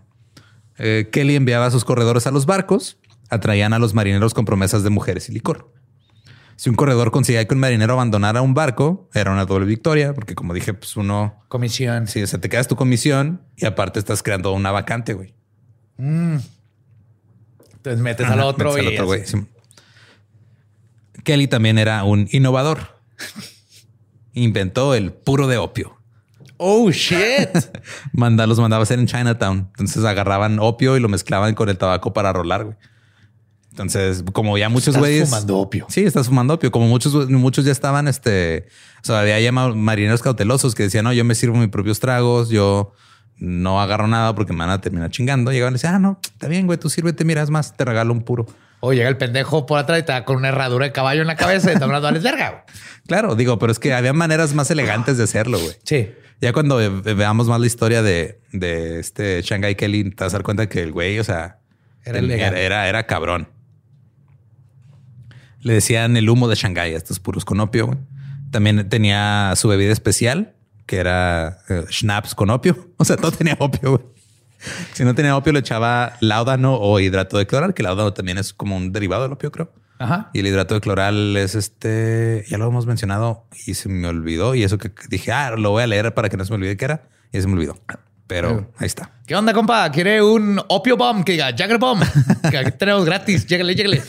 Eh, 0.79 1.09
Kelly 1.11 1.35
enviaba 1.35 1.66
a 1.66 1.71
sus 1.73 1.85
corredores 1.85 2.27
a 2.27 2.31
los 2.31 2.47
barcos, 2.47 2.99
atraían 3.29 3.73
a 3.73 3.81
los 3.81 3.92
marineros 3.92 4.35
con 4.35 4.45
promesas 4.45 4.85
de 4.85 4.90
mujeres 4.90 5.29
y 5.29 5.33
licor. 5.33 5.73
Si 6.55 6.71
un 6.71 6.77
corredor 6.77 7.11
conseguía 7.11 7.45
que 7.49 7.55
un 7.55 7.61
marinero 7.61 7.95
abandonara 7.95 8.40
un 8.40 8.55
barco, 8.55 9.11
era 9.14 9.33
una 9.33 9.47
doble 9.47 9.66
victoria, 9.66 10.14
porque 10.14 10.37
como 10.37 10.55
dije, 10.55 10.75
pues 10.75 10.97
uno, 10.97 11.42
Comisión. 11.49 12.07
si 12.07 12.25
se 12.27 12.38
te 12.38 12.49
quedas 12.49 12.68
tu 12.68 12.77
comisión 12.77 13.42
y 13.57 13.66
aparte 13.66 13.99
estás 13.99 14.23
creando 14.23 14.53
una 14.53 14.71
vacante, 14.71 15.14
güey. 15.14 15.35
Entonces 15.99 18.01
metes 18.01 18.29
al 18.29 18.40
otro 18.40 18.71
metes 18.75 18.85
y 18.85 18.87
al 18.87 18.92
otro, 18.95 19.07
güey. 19.07 19.25
Kelly 21.25 21.49
también 21.49 21.79
era 21.79 22.05
un 22.05 22.29
innovador. 22.31 23.01
Inventó 24.35 24.95
el 24.95 25.12
puro 25.12 25.47
de 25.47 25.59
opio. 25.59 25.97
Oh, 26.57 26.90
shit. 26.90 27.49
Manda, 28.12 28.47
los 28.47 28.59
mandaba 28.61 28.83
a 28.83 28.85
hacer 28.85 28.99
en 28.99 29.07
Chinatown. 29.07 29.68
Entonces 29.71 30.05
agarraban 30.05 30.59
opio 30.61 30.97
y 30.97 31.01
lo 31.01 31.09
mezclaban 31.09 31.55
con 31.55 31.68
el 31.68 31.77
tabaco 31.79 32.12
para 32.12 32.33
rolar, 32.33 32.64
güey. 32.64 32.77
Entonces, 33.71 34.23
como 34.33 34.59
ya 34.59 34.68
muchos 34.68 34.88
Estás 34.88 35.01
güeyes. 35.01 35.29
fumando 35.31 35.59
opio. 35.59 35.87
Sí, 35.88 36.05
estás 36.05 36.27
fumando 36.27 36.55
opio. 36.55 36.71
Como 36.71 36.87
muchos, 36.88 37.29
muchos 37.31 37.64
ya 37.64 37.73
estaban, 37.73 38.07
este, 38.07 38.66
o 39.03 39.07
sea, 39.07 39.21
había 39.21 39.40
ya 39.40 39.51
ma- 39.51 39.75
marineros 39.75 40.21
cautelosos 40.23 40.75
que 40.75 40.83
decían, 40.85 41.05
no, 41.05 41.12
yo 41.14 41.25
me 41.25 41.35
sirvo 41.35 41.57
mis 41.57 41.68
propios 41.71 41.99
tragos, 41.99 42.51
yo 42.51 42.92
no 43.38 43.81
agarro 43.81 44.07
nada 44.09 44.35
porque 44.35 44.53
me 44.53 44.59
van 44.61 44.71
a 44.71 44.81
terminar 44.83 45.11
chingando. 45.11 45.51
Llegaban 45.53 45.73
y 45.73 45.77
decían, 45.77 45.95
ah, 45.95 45.99
no, 45.99 46.21
está 46.23 46.49
bien, 46.49 46.66
güey, 46.66 46.79
tú 46.79 46.90
sírvete, 46.90 47.25
miras 47.25 47.49
más, 47.49 47.75
te 47.75 47.85
regalo 47.87 48.12
un 48.12 48.23
puro. 48.23 48.47
O 48.85 48.92
llega 48.92 49.09
el 49.09 49.16
pendejo 49.16 49.64
por 49.64 49.79
atrás 49.79 50.01
y 50.01 50.03
te 50.03 50.11
da 50.11 50.25
con 50.25 50.37
una 50.37 50.49
herradura 50.49 50.87
de 50.87 50.92
caballo 50.92 51.21
en 51.21 51.29
la 51.29 51.37
cabeza 51.37 51.73
y 51.73 51.77
te 51.77 51.85
hablando 51.85 52.09
a 52.09 52.11
verga. 52.12 52.64
Claro, 53.07 53.35
digo, 53.37 53.59
pero 53.59 53.71
es 53.71 53.79
que 53.79 53.95
había 53.95 54.12
maneras 54.12 54.55
más 54.55 54.71
elegantes 54.73 55.18
de 55.18 55.25
hacerlo, 55.25 55.59
güey. 55.61 55.75
Sí. 55.85 56.11
Ya 56.40 56.53
cuando 56.53 56.77
ve- 56.77 57.14
veamos 57.14 57.47
más 57.47 57.61
la 57.61 57.66
historia 57.66 58.03
de, 58.03 58.40
de 58.53 58.99
este 58.99 59.40
Shanghai 59.42 59.77
Kelly, 59.77 60.11
te 60.11 60.25
vas 60.25 60.33
a 60.35 60.38
dar 60.38 60.42
cuenta 60.45 60.68
que 60.68 60.83
el 60.83 60.90
güey, 60.92 61.18
o 61.21 61.25
sea, 61.25 61.59
Era 62.05 62.18
el- 62.18 62.31
era, 62.31 62.59
era, 62.59 62.88
era 62.88 63.07
cabrón. 63.07 63.49
Le 65.61 65.75
decían 65.75 66.16
el 66.16 66.29
humo 66.29 66.49
de 66.49 66.57
Shanghai, 66.57 66.95
estos 66.95 67.21
puros 67.21 67.45
con 67.45 67.61
opio. 67.61 67.87
güey. 67.87 67.99
También 68.51 68.88
tenía 68.88 69.53
su 69.57 69.68
bebida 69.68 69.92
especial, 69.92 70.55
que 70.87 70.97
era 70.97 71.59
eh, 71.68 71.85
schnapps 71.90 72.35
con 72.35 72.51
opio. 72.51 72.90
O 72.99 73.05
sea, 73.05 73.16
todo 73.16 73.31
tenía 73.33 73.57
opio. 73.61 73.90
güey. 73.97 74.05
Si 74.92 75.05
no 75.05 75.14
tenía 75.14 75.37
opio, 75.37 75.53
le 75.53 75.61
echaba 75.61 76.16
láudano 76.20 76.75
o 76.75 77.01
hidrato 77.01 77.38
de 77.38 77.46
cloral, 77.46 77.75
que 77.75 77.83
láudano 77.83 78.12
también 78.12 78.38
es 78.38 78.53
como 78.53 78.77
un 78.77 78.92
derivado 78.92 79.22
del 79.22 79.33
opio, 79.33 79.51
creo. 79.51 79.72
Ajá. 79.98 80.31
Y 80.33 80.40
el 80.40 80.46
hidrato 80.46 80.75
de 80.75 80.81
cloral 80.81 81.37
es 81.37 81.55
este, 81.55 82.44
ya 82.48 82.59
lo 82.59 82.66
hemos 82.66 82.87
mencionado 82.87 83.46
y 83.66 83.75
se 83.75 83.88
me 83.88 84.09
olvidó. 84.09 84.55
Y 84.55 84.64
eso 84.64 84.79
que 84.79 84.90
dije, 85.09 85.33
ah, 85.33 85.53
lo 85.57 85.70
voy 85.70 85.85
a 85.85 85.87
leer 85.87 86.12
para 86.14 86.29
que 86.29 86.37
no 86.37 86.44
se 86.44 86.51
me 86.51 86.57
olvide 86.57 86.77
qué 86.77 86.87
era. 86.87 87.09
Y 87.33 87.40
se 87.40 87.46
me 87.46 87.55
olvidó. 87.55 87.79
Pero 88.27 88.72
ahí 88.79 88.87
está. 88.87 89.11
¿Qué 89.27 89.37
onda, 89.37 89.53
compa? 89.53 89.90
¿Quiere 89.90 90.22
un 90.22 90.61
opio 90.68 90.96
bomb? 90.96 91.22
Que 91.22 91.33
diga 91.33 91.51
Jagger 91.57 91.79
bomb. 91.79 92.03
que 92.51 92.59
aquí 92.59 92.72
tenemos 92.72 93.05
gratis. 93.05 93.46
Llégale, 93.46 93.75
llégale. 93.75 94.03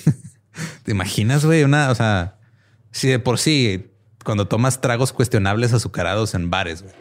¿Te 0.83 0.91
imaginas, 0.91 1.45
güey? 1.45 1.63
Una, 1.63 1.89
o 1.89 1.95
sea, 1.95 2.37
si 2.91 3.07
de 3.09 3.19
por 3.19 3.37
sí, 3.37 3.91
cuando 4.23 4.47
tomas 4.47 4.81
tragos 4.81 5.13
cuestionables 5.13 5.73
azucarados 5.73 6.35
en 6.35 6.49
bares, 6.49 6.83
güey, 6.83 6.93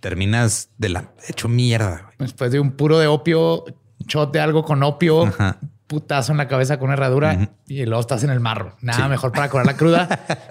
terminas 0.00 0.70
de 0.78 0.88
la 0.90 1.12
hecho 1.28 1.48
mierda, 1.48 2.02
güey. 2.04 2.14
Después 2.18 2.50
de 2.52 2.60
un 2.60 2.72
puro 2.72 2.98
de 2.98 3.06
opio, 3.06 3.64
shot 4.06 4.32
de 4.32 4.40
algo 4.40 4.64
con 4.64 4.82
opio, 4.82 5.26
Ajá. 5.26 5.58
putazo 5.86 6.32
en 6.32 6.38
la 6.38 6.48
cabeza 6.48 6.78
con 6.78 6.86
una 6.88 6.94
herradura 6.94 7.50
y 7.66 7.84
luego 7.84 8.00
estás 8.00 8.24
en 8.24 8.30
el 8.30 8.40
marro. 8.40 8.76
Nada 8.80 9.08
mejor 9.08 9.32
para 9.32 9.48
curar 9.50 9.66
la 9.66 9.76
cruda 9.76 10.08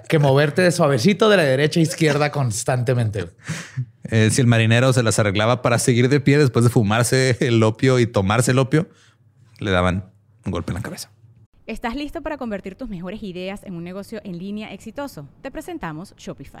que 0.08 0.18
moverte 0.18 0.62
de 0.62 0.72
suavecito 0.72 1.28
de 1.28 1.36
la 1.36 1.42
derecha 1.42 1.80
a 1.80 1.82
izquierda 1.82 2.30
constantemente. 2.30 3.28
Eh, 4.04 4.30
si 4.30 4.40
el 4.40 4.46
marinero 4.46 4.92
se 4.92 5.02
las 5.02 5.18
arreglaba 5.18 5.62
para 5.62 5.78
seguir 5.78 6.08
de 6.08 6.20
pie 6.20 6.38
después 6.38 6.64
de 6.64 6.70
fumarse 6.70 7.36
el 7.40 7.62
opio 7.62 7.98
y 7.98 8.06
tomarse 8.06 8.52
el 8.52 8.58
opio, 8.58 8.88
le 9.58 9.70
daban 9.70 10.12
un 10.44 10.52
golpe 10.52 10.70
en 10.70 10.76
la 10.76 10.82
cabeza. 10.82 11.10
¿Estás 11.66 11.96
listo 11.96 12.22
para 12.22 12.38
convertir 12.38 12.76
tus 12.76 12.88
mejores 12.88 13.22
ideas 13.24 13.64
en 13.64 13.74
un 13.74 13.82
negocio 13.82 14.20
en 14.22 14.38
línea 14.38 14.72
exitoso? 14.72 15.28
Te 15.42 15.50
presentamos 15.50 16.14
Shopify. 16.16 16.60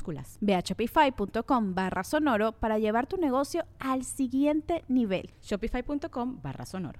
Ve 0.41 0.55
a 0.55 0.59
shopify.com 0.61 1.73
barra 1.75 2.03
sonoro 2.03 2.53
para 2.53 2.79
llevar 2.79 3.07
tu 3.07 3.17
negocio 3.17 3.65
al 3.79 4.03
siguiente 4.03 4.83
nivel. 4.87 5.29
Shopify.com 5.41 6.41
barra 6.41 6.65
sonoro. 6.65 6.99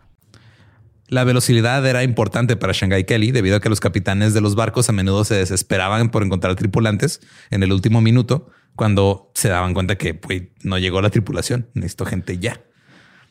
La 1.08 1.24
velocidad 1.26 1.86
era 1.86 2.04
importante 2.04 2.56
para 2.56 2.72
Shanghai 2.74 3.06
Kelly 3.06 3.32
debido 3.32 3.58
a 3.58 3.60
que 3.60 3.68
los 3.68 3.82
capitanes 3.82 4.34
de 4.34 4.40
los 4.40 4.56
barcos 4.56 4.88
a 4.88 4.94
menudo 4.94 5.26
se 5.26 5.36
desesperaban 5.36 6.10
por 6.10 6.24
encontrar 6.24 6.56
tripulantes 6.56 7.20
en 7.50 7.64
el 7.64 7.74
último 7.74 8.00
minuto 8.00 8.50
cuando 8.78 9.30
se 9.34 9.50
daban 9.50 9.74
cuenta 9.74 9.98
que 9.98 10.22
no 10.64 10.78
llegó 10.78 11.02
la 11.02 11.10
tripulación. 11.10 11.68
Necesito 11.74 12.06
gente 12.06 12.38
ya. 12.38 12.62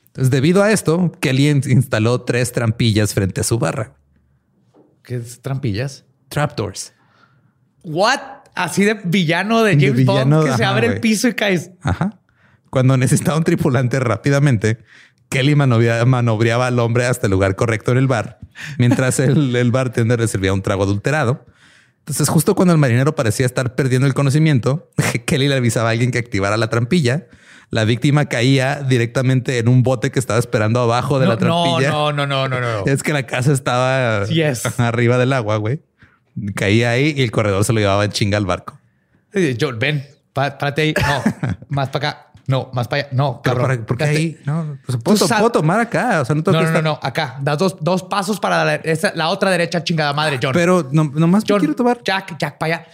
Entonces, 0.08 0.30
debido 0.30 0.62
a 0.62 0.72
esto, 0.72 1.12
Kelly 1.20 1.48
in- 1.48 1.62
instaló 1.70 2.20
tres 2.22 2.52
trampillas 2.52 3.14
frente 3.14 3.40
a 3.40 3.44
su 3.44 3.58
barra. 3.58 3.96
¿Qué 5.02 5.14
es 5.16 5.40
trampillas? 5.40 6.04
Trapdoors. 6.28 6.92
What? 7.84 8.20
Así 8.54 8.84
de 8.84 8.94
villano 9.04 9.62
de 9.62 9.76
De 9.76 9.86
James 9.86 9.96
villano, 10.06 10.38
Bond 10.38 10.50
que 10.50 10.56
se 10.56 10.64
abre 10.64 10.86
el 10.86 10.92
güey. 10.94 11.00
piso 11.00 11.28
y 11.28 11.34
caes. 11.34 11.70
Ajá. 11.82 12.18
Cuando 12.70 12.96
necesitaba 12.96 13.36
un 13.38 13.44
tripulante 13.44 13.98
rápidamente, 14.00 14.78
Kelly 15.28 15.54
manobreaba 15.54 16.66
al 16.66 16.78
hombre 16.78 17.06
hasta 17.06 17.26
el 17.26 17.30
lugar 17.32 17.56
correcto 17.56 17.92
en 17.92 17.98
el 17.98 18.06
bar, 18.06 18.38
mientras 18.78 19.18
el, 19.20 19.54
el 19.56 19.70
bartender 19.70 20.20
le 20.20 20.28
servía 20.28 20.52
un 20.52 20.62
trago 20.62 20.82
adulterado. 20.84 21.46
Entonces, 22.00 22.28
justo 22.28 22.54
cuando 22.54 22.72
el 22.72 22.78
marinero 22.78 23.14
parecía 23.14 23.46
estar 23.46 23.74
perdiendo 23.74 24.06
el 24.06 24.14
conocimiento, 24.14 24.90
Kelly 25.26 25.48
le 25.48 25.54
avisaba 25.56 25.88
a 25.90 25.92
alguien 25.92 26.10
que 26.10 26.18
activara 26.18 26.56
la 26.56 26.68
trampilla. 26.70 27.26
La 27.70 27.84
víctima 27.84 28.24
caía 28.26 28.82
directamente 28.82 29.58
en 29.58 29.68
un 29.68 29.84
bote 29.84 30.10
que 30.10 30.18
estaba 30.18 30.40
esperando 30.40 30.80
abajo 30.80 31.20
de 31.20 31.26
no, 31.26 31.32
la 31.32 31.38
trampilla. 31.38 31.90
no, 31.90 32.12
no, 32.12 32.26
no, 32.26 32.48
no, 32.48 32.60
no, 32.60 32.80
no. 32.80 32.84
Es 32.86 33.04
que 33.04 33.12
la 33.12 33.24
casa 33.26 33.52
estaba 33.52 34.24
Yes. 34.26 34.80
arriba 34.80 35.18
del 35.18 35.32
agua, 35.32 35.56
güey. 35.58 35.80
Caía 36.54 36.90
ahí 36.90 37.14
y 37.16 37.22
el 37.22 37.30
corredor 37.30 37.64
se 37.64 37.72
lo 37.72 37.80
llevaba 37.80 38.04
en 38.04 38.12
chinga 38.12 38.36
al 38.38 38.46
barco. 38.46 38.78
John, 39.60 39.78
ven, 39.78 40.06
pá- 40.32 40.56
párate 40.58 40.82
ahí. 40.82 40.94
No, 40.96 41.56
más 41.68 41.88
para 41.90 42.08
acá. 42.10 42.26
No, 42.46 42.68
más 42.72 42.88
para 42.88 43.02
allá. 43.02 43.10
No, 43.12 43.40
cabrón. 43.42 43.66
para- 43.68 43.86
¿Por 43.86 43.96
qué 43.96 44.04
ahí? 44.04 44.38
No, 44.44 44.76
pues, 44.84 44.98
puedo, 45.02 45.26
sab- 45.28 45.38
puedo 45.38 45.52
tomar 45.52 45.78
acá. 45.80 46.20
O 46.20 46.24
sea, 46.24 46.34
no 46.34 46.42
tengo 46.42 46.58
No, 46.60 46.66
que 46.66 46.72
no, 46.72 46.82
no, 46.82 46.92
estar- 46.92 47.02
no. 47.02 47.08
Acá. 47.08 47.36
Das 47.42 47.58
dos, 47.58 47.76
dos 47.80 48.02
pasos 48.02 48.40
para 48.40 48.64
la, 48.64 48.74
esa- 48.76 49.12
la 49.14 49.28
otra 49.28 49.50
derecha, 49.50 49.84
chingada 49.84 50.12
madre, 50.12 50.38
John. 50.42 50.52
Pero 50.52 50.88
no, 50.90 51.04
nomás 51.14 51.44
yo 51.44 51.54
John, 51.54 51.60
quiero 51.60 51.76
tomar. 51.76 52.00
Jack, 52.02 52.36
Jack, 52.38 52.58
para 52.58 52.74
allá. 52.76 52.86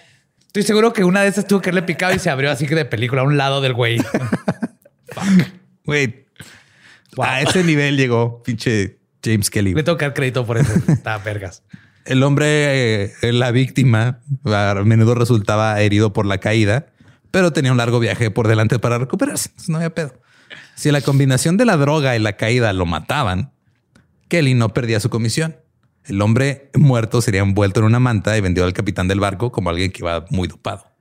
Estoy 0.48 0.62
seguro 0.62 0.92
que 0.92 1.04
una 1.04 1.22
de 1.22 1.28
esas 1.28 1.46
tuvo 1.46 1.60
que 1.60 1.68
haberle 1.70 1.82
picado 1.86 2.14
y 2.14 2.18
se 2.18 2.28
abrió 2.30 2.50
así 2.50 2.66
que 2.66 2.74
de 2.74 2.84
película 2.84 3.20
a 3.22 3.24
un 3.24 3.36
lado 3.36 3.60
del 3.60 3.72
güey. 3.74 3.98
Güey, 5.84 6.26
Wow. 7.16 7.24
a 7.26 7.40
ese 7.40 7.64
nivel 7.64 7.96
llegó 7.96 8.42
pinche 8.42 8.98
James 9.24 9.48
Kelly. 9.48 9.72
Le 9.74 9.82
tengo 9.82 9.96
que 9.96 10.04
dar 10.04 10.12
crédito 10.14 10.44
por 10.44 10.58
eso. 10.58 10.72
Está 10.92 11.16
vergas. 11.18 11.62
El 12.06 12.22
hombre, 12.22 13.04
eh, 13.04 13.32
la 13.32 13.50
víctima, 13.50 14.20
a 14.44 14.74
menudo 14.84 15.14
resultaba 15.14 15.80
herido 15.80 16.12
por 16.12 16.24
la 16.24 16.38
caída, 16.38 16.86
pero 17.30 17.52
tenía 17.52 17.72
un 17.72 17.78
largo 17.78 17.98
viaje 17.98 18.30
por 18.30 18.48
delante 18.48 18.78
para 18.78 18.98
recuperarse. 18.98 19.50
No 19.68 19.76
había 19.78 19.90
pedo. 19.90 20.14
Si 20.76 20.90
la 20.90 21.00
combinación 21.00 21.56
de 21.56 21.64
la 21.64 21.76
droga 21.76 22.16
y 22.16 22.18
la 22.20 22.34
caída 22.34 22.72
lo 22.72 22.86
mataban, 22.86 23.52
Kelly 24.28 24.54
no 24.54 24.72
perdía 24.72 25.00
su 25.00 25.10
comisión. 25.10 25.56
El 26.04 26.22
hombre 26.22 26.70
muerto 26.74 27.20
sería 27.20 27.40
envuelto 27.40 27.80
en 27.80 27.86
una 27.86 27.98
manta 27.98 28.36
y 28.38 28.40
vendido 28.40 28.66
al 28.66 28.72
capitán 28.72 29.08
del 29.08 29.18
barco 29.18 29.50
como 29.50 29.70
alguien 29.70 29.90
que 29.90 30.02
iba 30.02 30.24
muy 30.30 30.46
dopado. 30.46 30.95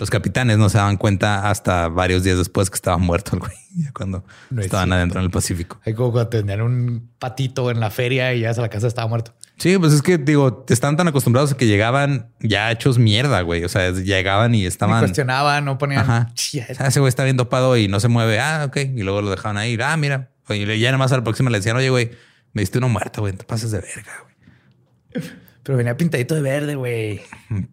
Los 0.00 0.10
capitanes 0.10 0.58
no 0.58 0.68
se 0.68 0.78
daban 0.78 0.96
cuenta 0.96 1.48
hasta 1.48 1.86
varios 1.88 2.24
días 2.24 2.38
después 2.38 2.68
que 2.70 2.74
estaba 2.74 2.96
muerto 2.98 3.32
el 3.34 3.40
güey, 3.40 3.52
ya 3.76 3.92
cuando 3.92 4.24
No 4.50 4.60
estaban 4.62 4.86
cierto. 4.86 4.94
adentro 4.96 5.20
en 5.20 5.24
el 5.26 5.30
Pacífico. 5.30 5.80
Hay 5.84 5.94
como 5.94 6.10
cuando 6.10 6.30
tenían 6.30 6.62
un 6.62 7.10
patito 7.18 7.70
en 7.70 7.78
la 7.78 7.90
feria 7.90 8.34
y 8.34 8.40
ya 8.40 8.50
a 8.50 8.54
la 8.54 8.68
casa 8.68 8.88
estaba 8.88 9.06
muerto. 9.06 9.34
Sí, 9.58 9.76
pues 9.78 9.92
es 9.92 10.00
que 10.00 10.16
digo, 10.16 10.64
están 10.70 10.96
tan 10.96 11.06
acostumbrados 11.06 11.52
a 11.52 11.56
que 11.58 11.66
llegaban 11.66 12.30
ya 12.40 12.70
hechos 12.72 12.98
mierda, 12.98 13.42
güey. 13.42 13.62
O 13.62 13.68
sea, 13.68 13.90
llegaban 13.90 14.54
y 14.54 14.64
estaban. 14.64 15.00
cuestionaban, 15.00 15.66
no 15.66 15.76
ponían. 15.76 16.00
Ajá. 16.00 16.30
"Chía, 16.34 16.66
Ah, 16.78 16.86
ese 16.86 16.98
güey 17.00 17.10
está 17.10 17.24
bien 17.24 17.36
dopado 17.36 17.76
y 17.76 17.86
no 17.86 18.00
se 18.00 18.08
mueve. 18.08 18.40
Ah, 18.40 18.64
ok. 18.66 18.76
Y 18.78 19.02
luego 19.02 19.20
lo 19.20 19.30
dejaban 19.30 19.58
ahí. 19.58 19.76
Ah, 19.82 19.98
mira. 19.98 20.30
Y 20.48 20.64
ya 20.80 20.88
nada 20.88 20.96
más 20.98 21.12
a 21.12 21.18
la 21.18 21.22
próxima 21.24 21.50
le 21.50 21.58
decían, 21.58 21.76
oye, 21.76 21.90
güey, 21.90 22.10
me 22.54 22.62
diste 22.62 22.78
uno 22.78 22.88
muerto, 22.88 23.20
güey. 23.20 23.34
Te 23.34 23.44
pases 23.44 23.70
de 23.70 23.80
verga, 23.80 24.12
güey. 24.22 25.24
Pero 25.70 25.78
venía 25.78 25.96
pintadito 25.96 26.34
de 26.34 26.42
verde, 26.42 26.74
güey. 26.74 27.20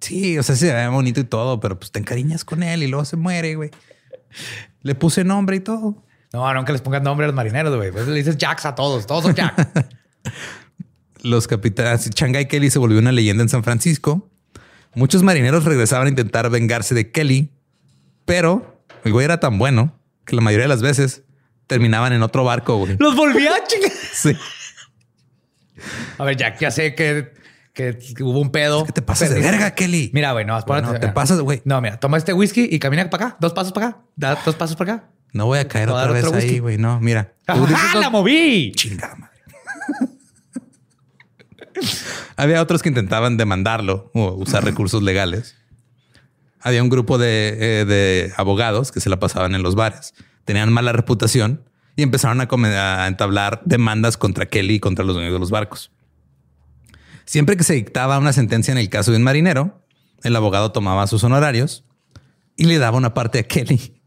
Sí, 0.01 0.38
o 0.38 0.43
sea, 0.43 0.55
se 0.55 0.71
ve 0.71 0.88
bonito 0.88 1.19
y 1.19 1.23
todo, 1.23 1.60
pero 1.60 1.79
pues 1.79 1.91
te 1.91 1.97
encariñas 1.97 2.45
con 2.45 2.62
él 2.62 2.83
y 2.83 2.88
luego 2.88 3.05
se 3.05 3.17
muere, 3.17 3.55
güey. 3.55 3.71
Le 4.83 4.93
puse 4.93 5.23
nombre 5.23 5.55
y 5.55 5.62
todo. 5.62 6.05
No, 6.31 6.53
nunca 6.53 6.73
les 6.73 6.81
pongan 6.81 7.01
nombre 7.01 7.23
a 7.23 7.27
los 7.29 7.36
marineros, 7.36 7.75
güey. 7.75 7.91
Pues 7.91 8.07
le 8.07 8.13
dices 8.13 8.38
Jacks 8.38 8.67
a 8.67 8.75
todos. 8.75 9.07
Todos 9.07 9.23
son 9.23 9.33
Jack. 9.33 9.95
Los 11.23 11.47
capitanes, 11.47 12.12
Shanghai 12.12 12.47
Kelly 12.47 12.69
se 12.69 12.77
volvió 12.77 12.99
una 12.99 13.12
leyenda 13.12 13.41
en 13.41 13.49
San 13.49 13.63
Francisco. 13.63 14.29
Muchos 14.93 15.23
marineros 15.23 15.65
regresaban 15.65 16.05
a 16.05 16.10
intentar 16.12 16.47
vengarse 16.51 16.93
de 16.93 17.10
Kelly, 17.10 17.49
pero 18.25 18.79
el 19.05 19.12
güey 19.12 19.25
era 19.25 19.39
tan 19.39 19.57
bueno 19.57 19.99
que 20.23 20.36
la 20.36 20.43
mayoría 20.43 20.65
de 20.65 20.69
las 20.69 20.83
veces 20.83 21.23
terminaban 21.65 22.13
en 22.13 22.21
otro 22.21 22.43
barco, 22.43 22.77
güey. 22.77 22.95
los 22.99 23.15
volví 23.15 23.47
a 23.47 23.63
chingar. 23.65 23.91
Sí. 24.13 24.38
A 26.17 26.23
ver, 26.23 26.38
Jack, 26.38 26.60
ya 26.60 26.71
sé 26.71 26.95
que, 26.95 27.33
que 27.83 28.23
hubo 28.23 28.39
un 28.39 28.51
pedo. 28.51 28.85
¿Qué 28.85 28.91
te 28.91 29.01
pasas 29.01 29.29
de 29.29 29.39
verga, 29.39 29.71
Kelly? 29.75 30.09
Mira, 30.13 30.31
güey, 30.31 30.45
no, 30.45 30.59
Bueno, 30.65 30.87
espérate. 30.87 31.07
te 31.07 31.13
pasas, 31.13 31.39
güey. 31.41 31.61
No, 31.65 31.79
mira, 31.79 31.99
toma 31.99 32.17
este 32.17 32.33
whisky 32.33 32.67
y 32.71 32.79
camina 32.79 33.09
para 33.09 33.27
acá. 33.27 33.37
Dos 33.39 33.53
pasos 33.53 33.71
para 33.71 33.87
acá. 33.89 33.99
Da 34.15 34.37
dos 34.43 34.55
pasos 34.55 34.75
para 34.75 34.93
acá. 34.95 35.09
No 35.33 35.45
voy 35.45 35.59
a 35.59 35.67
caer 35.67 35.89
Voy 35.89 35.99
a 35.99 36.03
otra 36.09 36.13
vez 36.13 36.33
ahí, 36.33 36.59
güey. 36.59 36.77
No, 36.77 36.99
mira. 36.99 37.33
Tú 37.45 37.53
¡Ajá, 37.53 37.65
dices 37.67 37.93
dos- 37.93 38.01
la 38.01 38.09
moví! 38.09 38.71
Chingada 38.75 39.15
madre. 39.15 39.37
Había 42.35 42.61
otros 42.61 42.81
que 42.81 42.89
intentaban 42.89 43.37
demandarlo 43.37 44.11
o 44.13 44.31
usar 44.33 44.63
recursos 44.63 45.03
legales. 45.03 45.55
Había 46.59 46.81
un 46.81 46.89
grupo 46.89 47.17
de, 47.17 47.55
eh, 47.81 47.85
de 47.85 48.33
abogados 48.35 48.91
que 48.91 48.99
se 48.99 49.09
la 49.09 49.19
pasaban 49.19 49.53
en 49.55 49.63
los 49.63 49.75
bares. 49.75 50.13
Tenían 50.45 50.71
mala 50.73 50.91
reputación 50.91 51.63
y 51.95 52.03
empezaron 52.03 52.41
a, 52.41 53.03
a 53.03 53.07
entablar 53.07 53.61
demandas 53.65 54.17
contra 54.17 54.45
Kelly 54.47 54.75
y 54.75 54.79
contra 54.79 55.05
los 55.05 55.15
dueños 55.15 55.33
de 55.33 55.39
los 55.39 55.51
barcos. 55.51 55.91
Siempre 57.27 57.57
que 57.57 57.65
se 57.65 57.73
dictaba 57.73 58.17
una 58.17 58.31
sentencia 58.31 58.71
en 58.71 58.77
el 58.77 58.89
caso 58.89 59.11
de 59.11 59.17
un 59.17 59.23
marinero, 59.23 59.83
el 60.23 60.33
abogado 60.35 60.71
tomaba 60.71 61.05
sus 61.07 61.25
honorarios 61.25 61.83
y 62.55 62.63
le 62.65 62.79
daba 62.79 62.97
una 62.97 63.13
parte 63.13 63.39
a 63.39 63.43
Kelly. 63.43 64.01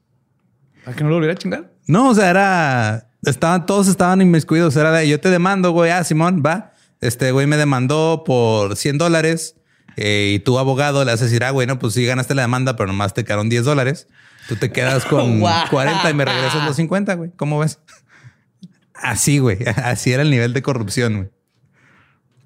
¿Para 0.84 0.96
que 0.96 1.04
no 1.04 1.10
lo 1.10 1.16
volviera 1.16 1.34
a 1.34 1.36
chingar? 1.36 1.70
No, 1.86 2.08
o 2.08 2.14
sea, 2.14 2.30
era. 2.30 3.10
Estaban, 3.22 3.66
todos 3.66 3.88
estaban 3.88 4.22
inmiscuidos. 4.22 4.74
Era 4.74 4.90
de 4.90 5.06
yo 5.06 5.20
te 5.20 5.28
demando, 5.28 5.72
güey. 5.72 5.90
Ah, 5.90 6.02
Simón, 6.02 6.42
va. 6.44 6.72
Este 7.02 7.30
güey 7.30 7.46
me 7.46 7.58
demandó 7.58 8.24
por 8.24 8.76
100 8.76 8.96
dólares 8.96 9.54
eh, 9.96 10.32
y 10.34 10.38
tu 10.38 10.58
abogado 10.58 11.04
le 11.04 11.12
hace 11.12 11.24
decir, 11.24 11.44
ah, 11.44 11.50
güey, 11.50 11.66
no, 11.66 11.78
pues 11.78 11.92
sí 11.92 12.06
ganaste 12.06 12.34
la 12.34 12.42
demanda, 12.42 12.76
pero 12.76 12.86
nomás 12.86 13.12
te 13.12 13.22
quedaron 13.24 13.50
10 13.50 13.66
dólares. 13.66 14.08
Tú 14.48 14.56
te 14.56 14.72
quedas 14.72 15.04
con 15.04 15.40
Wow. 15.40 15.68
40 15.70 16.08
y 16.10 16.14
me 16.14 16.24
regresas 16.24 16.64
los 16.64 16.76
50, 16.76 17.14
güey. 17.14 17.30
¿Cómo 17.36 17.58
ves? 17.58 17.80
Así, 18.94 19.38
güey. 19.38 19.58
Así 19.76 20.10
era 20.10 20.22
el 20.22 20.30
nivel 20.30 20.54
de 20.54 20.62
corrupción, 20.62 21.16
güey. 21.16 21.30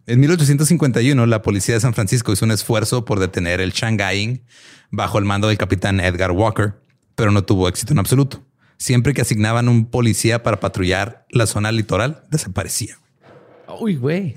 En 0.07 0.21
1851, 0.21 1.27
la 1.27 1.41
policía 1.41 1.75
de 1.75 1.81
San 1.81 1.95
Francisco 1.95 2.33
hizo 2.33 2.45
un 2.45 2.51
esfuerzo 2.51 3.07
por 3.07 3.21
detener 3.21 3.63
el 3.63 3.73
Shanghaiing 3.73 4.45
bajo 4.91 5.19
el 5.19 5.25
mando 5.25 5.49
del 5.49 5.57
capitán 5.57 5.99
Edgar 5.99 6.33
Walker, 6.33 6.75
pero 7.15 7.31
no 7.31 7.43
tuvo 7.45 7.69
éxito 7.69 7.95
en 7.95 7.99
absoluto. 7.99 8.45
Siempre 8.77 9.15
que 9.15 9.23
asignaban 9.23 9.69
un 9.69 9.87
policía 9.87 10.43
para 10.43 10.61
patrullar 10.61 11.27
la 11.31 11.47
zona 11.47 11.73
litoral, 11.73 12.25
desaparecía. 12.31 12.99
Uy, 13.81 13.97
güey. 13.97 14.35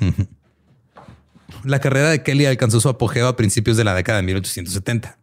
La 1.66 1.80
carrera 1.80 2.10
de 2.12 2.24
Kelly 2.24 2.46
alcanzó 2.46 2.80
su 2.80 2.88
apogeo 2.88 3.28
a 3.28 3.36
principios 3.36 3.76
de 3.76 3.84
la 3.84 3.94
década 3.94 4.20
de 4.20 4.24
1870. 4.24 5.20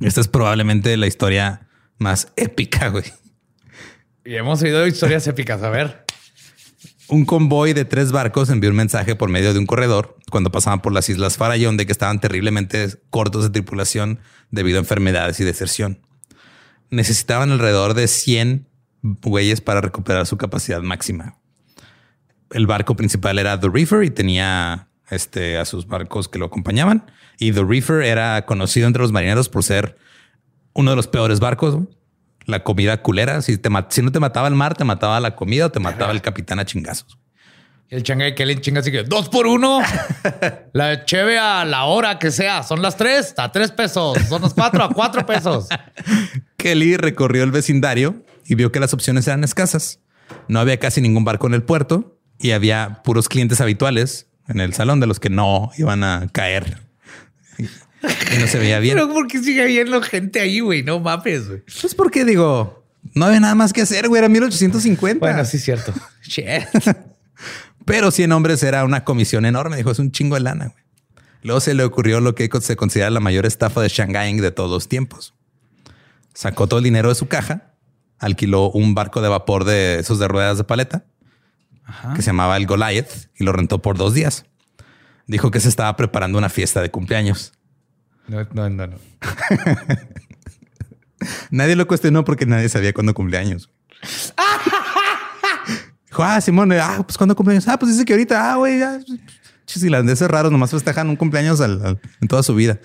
Esta 0.00 0.20
es 0.20 0.28
probablemente 0.28 0.94
la 0.98 1.06
historia 1.06 1.68
más 1.96 2.32
épica, 2.36 2.88
güey. 2.88 3.04
Y 4.24 4.34
hemos 4.34 4.62
oído 4.62 4.86
historias 4.86 5.26
épicas. 5.26 5.62
A 5.62 5.70
ver. 5.70 6.01
Un 7.12 7.26
convoy 7.26 7.74
de 7.74 7.84
tres 7.84 8.10
barcos 8.10 8.48
envió 8.48 8.70
un 8.70 8.76
mensaje 8.76 9.14
por 9.14 9.28
medio 9.28 9.52
de 9.52 9.58
un 9.58 9.66
corredor 9.66 10.16
cuando 10.30 10.50
pasaban 10.50 10.80
por 10.80 10.94
las 10.94 11.10
islas 11.10 11.36
Farallón 11.36 11.76
de 11.76 11.84
que 11.84 11.92
estaban 11.92 12.20
terriblemente 12.20 12.88
cortos 13.10 13.42
de 13.42 13.50
tripulación 13.50 14.18
debido 14.50 14.78
a 14.78 14.80
enfermedades 14.80 15.38
y 15.38 15.44
deserción. 15.44 16.00
Necesitaban 16.88 17.50
alrededor 17.50 17.92
de 17.92 18.08
100 18.08 18.66
güeyes 19.02 19.60
para 19.60 19.82
recuperar 19.82 20.24
su 20.24 20.38
capacidad 20.38 20.80
máxima. 20.80 21.36
El 22.50 22.66
barco 22.66 22.96
principal 22.96 23.38
era 23.38 23.60
The 23.60 23.68
Reefer 23.68 24.04
y 24.04 24.10
tenía 24.10 24.88
este, 25.10 25.58
a 25.58 25.66
sus 25.66 25.86
barcos 25.86 26.28
que 26.28 26.38
lo 26.38 26.46
acompañaban. 26.46 27.04
Y 27.38 27.52
The 27.52 27.62
Reefer 27.62 28.04
era 28.04 28.46
conocido 28.46 28.86
entre 28.86 29.02
los 29.02 29.12
marineros 29.12 29.50
por 29.50 29.64
ser 29.64 29.98
uno 30.72 30.92
de 30.92 30.96
los 30.96 31.08
peores 31.08 31.40
barcos. 31.40 31.76
La 32.46 32.62
comida 32.62 33.02
culera. 33.02 33.40
Si, 33.42 33.56
te 33.56 33.68
si 33.90 34.02
no 34.02 34.12
te 34.12 34.20
mataba 34.20 34.48
el 34.48 34.54
mar, 34.54 34.74
te 34.74 34.84
mataba 34.84 35.20
la 35.20 35.36
comida 35.36 35.66
o 35.66 35.70
te 35.70 35.80
mataba 35.80 36.12
el 36.12 36.22
capitán 36.22 36.58
a 36.58 36.64
chingazos. 36.64 37.18
El 37.88 38.02
changa 38.02 38.24
de 38.24 38.34
Kelly 38.34 38.56
chinga 38.56 38.80
así 38.80 38.90
que 38.90 39.02
dos 39.02 39.28
por 39.28 39.46
uno. 39.46 39.80
la 40.72 41.04
cheve 41.04 41.38
a 41.38 41.64
la 41.66 41.84
hora 41.84 42.18
que 42.18 42.30
sea. 42.30 42.62
Son 42.62 42.80
las 42.80 42.96
tres 42.96 43.34
a 43.36 43.52
tres 43.52 43.70
pesos. 43.70 44.16
Son 44.28 44.40
las 44.40 44.54
cuatro 44.54 44.82
a 44.82 44.88
cuatro 44.88 45.26
pesos. 45.26 45.68
Kelly 46.56 46.96
recorrió 46.96 47.44
el 47.44 47.50
vecindario 47.50 48.24
y 48.46 48.54
vio 48.54 48.72
que 48.72 48.80
las 48.80 48.94
opciones 48.94 49.26
eran 49.26 49.44
escasas. 49.44 50.00
No 50.48 50.58
había 50.58 50.78
casi 50.78 51.02
ningún 51.02 51.24
barco 51.24 51.46
en 51.46 51.54
el 51.54 51.62
puerto 51.62 52.18
y 52.38 52.52
había 52.52 53.02
puros 53.04 53.28
clientes 53.28 53.60
habituales 53.60 54.26
en 54.48 54.60
el 54.60 54.72
salón 54.72 54.98
de 55.00 55.06
los 55.06 55.20
que 55.20 55.28
no 55.28 55.70
iban 55.76 56.02
a 56.02 56.28
caer. 56.32 56.78
Y 58.34 58.38
no 58.38 58.46
se 58.46 58.58
veía 58.58 58.78
bien. 58.78 58.96
Pero 58.96 59.12
¿por 59.12 59.26
qué 59.28 59.38
sigue 59.38 59.62
habiendo 59.62 60.00
gente 60.02 60.40
ahí, 60.40 60.60
güey? 60.60 60.82
No 60.82 61.00
mames, 61.00 61.48
güey. 61.48 61.62
Pues 61.80 61.94
porque 61.94 62.24
digo, 62.24 62.84
no 63.14 63.26
había 63.26 63.40
nada 63.40 63.54
más 63.54 63.72
que 63.72 63.82
hacer, 63.82 64.08
güey. 64.08 64.18
Era 64.18 64.28
1850. 64.28 65.24
Bueno, 65.24 65.44
sí 65.44 65.56
es 65.56 65.64
cierto. 65.64 65.92
Shit. 66.22 66.46
Pero 67.84 68.10
100 68.10 68.32
hombres 68.32 68.62
era 68.62 68.84
una 68.84 69.04
comisión 69.04 69.44
enorme. 69.44 69.76
Dijo, 69.76 69.90
es 69.90 69.98
un 69.98 70.12
chingo 70.12 70.34
de 70.34 70.40
lana. 70.42 70.66
güey. 70.68 70.82
Luego 71.42 71.60
se 71.60 71.74
le 71.74 71.82
ocurrió 71.84 72.20
lo 72.20 72.34
que 72.34 72.48
se 72.60 72.76
considera 72.76 73.10
la 73.10 73.20
mayor 73.20 73.46
estafa 73.46 73.80
de 73.80 73.88
Shanghai 73.88 74.32
de 74.38 74.52
todos 74.52 74.70
los 74.70 74.88
tiempos. 74.88 75.34
Sacó 76.34 76.68
todo 76.68 76.78
el 76.78 76.84
dinero 76.84 77.08
de 77.08 77.14
su 77.14 77.26
caja, 77.26 77.74
alquiló 78.18 78.70
un 78.70 78.94
barco 78.94 79.20
de 79.20 79.28
vapor 79.28 79.64
de 79.64 79.98
esos 79.98 80.18
de 80.18 80.28
ruedas 80.28 80.56
de 80.58 80.64
paleta 80.64 81.04
que 82.14 82.22
se 82.22 82.26
llamaba 82.26 82.56
el 82.56 82.66
Goliath 82.66 83.28
y 83.36 83.44
lo 83.44 83.52
rentó 83.52 83.82
por 83.82 83.98
dos 83.98 84.14
días. 84.14 84.46
Dijo 85.26 85.50
que 85.50 85.60
se 85.60 85.68
estaba 85.68 85.94
preparando 85.96 86.38
una 86.38 86.48
fiesta 86.48 86.80
de 86.80 86.90
cumpleaños. 86.90 87.52
No, 88.28 88.46
no, 88.52 88.70
no, 88.70 88.86
no. 88.86 88.96
Nadie 91.50 91.76
lo 91.76 91.86
cuestionó 91.86 92.24
porque 92.24 92.46
nadie 92.46 92.68
sabía 92.68 92.92
cuándo 92.92 93.14
cumpleaños. 93.14 93.70
Dijo, 96.08 96.24
ah, 96.24 96.40
Simón, 96.40 96.72
ah, 96.72 97.02
pues 97.06 97.16
cuándo 97.16 97.36
cumpleaños. 97.36 97.66
Ah, 97.68 97.78
pues 97.78 97.92
dice 97.92 98.04
que 98.04 98.12
ahorita, 98.12 98.52
ah, 98.52 98.56
güey, 98.56 98.80
ya. 98.80 98.98
Chis, 99.66 99.82
irlandeses 99.84 100.28
raros 100.28 100.50
nomás 100.52 100.70
festejan 100.70 101.08
un 101.08 101.16
cumpleaños 101.16 101.60
al- 101.60 101.84
al- 101.86 102.00
en 102.20 102.28
toda 102.28 102.42
su 102.42 102.54
vida. 102.54 102.78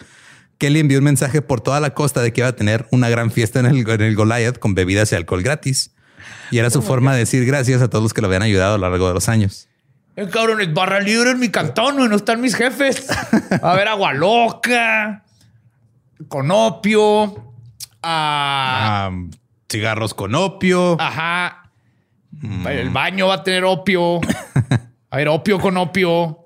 Kelly 0.60 0.80
envió 0.80 1.00
un 1.00 1.04
mensaje 1.04 1.42
por 1.42 1.62
toda 1.62 1.80
la 1.80 1.94
costa 1.94 2.22
de 2.22 2.32
que 2.32 2.42
iba 2.42 2.48
a 2.48 2.56
tener 2.56 2.88
una 2.92 3.10
gran 3.10 3.32
fiesta 3.32 3.60
en 3.60 3.66
el, 3.66 3.90
en 3.90 4.02
el 4.02 4.16
Goliath 4.16 4.60
con 4.60 4.76
bebidas 4.76 5.12
y 5.12 5.16
alcohol 5.16 5.42
gratis. 5.44 5.92
Y 6.52 6.60
era 6.60 6.70
su 6.70 6.82
forma 6.82 7.14
de 7.14 7.20
decir 7.20 7.46
gracias 7.46 7.82
a 7.82 7.90
todos 7.90 8.04
los 8.04 8.14
que 8.14 8.22
lo 8.22 8.28
habían 8.28 8.44
ayudado 8.44 8.76
a 8.76 8.78
lo 8.78 8.90
largo 8.90 9.08
de 9.08 9.14
los 9.16 9.30
años. 9.30 9.68
Eh, 10.16 10.28
cabrón, 10.32 10.62
es 10.62 10.74
barra 10.74 11.00
libre 11.00 11.32
en 11.32 11.40
mi 11.40 11.50
cantón, 11.50 11.98
güey. 11.98 12.10
No 12.10 12.16
están 12.16 12.40
mis 12.42 12.56
jefes. 12.56 13.06
A 13.62 13.76
ver, 13.76 13.88
agua 13.88 14.14
loca, 14.14 15.24
conopio, 16.28 17.54
ah, 18.04 19.10
Ah, 19.10 19.12
cigarros 19.70 20.14
con 20.14 20.36
opio. 20.36 21.00
ajá. 21.00 21.64
El 22.70 22.90
baño 22.92 23.28
va 23.28 23.36
a 23.36 23.44
tener 23.44 23.64
opio. 23.64 24.20
A 25.10 25.18
ver, 25.18 25.28
opio 25.30 25.60
con 25.60 25.78
opio. 25.78 26.46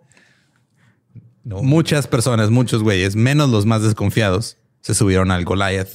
Muchas 1.44 2.08
personas, 2.08 2.50
muchos 2.52 2.84
güeyes, 2.84 3.16
menos 3.16 3.50
los 3.50 3.66
más 3.66 3.82
desconfiados, 3.82 4.58
se 4.82 4.94
subieron 4.94 5.32
al 5.32 5.44
Goliath. 5.44 5.90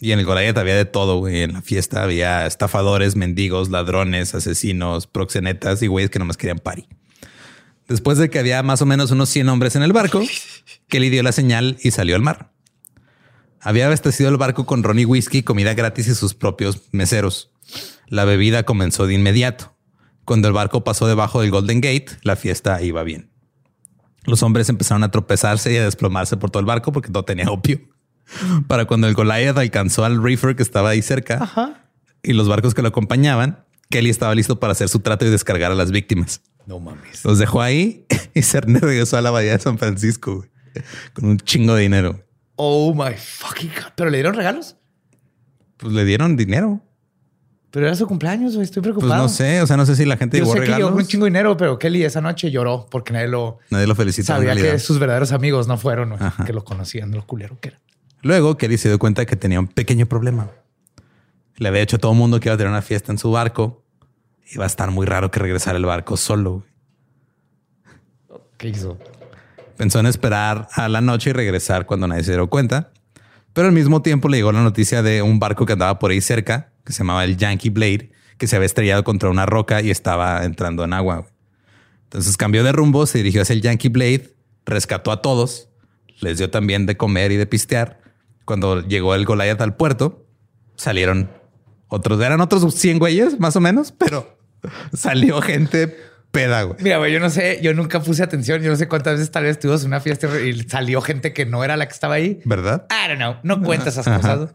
Y 0.00 0.12
en 0.12 0.20
el 0.20 0.24
Goliath 0.24 0.56
había 0.56 0.76
de 0.76 0.84
todo, 0.84 1.18
güey. 1.18 1.42
En 1.42 1.52
la 1.52 1.62
fiesta 1.62 2.02
había 2.04 2.46
estafadores, 2.46 3.16
mendigos, 3.16 3.68
ladrones, 3.70 4.34
asesinos, 4.34 5.06
proxenetas 5.08 5.82
y 5.82 5.88
güeyes 5.88 6.10
que 6.10 6.18
nomás 6.20 6.36
querían 6.36 6.58
party. 6.58 6.86
Después 7.88 8.18
de 8.18 8.30
que 8.30 8.38
había 8.38 8.62
más 8.62 8.80
o 8.80 8.86
menos 8.86 9.10
unos 9.10 9.28
100 9.28 9.48
hombres 9.48 9.76
en 9.76 9.82
el 9.82 9.92
barco, 9.92 10.22
Kelly 10.88 11.10
dio 11.10 11.22
la 11.22 11.32
señal 11.32 11.76
y 11.82 11.90
salió 11.90 12.14
al 12.16 12.22
mar. 12.22 12.51
Había 13.62 13.86
abastecido 13.86 14.28
el 14.28 14.36
barco 14.36 14.66
con 14.66 14.82
ron 14.82 14.98
y 14.98 15.04
whisky, 15.04 15.44
comida 15.44 15.72
gratis 15.74 16.08
y 16.08 16.14
sus 16.14 16.34
propios 16.34 16.82
meseros. 16.90 17.52
La 18.08 18.24
bebida 18.24 18.64
comenzó 18.64 19.06
de 19.06 19.14
inmediato. 19.14 19.72
Cuando 20.24 20.48
el 20.48 20.54
barco 20.54 20.82
pasó 20.84 21.06
debajo 21.06 21.40
del 21.40 21.50
Golden 21.50 21.80
Gate, 21.80 22.06
la 22.22 22.34
fiesta 22.34 22.82
iba 22.82 23.02
bien. 23.04 23.30
Los 24.24 24.42
hombres 24.42 24.68
empezaron 24.68 25.04
a 25.04 25.10
tropezarse 25.10 25.72
y 25.72 25.76
a 25.76 25.84
desplomarse 25.84 26.36
por 26.36 26.50
todo 26.50 26.60
el 26.60 26.66
barco 26.66 26.92
porque 26.92 27.10
todo 27.10 27.24
tenía 27.24 27.46
opio. 27.50 27.80
Para 28.66 28.84
cuando 28.84 29.06
el 29.06 29.14
Goliath 29.14 29.58
alcanzó 29.58 30.04
al 30.04 30.22
reefer 30.22 30.56
que 30.56 30.62
estaba 30.62 30.90
ahí 30.90 31.02
cerca 31.02 31.78
y 32.22 32.32
los 32.32 32.48
barcos 32.48 32.74
que 32.74 32.82
lo 32.82 32.88
acompañaban, 32.88 33.64
Kelly 33.90 34.10
estaba 34.10 34.34
listo 34.34 34.58
para 34.58 34.72
hacer 34.72 34.88
su 34.88 35.00
trato 35.00 35.26
y 35.26 35.30
descargar 35.30 35.70
a 35.70 35.74
las 35.74 35.90
víctimas. 35.90 36.40
No 36.66 36.80
mames. 36.80 37.24
Los 37.24 37.38
dejó 37.38 37.60
ahí 37.60 38.06
y 38.34 38.42
se 38.42 38.60
regresó 38.60 39.16
a 39.16 39.20
la 39.20 39.30
bahía 39.30 39.52
de 39.52 39.58
San 39.58 39.78
Francisco 39.78 40.36
güey, 40.36 40.50
con 41.12 41.26
un 41.26 41.38
chingo 41.38 41.74
de 41.74 41.82
dinero. 41.82 42.24
Oh 42.64 42.94
my 42.94 43.14
fucking 43.16 43.70
God. 43.70 43.92
¿Pero 43.96 44.08
le 44.10 44.18
dieron 44.18 44.34
regalos? 44.34 44.76
Pues 45.78 45.92
le 45.92 46.04
dieron 46.04 46.36
dinero. 46.36 46.80
Pero 47.72 47.86
era 47.86 47.96
su 47.96 48.06
cumpleaños, 48.06 48.54
güey. 48.54 48.64
Estoy 48.64 48.82
Pues 48.82 48.92
preocupado. 48.94 49.22
no 49.24 49.28
sé, 49.28 49.60
o 49.62 49.66
sea, 49.66 49.76
no 49.76 49.84
sé 49.84 49.96
si 49.96 50.04
la 50.04 50.16
gente 50.16 50.38
Yo 50.38 50.44
llevó 50.44 50.54
sé 50.54 50.60
que 50.60 50.76
llevó 50.76 50.90
un 50.94 51.04
chingo 51.06 51.24
de 51.24 51.30
dinero, 51.30 51.56
pero 51.56 51.76
Kelly 51.78 52.04
esa 52.04 52.20
noche 52.20 52.52
lloró 52.52 52.86
porque 52.88 53.12
nadie 53.12 53.26
lo 53.26 53.58
Nadie 53.70 53.86
lo 53.88 53.94
felicitó. 53.96 54.26
sabía 54.26 54.54
que 54.54 54.78
sus 54.78 55.00
verdaderos 55.00 55.32
amigos 55.32 55.66
no 55.66 55.76
fueron, 55.76 56.10
güey, 56.10 56.20
que 56.46 56.52
lo 56.52 56.64
conocían, 56.64 57.10
lo 57.10 57.26
culero 57.26 57.58
que 57.60 57.70
era. 57.70 57.80
Luego 58.20 58.56
Kelly 58.56 58.78
se 58.78 58.88
dio 58.90 58.98
cuenta 59.00 59.26
que 59.26 59.34
tenía 59.34 59.58
un 59.58 59.66
pequeño 59.66 60.06
problema. 60.06 60.50
Le 61.56 61.66
había 61.68 61.80
hecho 61.80 61.96
a 61.96 61.98
todo 61.98 62.14
mundo 62.14 62.38
que 62.38 62.48
iba 62.48 62.54
a 62.54 62.58
tener 62.58 62.70
una 62.70 62.82
fiesta 62.82 63.10
en 63.10 63.18
su 63.18 63.32
barco. 63.32 63.82
Iba 64.52 64.64
a 64.64 64.66
estar 64.68 64.90
muy 64.92 65.06
raro 65.06 65.32
que 65.32 65.40
regresara 65.40 65.78
el 65.78 65.84
barco 65.86 66.16
solo. 66.16 66.62
güey. 68.28 68.40
¿Qué 68.58 68.68
hizo? 68.68 68.98
Pensó 69.82 69.98
en 69.98 70.06
esperar 70.06 70.68
a 70.76 70.88
la 70.88 71.00
noche 71.00 71.30
y 71.30 71.32
regresar 71.32 71.86
cuando 71.86 72.06
nadie 72.06 72.22
se 72.22 72.34
dio 72.34 72.46
cuenta. 72.48 72.92
Pero 73.52 73.66
al 73.66 73.74
mismo 73.74 74.00
tiempo 74.00 74.28
le 74.28 74.36
llegó 74.36 74.52
la 74.52 74.62
noticia 74.62 75.02
de 75.02 75.22
un 75.22 75.40
barco 75.40 75.66
que 75.66 75.72
andaba 75.72 75.98
por 75.98 76.12
ahí 76.12 76.20
cerca, 76.20 76.72
que 76.84 76.92
se 76.92 76.98
llamaba 76.98 77.24
el 77.24 77.36
Yankee 77.36 77.70
Blade, 77.70 78.12
que 78.38 78.46
se 78.46 78.54
había 78.54 78.66
estrellado 78.66 79.02
contra 79.02 79.28
una 79.28 79.44
roca 79.44 79.82
y 79.82 79.90
estaba 79.90 80.44
entrando 80.44 80.84
en 80.84 80.92
agua. 80.92 81.26
Entonces 82.04 82.36
cambió 82.36 82.62
de 82.62 82.70
rumbo, 82.70 83.06
se 83.06 83.18
dirigió 83.18 83.42
hacia 83.42 83.54
el 83.54 83.60
Yankee 83.60 83.88
Blade, 83.88 84.36
rescató 84.64 85.10
a 85.10 85.20
todos, 85.20 85.68
les 86.20 86.38
dio 86.38 86.48
también 86.48 86.86
de 86.86 86.96
comer 86.96 87.32
y 87.32 87.36
de 87.36 87.46
pistear. 87.46 88.02
Cuando 88.44 88.86
llegó 88.86 89.16
el 89.16 89.24
Goliath 89.24 89.62
al 89.62 89.74
puerto, 89.74 90.28
salieron 90.76 91.28
otros, 91.88 92.20
eran 92.20 92.40
otros 92.40 92.72
100 92.72 93.00
güeyes 93.00 93.40
más 93.40 93.56
o 93.56 93.60
menos, 93.60 93.90
pero 93.90 94.38
salió 94.92 95.42
gente 95.42 95.98
peda, 96.32 96.62
güey. 96.64 96.76
Mira, 96.82 96.98
güey, 96.98 97.12
yo 97.12 97.20
no 97.20 97.30
sé, 97.30 97.60
yo 97.62 97.72
nunca 97.74 98.00
puse 98.02 98.22
atención. 98.24 98.60
Yo 98.62 98.70
no 98.70 98.76
sé 98.76 98.88
cuántas 98.88 99.14
veces 99.14 99.30
tal 99.30 99.44
vez 99.44 99.52
estuvimos 99.52 99.82
en 99.82 99.88
una 99.88 100.00
fiesta 100.00 100.28
y 100.40 100.60
salió 100.68 101.00
gente 101.00 101.32
que 101.32 101.46
no 101.46 101.62
era 101.62 101.76
la 101.76 101.86
que 101.86 101.92
estaba 101.92 102.14
ahí. 102.14 102.40
¿Verdad? 102.44 102.86
I 102.90 103.06
don't 103.08 103.20
know. 103.20 103.36
No 103.44 103.62
cuenta 103.62 103.90
esas 103.90 104.04
cosas. 104.08 104.50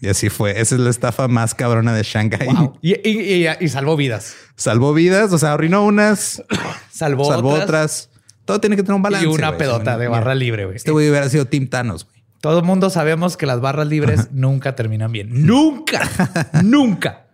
Y 0.00 0.08
así 0.08 0.30
fue. 0.30 0.60
Esa 0.60 0.76
es 0.76 0.80
la 0.80 0.90
estafa 0.90 1.26
más 1.28 1.54
cabrona 1.56 1.92
de 1.92 2.04
Shanghai. 2.04 2.46
Wow. 2.46 2.78
Y, 2.80 2.92
y- 3.08 3.44
y- 3.44 3.48
y 3.60 3.68
salvó 3.68 3.96
vidas. 3.96 4.36
Salvó 4.54 4.94
vidas, 4.94 5.32
o 5.32 5.38
sea, 5.38 5.54
arruinó 5.54 5.84
unas, 5.84 6.42
Salvó, 6.90 7.24
salvó 7.24 7.50
otras, 7.50 7.64
otras. 7.64 8.10
Todo 8.44 8.60
tiene 8.60 8.76
que 8.76 8.82
tener 8.82 8.94
un 8.94 9.02
balance. 9.02 9.26
y 9.26 9.28
una 9.28 9.56
pedota 9.58 9.98
de 9.98 10.06
barra 10.08 10.34
libre, 10.36 10.64
güey. 10.66 10.76
Este 10.76 10.92
güey 10.92 11.10
hubiera 11.10 11.28
sido 11.28 11.44
Team 11.46 11.68
Thanos, 11.68 12.04
güey. 12.04 12.16
Todo 12.40 12.60
el 12.60 12.64
mundo 12.64 12.88
sabemos 12.90 13.36
que 13.36 13.46
las 13.46 13.60
barras 13.60 13.88
libres 13.88 14.28
nunca 14.30 14.76
terminan 14.76 15.10
bien. 15.10 15.44
Nunca, 15.44 16.08
nunca. 16.62 17.26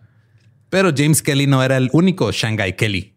Pero 0.71 0.91
James 0.97 1.21
Kelly 1.21 1.45
no 1.45 1.63
era 1.63 1.77
el 1.77 1.89
único 1.93 2.31
Shanghai 2.31 2.75
Kelly. 2.75 3.14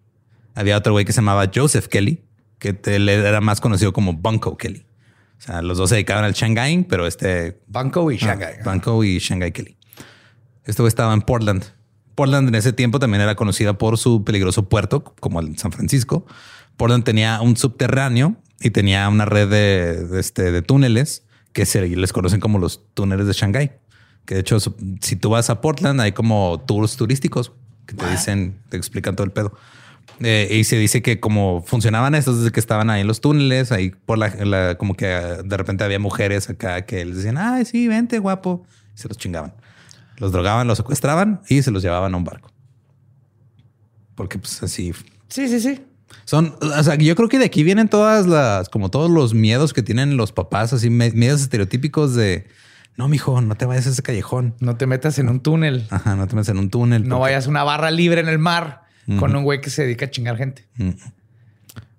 Había 0.59 0.77
otro 0.77 0.93
güey 0.93 1.05
que 1.05 1.13
se 1.13 1.19
llamaba 1.21 1.51
Joseph 1.55 1.87
Kelly, 1.87 2.25
que 2.59 2.73
te- 2.73 2.97
era 2.97 3.41
más 3.41 3.61
conocido 3.61 3.93
como 3.93 4.13
Bunko 4.13 4.57
Kelly. 4.57 4.85
O 5.39 5.41
sea, 5.41 5.63
los 5.63 5.79
dos 5.79 5.89
se 5.91 5.95
dedicaban 5.97 6.25
al 6.25 6.33
Shanghai, 6.33 6.85
pero 6.89 7.07
este 7.07 7.61
Banco 7.69 8.11
y 8.11 8.17
Ah, 8.17 8.19
Shanghai. 8.27 8.55
Banco 8.65 9.05
y 9.05 9.19
Shanghai 9.19 9.53
Kelly. 9.53 9.77
Este 10.65 10.83
güey 10.83 10.89
estaba 10.89 11.15
en 11.15 11.23
Portland. 11.23 11.65
Portland 12.17 12.49
en 12.49 12.55
ese 12.57 12.73
tiempo 12.73 12.99
también 12.99 13.21
era 13.23 13.37
conocida 13.37 13.79
por 13.79 13.97
su 13.99 14.25
peligroso 14.25 14.69
puerto, 14.69 15.05
como 15.21 15.39
el 15.41 15.57
San 15.57 15.71
Francisco. 15.71 16.27
Portland 16.77 17.05
tenía 17.05 17.41
un 17.41 17.57
subterráneo 17.57 18.35
y 18.61 18.71
tenía 18.71 19.09
una 19.09 19.25
red 19.25 19.49
de, 19.49 20.07
de, 20.09 20.19
este, 20.21 20.51
de 20.51 20.63
túneles 20.63 21.23
que 21.53 21.65
se 21.67 21.87
les 21.87 22.13
conocen 22.13 22.41
como 22.41 22.59
los 22.59 22.83
túneles 22.95 23.27
de 23.29 23.33
Shanghai. 23.33 23.79
Que 24.27 24.35
de 24.35 24.41
hecho, 24.41 24.59
si 25.01 25.15
tú 25.17 25.31
vas 25.31 25.49
a 25.51 25.61
Portland, 25.61 26.01
hay 26.01 26.11
como 26.13 26.63
tours 26.67 26.97
turísticos 26.97 27.53
que 27.87 27.95
te 27.95 28.11
dicen, 28.11 28.59
te 28.69 28.77
explican 28.77 29.15
todo 29.17 29.25
el 29.25 29.31
pedo. 29.31 29.57
Eh, 30.21 30.49
y 30.51 30.65
se 30.65 30.77
dice 30.77 31.01
que 31.01 31.21
como 31.21 31.63
funcionaban 31.65 32.15
estos 32.17 32.39
desde 32.39 32.51
que 32.51 32.59
estaban 32.59 32.91
ahí 32.91 33.03
en 33.03 33.07
los 33.07 33.21
túneles, 33.21 33.71
ahí 33.71 33.91
por 33.91 34.19
la, 34.19 34.29
la- 34.45 34.77
como 34.77 34.95
que 34.95 35.07
ah, 35.15 35.43
de 35.45 35.57
repente 35.57 35.85
había 35.85 35.99
mujeres 36.01 36.51
acá 36.51 36.85
que 36.87 37.05
les 37.05 37.17
decían, 37.19 37.39
ay, 37.39 37.65
sí, 37.65 37.87
vente, 37.87 38.19
guapo. 38.19 38.65
Y 38.95 38.99
se 38.99 39.07
los 39.09 39.17
chingaban. 39.17 39.55
Los 40.17 40.33
drogaban, 40.33 40.67
los 40.67 40.79
secuestraban 40.79 41.41
y 41.49 41.63
se 41.63 41.71
los 41.71 41.83
llevaban 41.83 42.13
a 42.15 42.17
un 42.17 42.25
barco. 42.25 42.51
Porque 44.15 44.39
pues 44.39 44.63
así 44.63 44.93
Sí, 45.29 45.47
sí, 45.49 45.61
sí. 45.61 45.81
son, 46.25 46.57
o 46.61 46.83
sea, 46.83 46.97
yo 46.97 47.15
creo 47.15 47.29
que 47.29 47.39
de 47.39 47.45
aquí 47.45 47.63
vienen 47.63 47.89
todas 47.89 48.27
las, 48.27 48.69
como 48.69 48.91
todos 48.91 49.11
los 49.11 49.35
miedos 49.35 49.73
que 49.73 49.83
tienen 49.83 50.17
los 50.17 50.33
papás, 50.33 50.73
así 50.73 50.91
miedos 50.91 51.43
estereotípicos 51.43 52.15
de, 52.17 52.49
no, 52.97 53.07
mijo, 53.09 53.41
no 53.41 53.55
te 53.57 53.67
vayas 53.67 53.87
a 53.87 53.91
ese 53.91 54.03
callejón. 54.03 54.57
No 54.59 54.77
te 54.77 54.87
metas 54.87 55.19
en 55.21 55.29
un 55.29 55.41
túnel. 55.41 55.87
Ajá, 55.91 56.17
no 56.17 56.27
te 56.27 56.35
metas 56.35 56.49
en 56.49 56.59
un 56.59 56.71
túnel. 56.71 57.03
No 57.07 57.17
porque- 57.19 57.31
vayas 57.31 57.47
a 57.47 57.51
una 57.51 57.63
barra 57.63 57.91
libre 57.93 58.21
en 58.21 58.29
el 58.29 58.39
mar 58.41 58.88
con 59.19 59.35
un 59.35 59.45
güey 59.45 59.61
que 59.61 59.71
se 59.71 59.83
dedica 59.83 60.07
a 60.07 60.11
chingar 60.11 60.37
gente. 60.37 60.69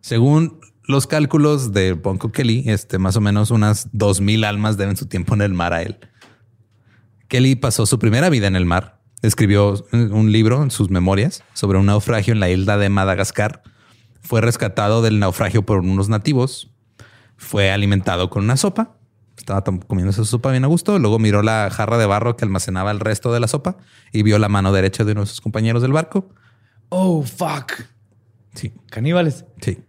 Según 0.01 0.60
los 0.89 1.07
cálculos 1.07 1.72
de 1.72 1.93
Bonko 1.93 2.32
Kelly, 2.32 2.64
este, 2.68 2.97
más 2.97 3.16
o 3.16 3.22
menos 3.22 3.51
unas 3.51 3.89
2000 3.93 4.43
almas 4.43 4.78
deben 4.78 4.97
su 4.97 5.05
tiempo 5.05 5.34
en 5.36 5.41
el 5.41 5.53
mar 5.53 5.74
a 5.74 5.82
él. 5.82 5.99
Kelly 7.28 7.55
pasó 7.55 7.86
su 7.86 7.99
primera 7.99 8.30
vida 8.30 8.47
en 8.47 8.55
el 8.55 8.66
mar. 8.66 8.99
Escribió 9.22 9.76
un 9.91 10.32
libro 10.32 10.64
en 10.64 10.72
sus 10.72 10.89
memorias 10.89 11.43
sobre 11.53 11.78
un 11.78 11.86
naufragio 11.86 12.34
en 12.34 12.39
la 12.39 12.49
isla 12.49 12.78
de 12.78 12.89
Madagascar. 12.89 13.62
Fue 14.22 14.41
rescatado 14.41 15.01
del 15.01 15.20
naufragio 15.20 15.64
por 15.64 15.80
unos 15.80 16.10
nativos. 16.10 16.72
Fue 17.38 17.72
alimentado 17.72 18.30
con 18.30 18.43
una 18.43 18.57
sopa. 18.57 18.97
Estaba 19.38 19.64
comiendo 19.64 20.10
esa 20.10 20.26
sopa 20.26 20.51
bien 20.51 20.64
a 20.64 20.68
gusto. 20.68 20.97
Luego 20.97 21.20
miró 21.20 21.43
la 21.43 21.70
jarra 21.72 21.97
de 21.97 22.05
barro 22.05 22.36
que 22.36 22.45
almacenaba 22.45 22.91
el 22.91 22.99
resto 22.99 23.32
de 23.32 23.39
la 23.39 23.47
sopa 23.47 23.78
y 24.12 24.24
vio 24.24 24.39
la 24.39 24.49
mano 24.49 24.72
derecha 24.72 25.03
de 25.03 25.12
uno 25.12 25.22
de 25.22 25.28
sus 25.28 25.39
compañeros 25.39 25.82
del 25.82 25.91
barco. 25.91 26.30
Oh, 26.90 27.24
fuck. 27.24 27.74
Sí, 28.56 28.74
Caníbales. 28.90 29.46
Sí. 29.62 29.80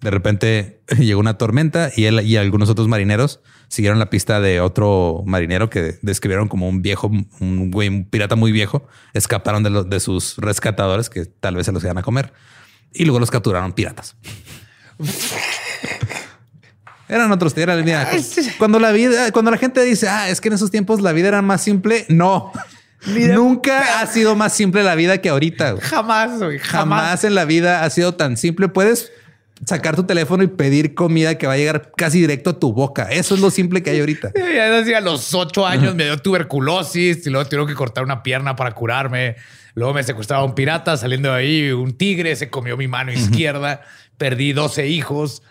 De 0.00 0.10
repente 0.10 0.82
llegó 0.98 1.20
una 1.20 1.38
tormenta 1.38 1.90
y 1.96 2.04
él 2.04 2.20
y 2.20 2.36
algunos 2.36 2.68
otros 2.68 2.88
marineros 2.88 3.40
siguieron 3.68 3.98
la 3.98 4.10
pista 4.10 4.40
de 4.40 4.60
otro 4.60 5.22
marinero 5.26 5.70
que 5.70 5.98
describieron 6.02 6.48
como 6.48 6.68
un 6.68 6.82
viejo, 6.82 7.10
un 7.40 7.70
güey, 7.70 7.88
un 7.88 8.04
pirata 8.04 8.36
muy 8.36 8.52
viejo. 8.52 8.86
Escaparon 9.12 9.62
de, 9.62 9.70
los 9.70 9.88
de 9.88 10.00
sus 10.00 10.36
rescatadores 10.38 11.10
que 11.10 11.26
tal 11.26 11.56
vez 11.56 11.66
se 11.66 11.72
los 11.72 11.82
iban 11.84 11.98
a 11.98 12.02
comer 12.02 12.32
y 12.92 13.04
luego 13.04 13.20
los 13.20 13.30
capturaron 13.30 13.72
piratas. 13.72 14.16
Eran 17.08 17.32
otros, 17.32 17.56
era 17.56 17.74
mira, 17.76 18.06
cuando 18.58 18.78
la 18.78 18.92
vida, 18.92 19.32
cuando 19.32 19.50
la 19.50 19.56
gente 19.56 19.82
dice, 19.82 20.08
ah, 20.08 20.28
es 20.28 20.42
que 20.42 20.48
en 20.48 20.54
esos 20.54 20.70
tiempos 20.70 21.00
la 21.00 21.12
vida 21.12 21.28
era 21.28 21.40
más 21.40 21.62
simple. 21.62 22.04
No, 22.10 22.52
nunca 23.06 24.00
ha 24.00 24.06
sido 24.06 24.34
más 24.34 24.52
simple 24.52 24.82
la 24.82 24.94
vida 24.94 25.18
que 25.18 25.28
ahorita. 25.28 25.72
güey. 25.72 25.82
Jamás, 25.84 26.38
güey. 26.38 26.58
Jamás 26.58 27.00
Jamás. 27.02 27.24
en 27.24 27.34
la 27.34 27.44
vida 27.44 27.84
ha 27.84 27.90
sido 27.90 28.14
tan 28.14 28.36
simple. 28.36 28.68
Puedes 28.68 29.12
sacar 29.64 29.96
tu 29.96 30.04
teléfono 30.04 30.42
y 30.44 30.46
pedir 30.48 30.94
comida 30.94 31.36
que 31.36 31.46
va 31.46 31.54
a 31.54 31.56
llegar 31.56 31.92
casi 31.96 32.20
directo 32.20 32.50
a 32.50 32.58
tu 32.60 32.72
boca. 32.72 33.08
Eso 33.10 33.34
es 33.34 33.40
lo 33.40 33.50
simple 33.50 33.82
que 33.82 33.90
hay 33.90 34.00
ahorita. 34.00 34.32
Ya 34.54 34.70
decía, 34.70 34.98
a 34.98 35.00
los 35.00 35.34
ocho 35.34 35.66
años 35.66 35.94
me 35.94 36.04
dio 36.04 36.18
tuberculosis 36.18 37.26
y 37.26 37.30
luego 37.30 37.46
tuvieron 37.46 37.66
que 37.68 37.74
cortar 37.74 38.04
una 38.04 38.22
pierna 38.22 38.56
para 38.56 38.72
curarme. 38.72 39.36
Luego 39.74 39.94
me 39.94 40.02
secuestraba 40.02 40.44
un 40.44 40.54
pirata 40.54 40.96
saliendo 40.96 41.30
de 41.32 41.36
ahí. 41.38 41.70
Un 41.70 41.96
tigre 41.96 42.34
se 42.36 42.50
comió 42.50 42.76
mi 42.76 42.88
mano 42.88 43.12
izquierda. 43.12 43.82
Perdí 44.16 44.52
12 44.52 44.88
hijos. 44.88 45.42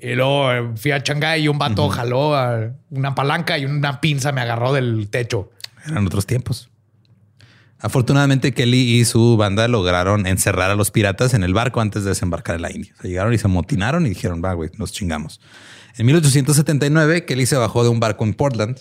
Y 0.00 0.14
luego 0.14 0.52
eh, 0.52 0.68
fui 0.76 0.90
a 0.92 0.98
Shanghái 0.98 1.42
y 1.44 1.48
un 1.48 1.58
vato 1.58 1.88
jaló 1.88 2.36
a 2.36 2.70
una 2.90 3.14
palanca 3.14 3.58
y 3.58 3.64
una 3.64 4.00
pinza 4.00 4.30
me 4.32 4.40
agarró 4.42 4.72
del 4.72 5.08
techo. 5.10 5.50
Eran 5.88 6.06
otros 6.06 6.26
tiempos. 6.26 6.70
Afortunadamente, 7.80 8.52
Kelly 8.52 8.98
y 8.98 9.04
su 9.04 9.36
banda 9.36 9.68
lograron 9.68 10.26
encerrar 10.26 10.70
a 10.70 10.74
los 10.74 10.90
piratas 10.90 11.32
en 11.34 11.44
el 11.44 11.54
barco 11.54 11.80
antes 11.80 12.02
de 12.02 12.10
desembarcar 12.10 12.56
en 12.56 12.62
la 12.62 12.72
India. 12.72 12.92
O 12.98 13.02
sea, 13.02 13.08
llegaron 13.08 13.32
y 13.32 13.38
se 13.38 13.46
amotinaron 13.46 14.04
y 14.06 14.10
dijeron, 14.10 14.42
va, 14.44 14.52
güey, 14.54 14.70
nos 14.78 14.92
chingamos. 14.92 15.40
En 15.96 16.06
1879, 16.06 17.24
Kelly 17.24 17.46
se 17.46 17.56
bajó 17.56 17.84
de 17.84 17.88
un 17.88 18.00
barco 18.00 18.24
en 18.24 18.34
Portland. 18.34 18.78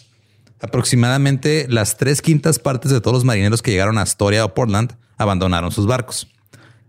Aproximadamente 0.60 1.68
las 1.70 1.98
tres 1.98 2.24
quintas 2.24 2.58
partes 2.58 2.92
de 2.92 3.00
todos 3.00 3.14
los 3.14 3.24
marineros 3.24 3.62
que 3.62 3.70
llegaron 3.70 4.00
a 4.00 4.02
Astoria 4.02 4.44
o 4.44 4.56
Portland 4.56 4.98
abandonaron 5.18 5.72
sus 5.72 5.86
barcos. 5.86 6.28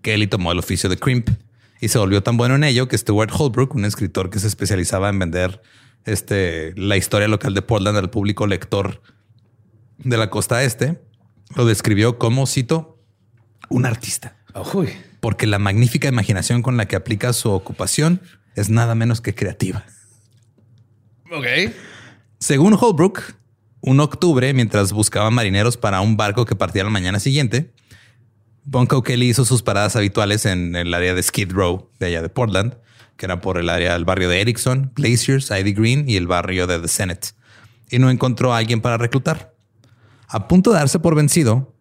Kelly 0.01 0.27
tomó 0.27 0.53
el 0.53 0.59
oficio 0.59 0.89
de 0.89 0.97
crimp 0.97 1.29
y 1.81 1.89
se 1.89 1.99
volvió 1.99 2.23
tan 2.23 2.39
bueno 2.39 2.55
en 2.55 2.65
ello 2.65 2.89
que 2.89 2.97
Stuart 2.97 3.31
Holbrook, 3.37 3.75
un 3.75 3.85
escritor 3.85 4.31
que 4.31 4.39
se 4.39 4.47
especializaba 4.47 5.11
en 5.11 5.19
vender 5.19 5.61
este, 6.07 6.73
la 6.77 6.97
historia 6.97 7.29
local 7.29 7.53
de 7.53 7.61
Portland 7.61 7.99
al 7.99 8.09
público 8.09 8.47
lector 8.47 9.03
de 9.99 10.17
la 10.17 10.31
costa 10.31 10.63
este, 10.65 11.01
lo 11.55 11.67
describió 11.67 12.19
como, 12.19 12.47
cito, 12.47 12.99
un 13.69 13.87
artista, 13.87 14.37
Uy. 14.75 14.91
porque 15.21 15.47
la 15.47 15.59
magnífica 15.59 16.09
imaginación 16.09 16.63
con 16.63 16.77
la 16.77 16.87
que 16.87 16.97
aplica 16.97 17.33
su 17.33 17.51
ocupación 17.51 18.21
es 18.55 18.71
nada 18.71 18.95
menos 18.95 19.21
que 19.21 19.35
creativa. 19.35 19.85
Ok. 21.31 21.47
Según 22.39 22.77
Holbrook, 22.79 23.35
un 23.81 24.01
octubre, 24.01 24.53
mientras 24.55 24.93
buscaba 24.93 25.31
marineros 25.31 25.77
para 25.77 26.01
un 26.01 26.17
barco 26.17 26.45
que 26.45 26.57
partía 26.57 26.85
la 26.85 26.91
mañana 26.91 27.21
siguiente, 27.21 27.73
Bunko 28.65 29.03
Kelly 29.03 29.31
hizo 29.31 29.45
sus 29.45 29.63
paradas 29.63 29.97
habituales 29.97 30.45
en 30.47 30.77
el 30.77 30.93
área 30.93 31.15
de 31.15 31.23
Skid 31.23 31.53
Row, 31.53 31.91
de 31.99 32.07
allá 32.07 32.23
de 32.23 32.29
Portland, 32.29 32.77
que 33.17 33.27
era 33.27 33.41
por 33.41 33.59
el 33.59 33.69
área 33.69 33.95
del 33.95 34.05
barrio 34.05 34.29
de 34.29 34.41
Erickson, 34.41 34.93
Glaciers, 34.95 35.51
Ivy 35.51 35.73
Green 35.73 36.09
y 36.09 36.17
el 36.17 36.27
barrio 36.27 36.67
de 36.67 36.79
The 36.79 36.89
Senate, 36.89 37.29
y 37.91 37.99
no 37.99 38.11
encontró 38.11 38.53
a 38.53 38.59
alguien 38.59 38.81
para 38.81 38.99
reclutar. 38.99 39.55
A 40.29 40.47
punto 40.49 40.71
de 40.73 40.79
darse 40.79 40.99
por 40.99 41.15
vencido, 41.15 41.75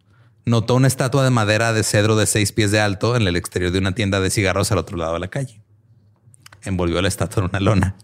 notó 0.46 0.76
una 0.76 0.88
estatua 0.88 1.24
de 1.24 1.30
madera 1.30 1.74
de 1.74 1.84
cedro 1.84 2.16
de 2.16 2.26
seis 2.26 2.52
pies 2.52 2.72
de 2.72 2.80
alto 2.80 3.16
en 3.16 3.24
el 3.28 3.36
exterior 3.36 3.72
de 3.72 3.80
una 3.80 3.94
tienda 3.94 4.20
de 4.22 4.30
cigarros 4.30 4.72
al 4.72 4.78
otro 4.78 4.98
lado 4.98 5.14
de 5.14 5.20
la 5.20 5.28
calle. 5.28 5.62
Envolvió 6.64 7.02
la 7.02 7.08
estatua 7.08 7.44
en 7.44 7.50
una 7.50 7.60
lona 7.60 7.96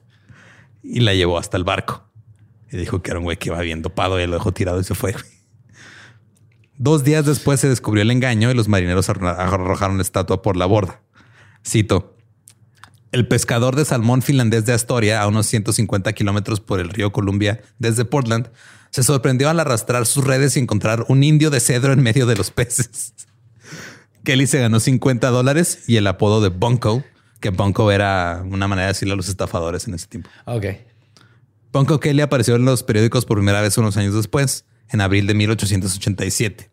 y 0.83 0.99
la 0.99 1.13
llevó 1.13 1.37
hasta 1.37 1.57
el 1.57 1.63
barco. 1.63 2.09
Y 2.71 2.77
dijo 2.77 3.01
que 3.01 3.11
era 3.11 3.19
un 3.19 3.25
güey 3.25 3.37
que 3.37 3.49
iba 3.49 3.59
bien 3.61 3.81
dopado 3.81 4.19
y 4.19 4.27
lo 4.27 4.33
dejó 4.33 4.51
tirado 4.51 4.79
y 4.79 4.83
se 4.83 4.95
fue. 4.95 5.15
Dos 6.77 7.03
días 7.03 7.25
después 7.25 7.59
se 7.59 7.69
descubrió 7.69 8.01
el 8.01 8.11
engaño 8.11 8.49
y 8.51 8.53
los 8.55 8.67
marineros 8.67 9.07
arro- 9.09 9.35
arrojaron 9.37 9.97
la 9.97 10.03
estatua 10.03 10.41
por 10.41 10.57
la 10.57 10.65
borda. 10.65 11.01
Cito. 11.65 12.17
El 13.11 13.27
pescador 13.27 13.75
de 13.75 13.85
salmón 13.85 14.23
finlandés 14.23 14.65
de 14.65 14.73
Astoria, 14.73 15.21
a 15.21 15.27
unos 15.27 15.45
150 15.45 16.11
kilómetros 16.13 16.59
por 16.61 16.79
el 16.79 16.89
río 16.89 17.11
Columbia 17.11 17.61
desde 17.77 18.05
Portland, 18.05 18.49
se 18.93 19.01
sorprendió 19.01 19.49
al 19.49 19.59
arrastrar 19.59 20.05
sus 20.05 20.23
redes 20.23 20.55
y 20.55 20.59
encontrar 20.59 21.05
un 21.07 21.23
indio 21.23 21.49
de 21.49 21.59
cedro 21.59 21.93
en 21.93 22.03
medio 22.03 22.27
de 22.27 22.35
los 22.35 22.51
peces. 22.51 23.15
Kelly 24.23 24.45
se 24.45 24.59
ganó 24.59 24.79
50 24.79 25.31
dólares 25.31 25.85
y 25.87 25.95
el 25.95 26.05
apodo 26.05 26.41
de 26.41 26.49
Bunko, 26.49 27.03
que 27.39 27.49
Bunko 27.49 27.91
era 27.91 28.43
una 28.45 28.67
manera 28.67 28.85
de 28.85 28.93
decirle 28.93 29.15
a 29.15 29.17
los 29.17 29.29
estafadores 29.29 29.87
en 29.87 29.95
ese 29.95 30.05
tiempo. 30.05 30.29
Ok. 30.45 30.65
Bunko 31.71 31.99
Kelly 31.99 32.21
apareció 32.21 32.55
en 32.55 32.65
los 32.65 32.83
periódicos 32.83 33.25
por 33.25 33.37
primera 33.37 33.61
vez 33.61 33.75
unos 33.79 33.97
años 33.97 34.13
después, 34.13 34.65
en 34.89 35.01
abril 35.01 35.25
de 35.25 35.33
1887. 35.33 36.69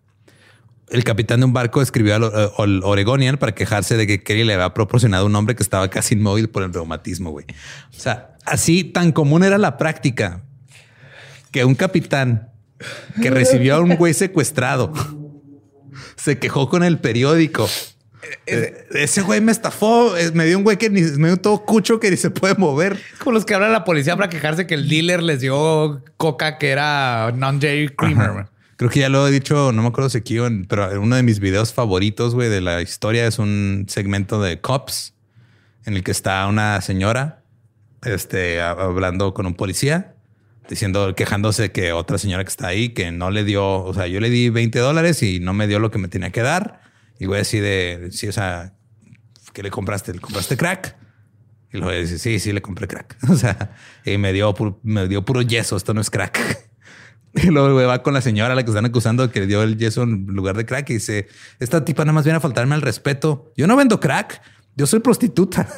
El 0.90 1.04
capitán 1.04 1.40
de 1.40 1.46
un 1.46 1.54
barco 1.54 1.80
escribió 1.80 2.16
al 2.16 2.24
al 2.58 2.82
Oregonian 2.84 3.38
para 3.38 3.54
quejarse 3.54 3.96
de 3.96 4.06
que 4.06 4.22
Kelly 4.22 4.44
le 4.44 4.52
había 4.52 4.74
proporcionado 4.74 5.24
un 5.24 5.34
hombre 5.36 5.56
que 5.56 5.62
estaba 5.62 5.88
casi 5.88 6.16
inmóvil 6.16 6.50
por 6.50 6.64
el 6.64 6.74
reumatismo, 6.74 7.30
güey. 7.30 7.46
O 7.96 7.98
sea, 7.98 8.36
así 8.44 8.84
tan 8.84 9.12
común 9.12 9.42
era 9.42 9.56
la 9.56 9.78
práctica 9.78 10.44
que 11.50 11.64
un 11.64 11.74
capitán 11.74 12.50
que 13.20 13.30
recibió 13.30 13.76
a 13.76 13.80
un 13.80 13.96
güey 13.96 14.14
secuestrado 14.14 14.92
se 16.16 16.38
quejó 16.38 16.68
con 16.68 16.82
el 16.82 16.98
periódico 16.98 17.68
Eh, 18.46 18.86
ese 18.92 19.22
güey 19.22 19.40
me 19.40 19.50
estafó. 19.50 20.16
eh, 20.16 20.30
Me 20.34 20.44
dio 20.46 20.58
un 20.58 20.62
güey 20.64 20.76
que 20.76 20.88
ni, 20.90 21.00
me 21.02 21.28
dio 21.28 21.36
todo 21.38 21.64
cucho 21.64 21.98
que 21.98 22.10
ni 22.10 22.16
se 22.16 22.30
puede 22.30 22.54
mover. 22.54 22.98
Como 23.18 23.32
los 23.32 23.44
que 23.44 23.54
hablan 23.54 23.70
a 23.70 23.72
la 23.72 23.84
policía 23.84 24.14
para 24.16 24.28
quejarse 24.28 24.66
que 24.66 24.74
el 24.74 24.88
dealer 24.88 25.22
les 25.22 25.40
dio 25.40 26.04
coca 26.16 26.58
que 26.58 26.68
era 26.70 27.32
non-J 27.34 27.94
creamer. 27.96 28.30
Ajá. 28.30 28.50
Creo 28.76 28.88
que 28.90 29.00
ya 29.00 29.08
lo 29.08 29.26
he 29.26 29.30
dicho, 29.30 29.72
no 29.72 29.82
me 29.82 29.88
acuerdo 29.88 30.10
si 30.10 30.18
aquí 30.18 30.38
en- 30.38 30.64
pero 30.66 31.00
uno 31.02 31.16
de 31.16 31.22
mis 31.22 31.40
videos 31.40 31.72
favoritos, 31.74 32.34
güey, 32.34 32.48
de 32.48 32.60
la 32.60 32.80
historia 32.82 33.26
es 33.26 33.38
un 33.38 33.86
segmento 33.88 34.40
de 34.40 34.60
Cops 34.60 35.14
en 35.86 35.94
el 35.96 36.04
que 36.04 36.12
está 36.12 36.46
una 36.46 36.80
señora 36.82 37.42
este, 38.04 38.60
hablando 38.62 39.34
con 39.34 39.44
un 39.46 39.54
policía, 39.54 40.14
diciendo, 40.68 41.14
quejándose 41.14 41.72
que 41.72 41.92
otra 41.92 42.18
señora 42.18 42.44
que 42.44 42.50
está 42.50 42.68
ahí, 42.68 42.90
que 42.90 43.10
no 43.10 43.30
le 43.30 43.44
dio, 43.44 43.82
o 43.82 43.92
sea, 43.94 44.06
yo 44.06 44.20
le 44.20 44.30
di 44.30 44.50
20 44.50 44.78
dólares 44.78 45.22
y 45.22 45.40
no 45.40 45.52
me 45.52 45.66
dio 45.66 45.78
lo 45.78 45.90
que 45.90 45.98
me 45.98 46.08
tenía 46.08 46.30
que 46.30 46.42
dar. 46.42 46.80
Y 47.18 47.26
güey, 47.26 47.40
así 47.40 47.58
de, 47.58 48.08
sí, 48.12 48.28
o 48.28 48.32
sea, 48.32 48.74
¿qué 49.52 49.62
le 49.62 49.70
compraste? 49.70 50.12
¿Le 50.12 50.20
compraste 50.20 50.56
crack? 50.56 50.96
Y 51.72 51.78
luego 51.78 51.92
dice, 52.00 52.18
sí, 52.18 52.38
sí, 52.40 52.52
le 52.52 52.62
compré 52.62 52.88
crack. 52.88 53.16
O 53.30 53.36
sea, 53.36 53.74
y 54.04 54.16
me 54.18 54.32
dio, 54.32 54.54
pu- 54.54 54.78
me 54.82 55.06
dio 55.08 55.24
puro 55.24 55.42
yeso, 55.42 55.76
esto 55.76 55.94
no 55.94 56.00
es 56.00 56.10
crack. 56.10 56.38
Y 57.32 57.46
luego 57.46 57.72
va 57.86 58.02
con 58.02 58.12
la 58.12 58.22
señora 58.22 58.54
a 58.54 58.56
la 58.56 58.64
que 58.64 58.70
están 58.72 58.86
acusando 58.86 59.30
que 59.30 59.46
dio 59.46 59.62
el 59.62 59.76
yeso 59.78 60.02
en 60.02 60.26
lugar 60.26 60.56
de 60.56 60.66
crack 60.66 60.90
y 60.90 60.94
dice, 60.94 61.28
esta 61.60 61.84
tipa 61.84 62.04
nada 62.04 62.12
más 62.12 62.24
viene 62.24 62.38
a 62.38 62.40
faltarme 62.40 62.74
al 62.74 62.82
respeto. 62.82 63.52
Yo 63.56 63.68
no 63.68 63.76
vendo 63.76 64.00
crack, 64.00 64.42
yo 64.74 64.84
soy 64.84 64.98
prostituta. 64.98 65.68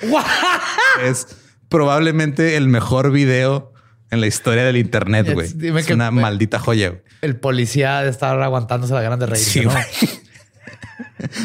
es 1.04 1.28
probablemente 1.68 2.56
el 2.56 2.66
mejor 2.66 3.12
video 3.12 3.72
en 4.10 4.20
la 4.20 4.26
historia 4.26 4.64
del 4.64 4.76
internet, 4.76 5.32
güey. 5.34 5.46
Es 5.78 5.86
que- 5.86 5.94
una 5.94 6.10
maldita 6.10 6.58
joya. 6.58 6.90
güey. 6.90 7.02
El 7.20 7.36
policía 7.36 8.00
de 8.02 8.10
estar 8.10 8.40
aguantándose 8.40 8.94
la 8.94 9.02
ganas 9.02 9.18
de 9.18 9.26
reír. 9.26 9.44
Sí, 9.44 9.60
¿no? 9.62 9.72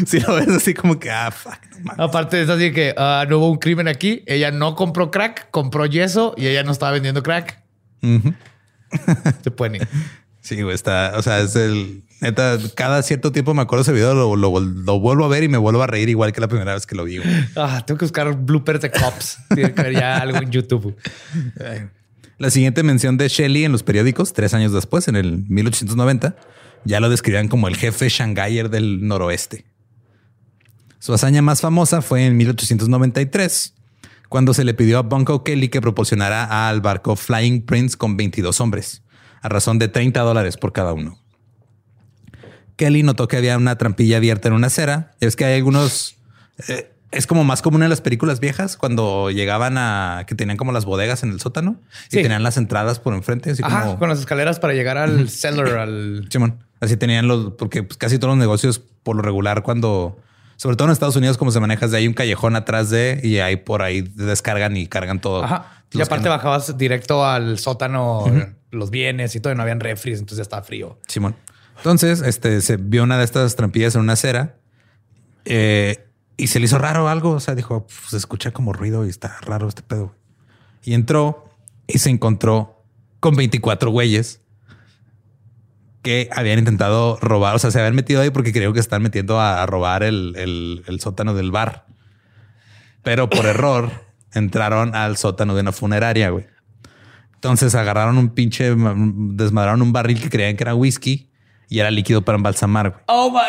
Si 0.05 0.19
lo 0.21 0.35
ves 0.35 0.47
así 0.49 0.73
como 0.73 0.99
que, 0.99 1.09
ah, 1.11 1.31
fuck, 1.31 1.57
no 1.71 1.79
mames. 1.83 1.99
Aparte 1.99 2.41
es 2.41 2.49
así 2.49 2.71
que 2.71 2.93
ah, 2.97 3.25
no 3.27 3.39
hubo 3.39 3.49
un 3.51 3.57
crimen 3.57 3.87
aquí. 3.87 4.23
Ella 4.27 4.51
no 4.51 4.75
compró 4.75 5.09
crack, 5.11 5.49
compró 5.51 5.85
yeso 5.85 6.33
y 6.37 6.47
ella 6.47 6.63
no 6.63 6.71
estaba 6.71 6.91
vendiendo 6.91 7.23
crack. 7.23 7.59
Ujú. 8.01 8.33
Se 9.43 9.49
pueden 9.51 9.75
ir. 9.75 9.87
Sí, 10.41 10.61
güey, 10.61 10.75
está, 10.75 11.13
o 11.15 11.21
sea, 11.21 11.39
es 11.39 11.55
el 11.55 12.03
neta, 12.21 12.57
cada 12.75 13.01
cierto 13.01 13.31
tiempo 13.31 13.53
me 13.53 13.61
acuerdo 13.61 13.81
ese 13.83 13.93
video, 13.93 14.13
lo, 14.13 14.35
lo- 14.35 14.59
lo 14.59 14.99
vuelvo 14.99 15.25
a 15.25 15.27
ver 15.29 15.43
y 15.43 15.47
me 15.47 15.57
vuelvo 15.57 15.81
a 15.81 15.87
reír 15.87 16.09
igual 16.09 16.33
que 16.33 16.41
la 16.41 16.47
primera 16.49 16.73
vez 16.73 16.85
que 16.85 16.95
lo 16.95 17.05
vi. 17.05 17.17
güey. 17.17 17.29
Ah, 17.55 17.81
tengo 17.87 17.97
que 17.97 18.05
buscar 18.05 18.31
bloopers 18.35 18.81
de 18.81 18.91
cops. 18.91 19.37
Tiene 19.55 19.73
que 19.73 19.81
haber 19.81 19.93
ya 19.93 20.17
algo 20.17 20.37
en 20.37 20.51
YouTube. 20.51 20.95
La 22.43 22.49
siguiente 22.49 22.83
mención 22.83 23.15
de 23.15 23.29
Shelley 23.29 23.63
en 23.63 23.71
los 23.71 23.83
periódicos, 23.83 24.33
tres 24.33 24.53
años 24.53 24.73
después, 24.73 25.07
en 25.07 25.15
el 25.15 25.45
1890, 25.47 26.35
ya 26.83 26.99
lo 26.99 27.09
describían 27.09 27.47
como 27.47 27.69
el 27.69 27.77
jefe 27.77 28.09
Shanghaier 28.09 28.69
del 28.69 29.07
noroeste. 29.07 29.63
Su 30.99 31.13
hazaña 31.13 31.41
más 31.41 31.61
famosa 31.61 32.01
fue 32.01 32.25
en 32.25 32.35
1893, 32.35 33.75
cuando 34.27 34.53
se 34.53 34.65
le 34.65 34.73
pidió 34.73 34.99
a 34.99 35.03
Bunko 35.03 35.45
Kelly 35.45 35.69
que 35.69 35.79
proporcionara 35.79 36.67
al 36.67 36.81
barco 36.81 37.15
Flying 37.15 37.61
Prince 37.61 37.95
con 37.95 38.17
22 38.17 38.59
hombres, 38.59 39.03
a 39.41 39.47
razón 39.47 39.79
de 39.79 39.87
30 39.87 40.19
dólares 40.19 40.57
por 40.57 40.73
cada 40.73 40.91
uno. 40.91 41.17
Kelly 42.75 43.03
notó 43.03 43.29
que 43.29 43.37
había 43.37 43.57
una 43.57 43.77
trampilla 43.77 44.17
abierta 44.17 44.49
en 44.49 44.55
una 44.55 44.67
acera. 44.67 45.15
Es 45.21 45.37
que 45.37 45.45
hay 45.45 45.55
algunos... 45.55 46.17
eh, 46.67 46.92
es 47.13 47.27
como 47.27 47.43
más 47.43 47.61
común 47.61 47.83
en 47.83 47.89
las 47.89 48.01
películas 48.01 48.39
viejas 48.39 48.75
cuando 48.77 49.31
llegaban 49.31 49.77
a 49.77 50.25
que 50.27 50.35
tenían 50.35 50.57
como 50.57 50.71
las 50.71 50.85
bodegas 50.85 51.23
en 51.23 51.31
el 51.31 51.39
sótano 51.39 51.79
y 52.11 52.21
tenían 52.21 52.43
las 52.43 52.57
entradas 52.57 52.99
por 52.99 53.13
enfrente, 53.13 53.51
así 53.51 53.61
Ajá, 53.63 53.83
como 53.83 53.99
con 53.99 54.09
las 54.09 54.19
escaleras 54.19 54.59
para 54.59 54.73
llegar 54.73 54.97
al 54.97 55.29
cellar, 55.29 55.67
al... 55.77 56.27
Simón. 56.29 56.63
Así 56.81 56.97
tenían 56.97 57.27
los, 57.27 57.53
porque 57.53 57.83
pues, 57.83 57.97
casi 57.97 58.17
todos 58.19 58.31
los 58.31 58.37
negocios 58.39 58.79
por 59.03 59.15
lo 59.15 59.21
regular 59.21 59.63
cuando, 59.63 60.17
sobre 60.57 60.75
todo 60.75 60.87
en 60.89 60.91
Estados 60.91 61.15
Unidos, 61.15 61.37
como 61.37 61.51
se 61.51 61.59
manejas, 61.59 61.91
de 61.91 61.97
hay 61.97 62.07
un 62.07 62.13
callejón 62.13 62.55
atrás 62.55 62.89
de 62.89 63.21
y 63.23 63.37
ahí 63.39 63.55
por 63.55 63.81
ahí 63.81 64.01
descargan 64.01 64.75
y 64.75 64.87
cargan 64.87 65.21
todo. 65.21 65.43
Ajá. 65.43 65.83
Y 65.91 66.01
aparte 66.01 66.25
no- 66.25 66.31
bajabas 66.31 66.77
directo 66.77 67.25
al 67.25 67.59
sótano, 67.59 68.25
los 68.71 68.89
bienes 68.89 69.35
y 69.35 69.39
todo, 69.39 69.53
y 69.53 69.55
no 69.55 69.61
habían 69.61 69.79
refries, 69.79 70.19
entonces 70.19 70.37
ya 70.37 70.41
estaba 70.43 70.63
frío. 70.63 70.97
Simón. 71.07 71.35
Entonces, 71.77 72.21
este 72.21 72.61
se 72.61 72.77
vio 72.77 73.03
una 73.03 73.17
de 73.17 73.23
estas 73.23 73.55
trampillas 73.55 73.95
en 73.95 74.01
una 74.01 74.13
acera 74.13 74.55
eh, 75.45 76.05
y 76.43 76.47
se 76.47 76.59
le 76.59 76.65
hizo 76.65 76.77
raro 76.77 77.07
algo. 77.07 77.31
O 77.31 77.39
sea, 77.39 77.55
dijo, 77.55 77.85
"Pues, 77.87 78.11
se 78.11 78.17
escucha 78.17 78.51
como 78.51 78.73
ruido 78.73 79.05
y 79.05 79.09
está 79.09 79.37
raro 79.41 79.67
este 79.67 79.81
pedo. 79.81 80.15
Y 80.83 80.93
entró 80.93 81.49
y 81.87 81.99
se 81.99 82.09
encontró 82.09 82.83
con 83.19 83.35
24 83.35 83.89
güeyes 83.91 84.41
que 86.01 86.29
habían 86.35 86.59
intentado 86.59 87.17
robar. 87.21 87.55
O 87.55 87.59
sea, 87.59 87.71
se 87.71 87.79
habían 87.79 87.95
metido 87.95 88.21
ahí 88.21 88.29
porque 88.29 88.51
creo 88.51 88.73
que 88.73 88.79
están 88.79 89.01
metiendo 89.01 89.39
a, 89.39 89.63
a 89.63 89.65
robar 89.65 90.03
el, 90.03 90.33
el- 90.37 90.83
el 90.87 90.99
sótano 90.99 91.33
del 91.33 91.51
bar. 91.51 91.85
Pero 93.03 93.29
por 93.29 93.45
error 93.45 93.89
entraron 94.33 94.95
al 94.95 95.17
sótano 95.17 95.55
de 95.55 95.61
una 95.61 95.71
funeraria, 95.71 96.29
güey. 96.29 96.45
Entonces 97.35 97.75
agarraron 97.75 98.17
un 98.17 98.29
pinche, 98.29 98.73
desmadraron 98.75 99.81
un 99.81 99.91
barril 99.91 100.21
que 100.21 100.29
creían 100.29 100.55
que 100.55 100.63
era 100.63 100.75
whisky 100.75 101.29
y 101.69 101.79
era 101.79 101.91
líquido 101.91 102.21
para 102.23 102.37
embalsamar. 102.37 102.89
güey. 102.91 103.01
Oh, 103.07 103.31
my... 103.31 103.39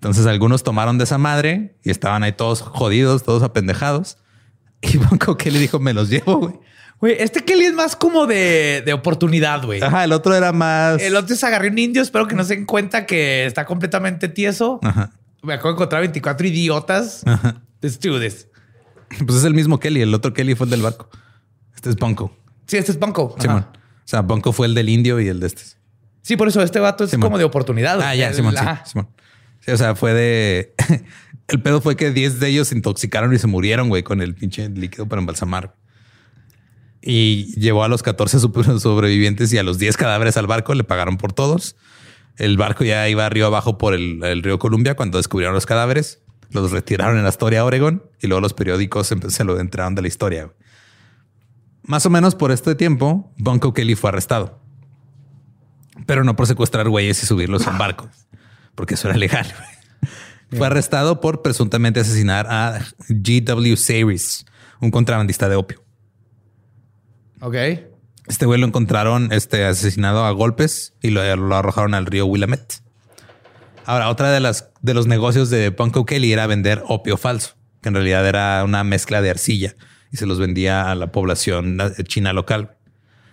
Entonces 0.00 0.24
algunos 0.24 0.62
tomaron 0.62 0.96
de 0.96 1.04
esa 1.04 1.18
madre 1.18 1.76
y 1.84 1.90
estaban 1.90 2.22
ahí 2.22 2.32
todos 2.32 2.62
jodidos, 2.62 3.22
todos 3.22 3.42
apendejados. 3.42 4.16
Y 4.82 4.96
Banco 4.96 5.36
le 5.44 5.58
dijo, 5.58 5.78
me 5.78 5.92
los 5.92 6.08
llevo, 6.08 6.38
güey. 6.38 6.54
Güey, 7.02 7.16
este 7.18 7.44
Kelly 7.44 7.66
es 7.66 7.74
más 7.74 7.96
como 7.96 8.26
de, 8.26 8.82
de 8.86 8.94
oportunidad, 8.94 9.62
güey. 9.62 9.82
Ajá, 9.82 10.04
el 10.04 10.12
otro 10.12 10.34
era 10.34 10.52
más... 10.52 11.02
El 11.02 11.16
otro 11.16 11.34
es 11.34 11.44
agarré 11.44 11.68
un 11.68 11.78
indio, 11.78 12.00
espero 12.00 12.26
que 12.26 12.34
no 12.34 12.44
se 12.44 12.56
den 12.56 12.64
cuenta 12.64 13.04
que 13.04 13.44
está 13.44 13.66
completamente 13.66 14.28
tieso. 14.28 14.80
Ajá. 14.82 15.10
Me 15.42 15.52
acabo 15.52 15.68
de 15.68 15.74
encontrar 15.74 16.00
24 16.00 16.46
idiotas. 16.46 17.26
Ajá. 17.26 17.60
Let's 17.82 18.00
do 18.00 18.18
this. 18.18 18.48
Pues 19.26 19.38
es 19.38 19.44
el 19.44 19.52
mismo 19.52 19.78
Kelly. 19.78 20.00
El 20.00 20.14
otro 20.14 20.32
Kelly 20.32 20.54
fue 20.54 20.64
el 20.64 20.70
del 20.70 20.80
barco. 20.80 21.10
Este 21.74 21.90
es 21.90 21.96
Bunko. 21.96 22.34
Sí, 22.66 22.78
este 22.78 22.92
es 22.92 22.98
Banco. 22.98 23.34
Simón. 23.38 23.66
O 23.72 23.78
sea, 24.04 24.22
Bunko 24.22 24.52
fue 24.52 24.66
el 24.66 24.74
del 24.74 24.88
indio 24.88 25.20
y 25.20 25.28
el 25.28 25.40
de 25.40 25.46
este. 25.48 25.62
Sí, 26.22 26.36
por 26.36 26.48
eso 26.48 26.62
este 26.62 26.80
vato 26.80 27.04
es 27.04 27.10
Simón. 27.10 27.26
como 27.26 27.38
de 27.38 27.44
oportunidad. 27.44 28.00
Ah, 28.00 28.14
ya, 28.14 28.28
El- 28.28 28.34
Simón. 28.34 28.54
sí. 28.56 28.64
Simón. 28.92 29.08
Sí, 29.60 29.70
o 29.72 29.76
sea, 29.76 29.94
fue 29.94 30.14
de... 30.14 30.74
el 31.48 31.62
pedo 31.62 31.80
fue 31.80 31.96
que 31.96 32.10
10 32.10 32.40
de 32.40 32.48
ellos 32.48 32.68
se 32.68 32.76
intoxicaron 32.76 33.32
y 33.34 33.38
se 33.38 33.46
murieron, 33.46 33.88
güey, 33.88 34.02
con 34.02 34.20
el 34.20 34.34
pinche 34.34 34.68
líquido 34.68 35.06
para 35.06 35.20
embalsamar. 35.20 35.74
Y 37.02 37.54
llevó 37.58 37.84
a 37.84 37.88
los 37.88 38.02
14 38.02 38.38
super- 38.40 38.80
sobrevivientes 38.80 39.52
y 39.52 39.58
a 39.58 39.62
los 39.62 39.78
10 39.78 39.96
cadáveres 39.96 40.36
al 40.36 40.46
barco. 40.46 40.74
Le 40.74 40.84
pagaron 40.84 41.16
por 41.16 41.32
todos. 41.32 41.76
El 42.36 42.56
barco 42.56 42.84
ya 42.84 43.08
iba 43.08 43.28
río 43.28 43.46
abajo 43.46 43.76
por 43.78 43.94
el, 43.94 44.42
río 44.42 44.58
Columbia 44.58 44.96
cuando 44.96 45.18
descubrieron 45.18 45.54
los 45.54 45.66
cadáveres. 45.66 46.22
Los 46.50 46.70
retiraron 46.72 47.18
en 47.18 47.26
Astoria, 47.26 47.64
Oregón. 47.64 48.04
Y 48.20 48.26
luego 48.26 48.40
los 48.40 48.54
periódicos 48.54 49.06
se 49.06 49.44
lo 49.44 49.60
entraron 49.60 49.94
de 49.94 50.02
la 50.02 50.08
historia. 50.08 50.50
Más 51.82 52.06
o 52.06 52.10
menos 52.10 52.34
por 52.34 52.52
este 52.52 52.74
tiempo, 52.74 53.32
Bunko 53.36 53.72
Kelly 53.72 53.94
fue 53.94 54.10
arrestado. 54.10 54.60
Pero 56.06 56.24
no 56.24 56.36
por 56.36 56.46
secuestrar 56.46 56.88
güeyes 56.88 57.22
y 57.22 57.26
subirlos 57.26 57.66
a 57.66 57.70
un 57.70 57.78
barco, 57.78 58.08
porque 58.74 58.94
eso 58.94 59.08
era 59.08 59.16
legal. 59.16 59.46
Fue 60.50 60.66
arrestado 60.66 61.20
por 61.20 61.42
presuntamente 61.42 62.00
asesinar 62.00 62.46
a 62.48 62.80
G.W. 63.08 63.76
Sayres, 63.76 64.46
un 64.80 64.90
contrabandista 64.90 65.48
de 65.48 65.56
opio. 65.56 65.84
Ok. 67.40 67.54
Este 68.26 68.46
güey 68.46 68.60
lo 68.60 68.66
encontraron 68.66 69.32
este, 69.32 69.64
asesinado 69.64 70.24
a 70.24 70.30
golpes 70.32 70.94
y 71.00 71.10
lo, 71.10 71.36
lo 71.36 71.56
arrojaron 71.56 71.94
al 71.94 72.06
río 72.06 72.26
Willamette. 72.26 72.82
Ahora, 73.86 74.08
otra 74.08 74.30
de 74.30 74.40
las 74.40 74.70
de 74.82 74.94
los 74.94 75.06
negocios 75.06 75.50
de 75.50 75.70
Punko 75.72 76.04
Kelly 76.04 76.32
era 76.32 76.46
vender 76.46 76.82
opio 76.86 77.16
falso, 77.16 77.56
que 77.82 77.88
en 77.88 77.94
realidad 77.94 78.26
era 78.26 78.62
una 78.64 78.84
mezcla 78.84 79.20
de 79.22 79.30
arcilla 79.30 79.74
y 80.10 80.16
se 80.16 80.26
los 80.26 80.38
vendía 80.38 80.90
a 80.90 80.94
la 80.94 81.12
población 81.12 81.78
eh, 81.80 82.04
china 82.04 82.32
local. 82.32 82.76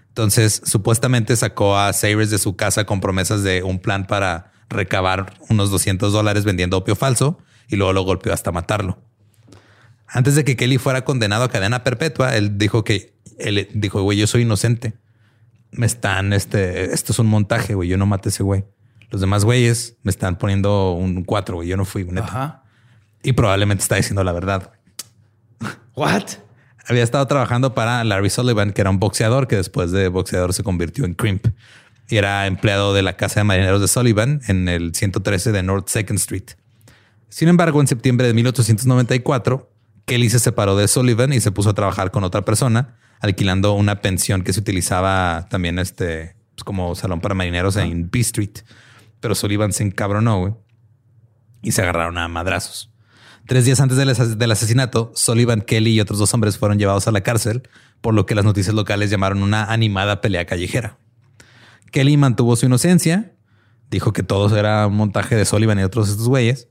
Entonces, 0.09 0.61
supuestamente 0.65 1.35
sacó 1.35 1.77
a 1.77 1.93
Sayres 1.93 2.31
de 2.31 2.39
su 2.39 2.55
casa 2.55 2.85
con 2.85 3.01
promesas 3.01 3.43
de 3.43 3.63
un 3.63 3.79
plan 3.79 4.07
para 4.07 4.51
recabar 4.69 5.33
unos 5.49 5.71
200 5.71 6.11
dólares 6.11 6.43
vendiendo 6.43 6.77
opio 6.77 6.95
falso 6.95 7.39
y 7.67 7.75
luego 7.75 7.93
lo 7.93 8.03
golpeó 8.03 8.33
hasta 8.33 8.51
matarlo. 8.51 8.99
Antes 10.07 10.35
de 10.35 10.45
que 10.45 10.55
Kelly 10.55 10.77
fuera 10.77 11.03
condenado 11.03 11.43
a 11.43 11.49
cadena 11.49 11.83
perpetua, 11.83 12.35
él 12.35 12.57
dijo 12.57 12.83
que 12.83 13.17
él 13.37 13.67
dijo, 13.73 14.01
güey, 14.01 14.17
yo 14.17 14.27
soy 14.27 14.43
inocente. 14.43 14.93
Me 15.71 15.85
están, 15.85 16.33
este, 16.33 16.93
esto 16.93 17.11
es 17.11 17.19
un 17.19 17.27
montaje, 17.27 17.73
güey. 17.73 17.89
Yo 17.89 17.97
no 17.97 18.05
maté 18.05 18.29
a 18.29 18.31
ese 18.31 18.43
güey. 18.43 18.65
Los 19.09 19.21
demás 19.21 19.45
güeyes 19.45 19.97
me 20.03 20.11
están 20.11 20.37
poniendo 20.37 20.91
un 20.93 21.23
cuatro, 21.23 21.57
güey. 21.57 21.67
Yo 21.67 21.77
no 21.77 21.85
fui, 21.85 22.03
neta. 22.05 22.27
Ajá. 22.27 22.63
Y 23.21 23.33
probablemente 23.33 23.81
está 23.81 23.95
diciendo 23.95 24.23
la 24.23 24.31
verdad. 24.31 24.71
What? 25.95 26.23
Había 26.87 27.03
estado 27.03 27.27
trabajando 27.27 27.73
para 27.73 28.03
Larry 28.03 28.29
Sullivan, 28.29 28.71
que 28.71 28.81
era 28.81 28.89
un 28.89 28.99
boxeador 28.99 29.47
que 29.47 29.57
después 29.57 29.91
de 29.91 30.07
boxeador 30.07 30.53
se 30.53 30.63
convirtió 30.63 31.03
en 31.05 31.15
crimp. 31.15 31.47
Y 32.09 32.17
era 32.17 32.47
empleado 32.47 32.93
de 32.93 33.01
la 33.01 33.17
casa 33.17 33.39
de 33.41 33.43
marineros 33.43 33.81
de 33.81 33.87
Sullivan 33.87 34.41
en 34.47 34.69
el 34.69 34.95
113 34.95 35.51
de 35.51 35.63
North 35.63 35.89
Second 35.89 36.19
Street. 36.19 36.45
Sin 37.29 37.49
embargo, 37.49 37.81
en 37.81 37.87
septiembre 37.87 38.27
de 38.27 38.33
1894, 38.33 39.69
Kelly 40.05 40.29
se 40.29 40.39
separó 40.39 40.77
de 40.77 40.87
Sullivan 40.87 41.33
y 41.33 41.41
se 41.41 41.51
puso 41.51 41.69
a 41.71 41.73
trabajar 41.73 42.11
con 42.11 42.23
otra 42.23 42.43
persona, 42.43 42.95
alquilando 43.19 43.73
una 43.73 43.99
pensión 44.01 44.41
que 44.43 44.53
se 44.53 44.61
utilizaba 44.61 45.47
también 45.49 45.79
este, 45.79 46.35
pues, 46.55 46.63
como 46.63 46.95
salón 46.95 47.19
para 47.19 47.35
marineros 47.35 47.75
en 47.75 48.09
B 48.09 48.19
Street. 48.21 48.59
Pero 49.19 49.35
Sullivan 49.35 49.73
se 49.73 49.83
encabronó 49.83 50.63
y 51.61 51.71
se 51.73 51.81
agarraron 51.81 52.17
a 52.17 52.27
madrazos. 52.29 52.89
Tres 53.47 53.65
días 53.65 53.79
antes 53.81 53.97
del, 53.97 54.09
as- 54.09 54.37
del 54.37 54.51
asesinato, 54.51 55.11
Sullivan, 55.15 55.61
Kelly 55.61 55.91
y 55.91 55.99
otros 55.99 56.19
dos 56.19 56.33
hombres 56.33 56.57
fueron 56.57 56.77
llevados 56.79 57.07
a 57.07 57.11
la 57.11 57.21
cárcel, 57.21 57.63
por 57.99 58.13
lo 58.13 58.25
que 58.25 58.35
las 58.35 58.45
noticias 58.45 58.75
locales 58.75 59.09
llamaron 59.09 59.41
una 59.43 59.65
animada 59.65 60.21
pelea 60.21 60.45
callejera. 60.45 60.97
Kelly 61.91 62.17
mantuvo 62.17 62.55
su 62.55 62.65
inocencia, 62.65 63.33
dijo 63.89 64.13
que 64.13 64.23
todo 64.23 64.55
era 64.57 64.87
un 64.87 64.95
montaje 64.95 65.35
de 65.35 65.45
Sullivan 65.45 65.79
y 65.79 65.83
otros 65.83 66.09
estos 66.09 66.27
güeyes. 66.27 66.67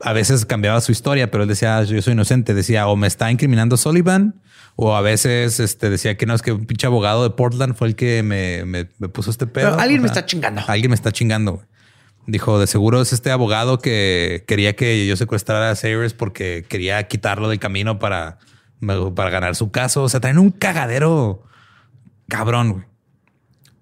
A 0.00 0.12
veces 0.12 0.44
cambiaba 0.46 0.80
su 0.80 0.90
historia, 0.92 1.30
pero 1.30 1.44
él 1.44 1.48
decía, 1.48 1.78
"Ah, 1.78 1.84
yo 1.84 2.00
soy 2.02 2.14
inocente. 2.14 2.54
Decía, 2.54 2.88
o 2.88 2.96
me 2.96 3.06
está 3.06 3.30
incriminando 3.30 3.76
Sullivan, 3.76 4.40
o 4.74 4.96
a 4.96 5.00
veces 5.00 5.60
este, 5.60 5.90
decía 5.90 6.16
que 6.16 6.26
no, 6.26 6.34
es 6.34 6.42
que 6.42 6.50
un 6.52 6.66
pinche 6.66 6.86
abogado 6.88 7.22
de 7.22 7.30
Portland 7.30 7.74
fue 7.76 7.88
el 7.88 7.94
que 7.94 8.22
me, 8.22 8.64
me- 8.64 8.88
me 8.98 9.08
puso 9.08 9.30
este 9.30 9.46
pedo. 9.46 9.70
Pero 9.70 9.80
alguien 9.80 10.00
O 10.00 10.02
me 10.02 10.08
está 10.08 10.26
chingando. 10.26 10.62
Alguien 10.66 10.90
me 10.90 10.94
está 10.96 11.12
chingando. 11.12 11.52
güey. 11.54 11.66
Dijo, 12.26 12.58
de 12.58 12.66
seguro 12.68 13.00
es 13.02 13.12
este 13.12 13.30
abogado 13.30 13.78
que 13.78 14.44
quería 14.46 14.74
que 14.76 15.06
yo 15.06 15.16
secuestrara 15.16 15.70
a 15.70 15.76
Sayers 15.76 16.14
porque 16.14 16.64
quería 16.68 17.02
quitarlo 17.08 17.48
del 17.48 17.58
camino 17.58 17.98
para, 17.98 18.38
para 19.14 19.30
ganar 19.30 19.54
su 19.56 19.70
caso. 19.72 20.04
O 20.04 20.08
sea, 20.08 20.20
traen 20.20 20.38
un 20.38 20.50
cagadero 20.50 21.44
cabrón. 22.28 22.72
güey. 22.72 22.84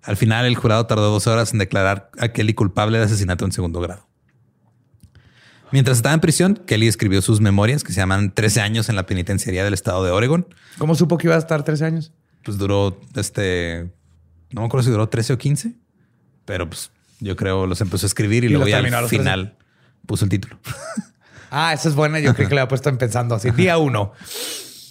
Al 0.03 0.16
final, 0.16 0.46
el 0.46 0.57
jurado 0.57 0.86
tardó 0.86 1.11
dos 1.11 1.26
horas 1.26 1.53
en 1.53 1.59
declarar 1.59 2.11
a 2.18 2.28
Kelly 2.28 2.55
culpable 2.55 2.98
de 2.98 3.05
asesinato 3.05 3.44
en 3.44 3.53
segundo 3.53 3.80
grado. 3.80 4.07
Mientras 5.72 5.98
estaba 5.98 6.14
en 6.14 6.20
prisión, 6.20 6.61
Kelly 6.66 6.88
escribió 6.88 7.22
sus 7.22 7.40
memorias 7.40 7.84
que 7.84 7.92
se 7.92 8.01
llaman 8.01 8.32
13 8.34 8.61
años 8.61 8.88
en 8.88 8.96
la 8.96 9.07
penitenciaría 9.07 9.62
del 9.62 9.74
estado 9.74 10.05
de 10.05 10.11
Oregon. 10.11 10.46
¿Cómo 10.78 10.94
supo 10.94 11.16
que 11.16 11.28
iba 11.28 11.36
a 11.36 11.38
estar 11.38 11.62
13 11.62 11.84
años? 11.84 12.12
Pues 12.42 12.59
duró 12.59 12.98
este, 13.14 13.90
no 14.51 14.62
me 14.62 14.66
acuerdo 14.66 14.84
si 14.84 14.90
duró 14.90 15.09
13 15.09 15.34
o 15.34 15.38
15, 15.38 15.74
pero 16.44 16.68
pues 16.68 16.90
yo 17.20 17.36
creo 17.36 17.66
los 17.66 17.80
empezó 17.80 18.07
a 18.07 18.09
escribir 18.09 18.44
y, 18.44 18.48
Y 18.48 18.51
luego 18.51 18.66
ya 18.66 18.78
al 18.78 18.84
los 18.84 19.09
13. 19.09 19.18
final 19.18 19.57
puso 20.07 20.24
el 20.24 20.30
título. 20.30 20.59
Ah, 21.51 21.72
esa 21.72 21.88
es 21.88 21.94
buena. 21.94 22.20
Yo 22.20 22.34
creo 22.34 22.48
que 22.48 22.55
le 22.55 22.61
había 22.61 22.68
puesto 22.68 22.88
en 22.88 22.96
pensando 22.96 23.34
así. 23.34 23.51
Día 23.51 23.76
uno. 23.76 24.12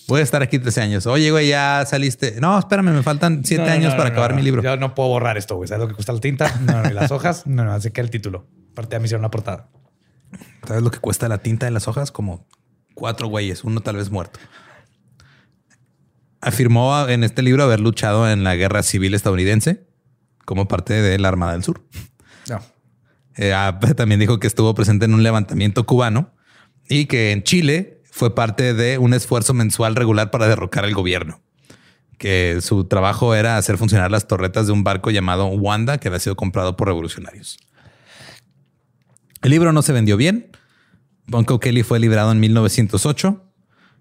Voy 0.10 0.22
a 0.22 0.24
estar 0.24 0.42
aquí 0.42 0.58
13 0.58 0.82
años. 0.82 1.06
Oye, 1.06 1.30
güey, 1.30 1.50
ya 1.50 1.86
saliste. 1.86 2.42
No, 2.42 2.58
espérame, 2.58 2.92
me 2.92 3.04
faltan 3.04 3.46
7 3.46 3.62
No, 3.62 3.68
no, 3.68 3.74
años 3.74 3.92
no, 3.92 3.98
para 3.98 4.10
acabar 4.10 4.34
mi 4.34 4.42
libro. 4.42 4.64
Yo 4.64 4.76
no 4.76 4.96
puedo 4.96 5.10
borrar 5.10 5.38
esto, 5.38 5.56
güey. 5.56 5.68
¿Sabes 5.68 5.84
lo 5.84 5.88
que 5.88 5.94
cuesta 5.94 6.14
la 6.14 6.20
tinta? 6.20 6.60
No, 6.66 6.82
no, 6.82 6.90
y 6.90 6.94
las 6.94 7.12
hojas. 7.12 7.46
No, 7.46 7.64
no, 7.64 7.72
así 7.74 7.92
que 7.92 8.02
el 8.02 8.10
título. 8.10 8.48
Aparte, 8.72 8.96
ya 8.96 9.00
me 9.00 9.06
hicieron 9.06 9.22
una 9.22 9.30
portada. 9.30 9.70
¿Sabes 10.68 10.82
lo 10.82 10.90
que 10.90 10.98
cuesta 10.98 11.28
la 11.28 11.38
tinta 11.38 11.68
de 11.68 11.72
las 11.72 11.88
hojas? 11.88 12.12
Como 12.12 12.48
cuatro 12.96 13.28
güeyes, 13.28 13.64
uno 13.64 13.82
tal 13.82 13.98
vez 13.98 14.10
muerto. 14.10 14.40
Afirmó 16.42 17.08
en 17.08 17.24
este 17.24 17.44
libro 17.44 17.64
haber 17.64 17.80
luchado 17.80 18.30
en 18.32 18.44
la 18.44 18.56
guerra 18.56 18.82
civil 18.82 19.14
estadounidense 19.14 19.88
como 20.44 20.68
parte 20.68 21.00
de 21.04 21.20
la 21.20 21.28
Armada 21.28 21.52
del 21.52 21.64
Sur. 21.64 21.84
No. 22.50 22.60
Eh, 23.36 23.54
ah, 23.54 23.80
también 23.96 24.20
dijo 24.20 24.40
que 24.40 24.48
estuvo 24.48 24.74
presente 24.74 25.06
en 25.06 25.14
un 25.14 25.22
levantamiento 25.22 25.86
cubano 25.86 26.34
y 26.88 27.06
que 27.06 27.32
en 27.32 27.44
Chile 27.44 27.99
fue 28.12 28.36
parte 28.36 28.74
de 28.74 28.98
un 28.98 29.14
esfuerzo 29.14 29.54
mensual 29.54 29.96
regular 29.96 30.32
para 30.32 30.48
derrocar 30.48 30.86
al 30.86 30.94
gobierno. 30.94 31.42
Que 32.18 32.60
su 32.62 32.84
trabajo 32.86 33.34
era 33.34 33.58
hacer 33.58 33.78
funcionar 33.78 34.12
las 34.12 34.28
torretas 34.28 34.68
de 34.68 34.74
un 34.74 34.84
barco 34.84 35.10
llamado 35.10 35.48
Wanda 35.48 36.00
que 36.00 36.10
había 36.10 36.20
sido 36.20 36.36
comprado 36.36 36.76
por 36.76 36.88
revolucionarios. 36.88 37.58
El 39.42 39.52
libro 39.52 39.72
no 39.72 39.82
se 39.82 39.94
vendió 39.94 40.18
bien. 40.18 40.52
Bunko 41.28 41.60
Kelly 41.60 41.84
fue 41.84 42.00
liberado 42.00 42.32
en 42.32 42.40
1908 42.40 43.46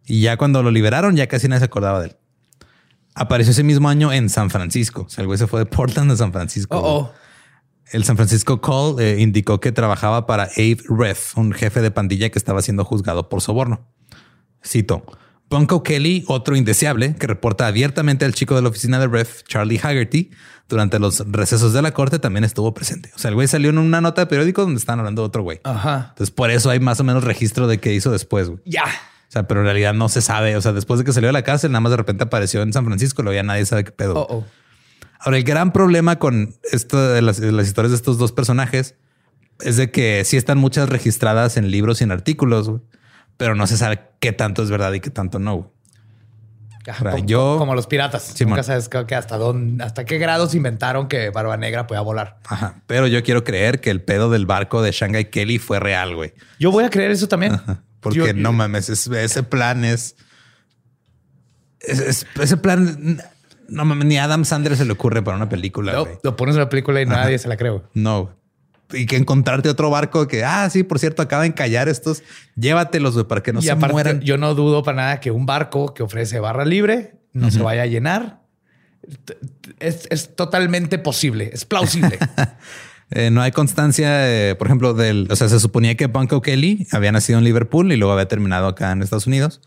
y 0.07 0.23
ya 0.23 0.37
cuando 0.37 0.63
lo 0.63 0.71
liberaron 0.71 1.15
ya 1.15 1.29
casi 1.29 1.47
nadie 1.47 1.61
se 1.61 1.67
acordaba 1.67 2.01
de 2.01 2.09
él. 2.09 2.17
Apareció 3.15 3.51
ese 3.51 3.63
mismo 3.63 3.89
año 3.89 4.13
en 4.13 4.29
San 4.31 4.51
Francisco. 4.51 5.03
O 5.03 5.09
sea, 5.09 5.23
el 5.23 5.27
güey 5.27 5.39
se 5.39 5.47
fue 5.47 5.61
de 5.61 5.67
Portland 5.67 6.11
a 6.11 6.17
San 6.17 6.33
Francisco. 6.33 6.79
Oh, 6.79 6.99
oh. 6.99 7.13
El 7.91 8.05
San 8.05 8.17
Francisco 8.17 8.61
Call 8.61 9.01
eh, 9.01 9.21
indicó 9.21 9.61
que 9.61 9.73
trabajaba 9.73 10.27
para 10.27 10.45
Abe 10.45 10.79
Ref, 10.89 11.37
un 11.37 11.53
jefe 11.53 11.81
de 11.81 11.91
pandilla 11.91 12.31
que 12.31 12.39
estaba 12.39 12.63
siendo 12.63 12.85
juzgado 12.85 13.29
por 13.29 13.41
soborno. 13.41 13.87
Cito. 14.65 15.05
Bunko 15.51 15.83
Kelly, 15.83 16.25
otro 16.29 16.57
indeseable, 16.57 17.15
que 17.17 17.27
reporta 17.27 17.67
abiertamente 17.67 18.25
al 18.25 18.35
chico 18.35 18.55
de 18.55 18.63
la 18.63 18.69
oficina 18.69 18.99
de 18.99 19.07
Ref, 19.07 19.45
Charlie 19.45 19.81
Haggerty, 19.83 20.31
durante 20.69 20.99
los 20.99 21.21
recesos 21.31 21.73
de 21.73 21.81
la 21.81 21.93
corte 21.93 22.19
también 22.19 22.45
estuvo 22.45 22.75
presente. 22.75 23.11
O 23.15 23.19
sea, 23.19 23.31
el 23.31 23.35
güey 23.35 23.49
salió 23.49 23.71
en 23.71 23.79
una 23.79 24.03
nota 24.03 24.21
de 24.21 24.27
periódico 24.27 24.63
donde 24.63 24.79
estaban 24.79 24.99
hablando 24.99 25.23
de 25.23 25.27
otro 25.27 25.43
güey. 25.43 25.61
Ajá. 25.65 26.09
Entonces, 26.11 26.31
por 26.31 26.51
eso 26.51 26.69
hay 26.69 26.81
más 26.81 27.01
o 27.01 27.05
menos 27.05 27.25
registro 27.25 27.67
de 27.67 27.79
qué 27.79 27.95
hizo 27.95 28.11
después. 28.11 28.49
güey. 28.49 28.61
Ya. 28.67 28.85
O 28.85 29.31
sea, 29.31 29.49
pero 29.49 29.61
en 29.61 29.67
realidad 29.67 29.95
no 29.95 30.11
se 30.11 30.21
sabe. 30.21 30.57
O 30.57 30.61
sea, 30.61 30.73
después 30.73 30.99
de 30.99 31.05
que 31.05 31.13
salió 31.13 31.29
de 31.29 31.33
la 31.33 31.43
cárcel, 31.43 31.73
nada 31.73 31.81
más 31.81 31.91
de 31.91 31.97
repente 31.97 32.25
apareció 32.25 32.61
en 32.61 32.75
San 32.75 32.85
Francisco, 32.85 33.23
luego 33.23 33.35
ya 33.35 33.43
nadie 33.43 33.65
sabe 33.65 33.85
qué 33.85 33.93
pedo. 33.93 34.15
Oh, 34.17 34.27
oh. 34.29 34.45
Ahora, 35.21 35.39
el 35.39 35.45
gran 35.45 35.73
problema 35.73 36.19
con 36.19 36.55
esto 36.71 37.13
de 37.13 37.23
las, 37.23 37.41
de 37.41 37.53
las 37.53 37.67
historias 37.67 37.91
de 37.91 37.97
estos 37.97 38.19
dos 38.19 38.33
personajes 38.33 38.95
es 39.61 39.77
de 39.77 39.91
que 39.91 40.23
sí 40.25 40.37
están 40.37 40.59
muchas 40.59 40.89
registradas 40.89 41.57
en 41.57 41.71
libros 41.71 42.01
y 42.01 42.05
en 42.05 42.13
artículos, 42.13 42.69
güey, 42.69 42.83
pero 43.39 43.55
no 43.55 43.67
se 43.67 43.79
sabe 43.79 44.01
qué 44.21 44.33
tanto 44.33 44.63
es 44.63 44.71
verdad 44.71 44.93
y 44.93 45.01
qué 45.01 45.09
tanto 45.11 45.39
no. 45.39 45.57
güey. 45.57 45.69
Como, 47.11 47.19
yo- 47.27 47.57
como 47.59 47.75
los 47.75 47.87
piratas. 47.87 48.23
Simón. 48.23 48.53
Nunca 48.53 48.63
sabes 48.63 48.89
que 48.89 49.15
hasta 49.15 49.37
dónde, 49.37 49.85
hasta 49.85 50.05
qué 50.07 50.17
grados 50.17 50.55
inventaron 50.55 51.07
que 51.07 51.29
Barba 51.31 51.57
Negra 51.59 51.87
podía 51.87 52.01
volar. 52.01 52.39
Ajá. 52.47 52.81
Pero 52.87 53.07
yo 53.07 53.23
quiero 53.23 53.45
creer 53.45 53.81
que 53.83 53.91
el 53.91 54.03
pedo 54.03 54.31
del 54.31 54.47
barco 54.47 54.81
de 54.81 54.91
Shanghai 54.93 55.29
Kelly 55.31 55.59
fue 55.59 55.81
real, 55.81 56.15
güey. 56.15 56.33
Yo 56.59 56.71
voy 56.71 56.85
a 56.85 56.91
creer 56.91 57.11
eso 57.11 57.29
también. 57.29 57.61
Porque 58.01 58.19
Yo- 58.19 58.33
no 58.33 58.53
mames, 58.53 58.89
es- 58.89 59.07
ese 59.07 59.43
plan 59.43 59.85
es, 59.85 60.17
es- 61.81 62.01
es- 62.01 62.27
ese 62.41 62.57
plan 62.57 63.21
no 63.69 63.85
mames, 63.85 64.07
ni 64.07 64.17
a 64.17 64.25
Adam 64.25 64.45
Sandler 64.47 64.77
se 64.77 64.85
le 64.87 64.93
ocurre 64.93 65.21
para 65.23 65.37
una 65.37 65.49
película. 65.49 65.93
No, 65.93 66.05
güey. 66.07 66.19
lo 66.23 66.37
pones 66.37 66.55
en 66.55 66.61
la 66.63 66.69
película 66.71 67.03
y 67.03 67.07
nadie 67.07 67.39
se 67.39 67.49
la 67.49 67.57
cree. 67.59 67.71
güey. 67.71 67.83
No. 67.95 68.35
Y 68.93 69.07
que 69.07 69.17
encontrarte 69.17 69.69
otro 69.69 69.91
barco 69.91 70.27
que, 70.29 70.45
ah, 70.45 70.69
sí, 70.71 70.83
por 70.83 70.99
cierto, 70.99 71.21
acaba 71.21 71.43
de 71.43 71.49
encallar 71.49 71.89
estos. 71.89 72.23
Llévatelos, 72.57 73.15
güey, 73.15 73.27
para 73.27 73.43
que 73.43 73.53
no 73.53 73.61
y 73.61 73.65
se 73.65 73.71
aparte, 73.71 73.93
mueran. 73.93 74.21
yo 74.21 74.39
no 74.39 74.55
dudo 74.55 74.83
para 74.83 74.97
nada 74.97 75.21
que 75.21 75.31
un 75.31 75.45
barco 75.45 75.93
que 75.93 76.03
ofrece 76.03 76.41
barra 76.41 76.65
libre 76.65 77.15
no 77.33 77.51
se 77.51 77.61
vaya 77.61 77.83
a 77.83 77.87
llenar. 77.87 78.41
Es, 79.79 80.09
es 80.11 80.35
totalmente 80.35 80.99
posible, 80.99 81.51
es 81.53 81.65
plausible. 81.65 82.19
Eh, 83.11 83.31
no 83.31 83.41
hay 83.41 83.53
constancia, 83.53 84.29
eh, 84.29 84.55
por 84.55 84.67
ejemplo, 84.67 84.93
del. 84.93 85.29
O 85.31 85.37
sea, 85.37 85.49
se 85.49 85.59
suponía 85.61 85.95
que 85.95 86.09
Bunko 86.09 86.43
Kelly 86.43 86.87
había 86.93 87.11
nacido 87.11 87.39
en 87.39 87.45
Liverpool 87.47 87.91
y 87.91 87.97
luego 87.97 88.13
había 88.13 88.29
terminado 88.29 88.67
acá 88.67 88.93
en 88.93 89.03
Estados 89.03 89.27
Unidos, 89.27 89.63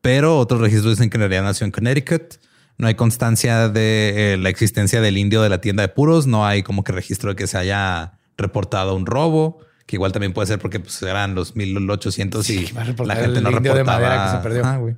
pero 0.00 0.38
otros 0.38 0.60
registros 0.60 0.92
dicen 0.92 1.10
que 1.10 1.16
en 1.16 1.22
realidad 1.22 1.42
nació 1.42 1.64
en 1.64 1.72
Connecticut. 1.72 2.36
No 2.78 2.86
hay 2.86 2.94
constancia 2.94 3.68
de 3.68 4.34
eh, 4.34 4.36
la 4.36 4.48
existencia 4.48 5.00
del 5.00 5.18
indio 5.18 5.42
de 5.42 5.48
la 5.48 5.60
tienda 5.60 5.82
de 5.82 5.88
puros. 5.88 6.26
No 6.26 6.46
hay 6.46 6.62
como 6.62 6.84
que 6.84 6.92
registro 6.92 7.30
de 7.30 7.36
que 7.36 7.46
se 7.46 7.58
haya 7.58 8.13
reportado 8.36 8.94
un 8.94 9.06
robo, 9.06 9.58
que 9.86 9.96
igual 9.96 10.12
también 10.12 10.32
puede 10.32 10.46
ser 10.46 10.58
porque 10.58 10.80
pues, 10.80 11.02
eran 11.02 11.34
los 11.34 11.54
1800 11.56 12.48
y 12.50 12.66
Sí, 12.66 12.72
la 12.74 13.16
gente 13.16 13.40
no 13.40 13.50
indio 13.50 13.74
de 13.74 13.80
reportaba. 13.82 13.98
madera 14.08 14.24
que 14.24 14.36
se 14.36 14.42
perdió. 14.42 14.80
Güey. 14.80 14.96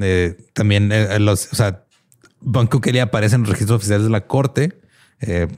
Eh, 0.00 0.36
también 0.54 0.90
eh, 0.92 1.18
los, 1.18 1.52
o 1.52 1.56
sea, 1.56 1.84
Kelly 2.82 2.98
aparece 2.98 3.36
en 3.36 3.42
los 3.42 3.50
registros 3.50 3.76
oficiales 3.78 4.04
de 4.04 4.10
la 4.10 4.26
corte, 4.26 4.80
eh, 5.20 5.48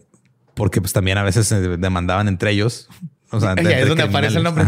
porque 0.54 0.80
pues 0.80 0.92
también 0.92 1.18
a 1.18 1.22
veces 1.22 1.46
se 1.46 1.60
demandaban 1.78 2.28
entre 2.28 2.50
ellos. 2.52 2.88
O 3.30 3.40
sea, 3.40 3.50
entre 3.56 3.80
es 3.82 3.88
donde 3.88 4.04
aparece 4.04 4.38
el 4.38 4.44
nombre. 4.44 4.64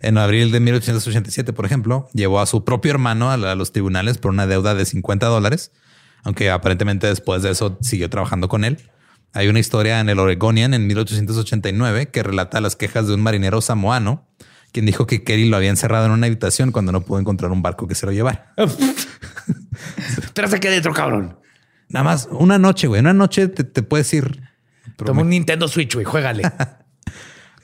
En 0.00 0.18
abril 0.18 0.50
de 0.52 0.60
1887, 0.60 1.52
por 1.52 1.64
ejemplo, 1.64 2.08
llevó 2.12 2.40
a 2.40 2.46
su 2.46 2.64
propio 2.64 2.90
hermano 2.92 3.30
a, 3.30 3.36
la- 3.36 3.52
a 3.52 3.54
los 3.54 3.72
tribunales 3.72 4.18
por 4.18 4.30
una 4.32 4.46
deuda 4.46 4.74
de 4.74 4.84
50 4.84 5.26
dólares, 5.26 5.70
aunque 6.24 6.50
aparentemente 6.50 7.06
después 7.06 7.42
de 7.42 7.50
eso 7.50 7.78
siguió 7.80 8.10
trabajando 8.10 8.48
con 8.48 8.64
él. 8.64 8.78
Hay 9.34 9.48
una 9.48 9.58
historia 9.58 9.98
en 9.98 10.08
el 10.08 10.20
Oregonian 10.20 10.74
en 10.74 10.86
1889 10.86 12.08
que 12.10 12.22
relata 12.22 12.60
las 12.60 12.76
quejas 12.76 13.08
de 13.08 13.14
un 13.14 13.20
marinero 13.20 13.60
samoano, 13.60 14.28
quien 14.72 14.86
dijo 14.86 15.06
que 15.06 15.24
Kelly 15.24 15.48
lo 15.48 15.56
había 15.56 15.70
encerrado 15.70 16.06
en 16.06 16.12
una 16.12 16.26
habitación 16.26 16.70
cuando 16.70 16.92
no 16.92 17.00
pudo 17.00 17.18
encontrar 17.18 17.50
un 17.50 17.60
barco 17.60 17.88
que 17.88 17.96
se 17.96 18.06
lo 18.06 18.12
llevara. 18.12 18.54
Tras 20.34 20.52
aquí 20.54 20.68
adentro, 20.68 20.94
cabrón. 20.94 21.38
Nada 21.88 22.04
más 22.04 22.28
una 22.30 22.58
noche, 22.58 22.86
güey. 22.86 23.00
Una 23.00 23.12
noche 23.12 23.48
te, 23.48 23.64
te 23.64 23.82
puedes 23.82 24.12
ir. 24.14 24.40
Toma 24.96 25.22
un 25.22 25.30
Nintendo 25.30 25.66
Switch, 25.66 25.94
güey, 25.94 26.04
juégale. 26.04 26.42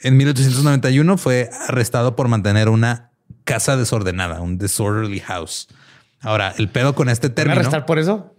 En 0.03 0.17
1891 0.17 1.19
fue 1.19 1.51
arrestado 1.69 2.17
por 2.17 2.29
mantener 2.29 2.71
una 2.71 3.11
casa 3.45 3.77
desordenada, 3.77 4.41
un 4.41 4.57
disorderly 4.57 5.21
house. 5.21 5.69
Ahora, 6.21 6.55
el 6.57 6.71
pedo 6.71 6.95
con 6.95 7.11
este 7.11 7.29
¿Te 7.29 7.43
van 7.43 7.51
a 7.51 7.55
término, 7.55 7.61
arrestar 7.61 7.87
por 7.87 7.99
eso? 7.99 8.35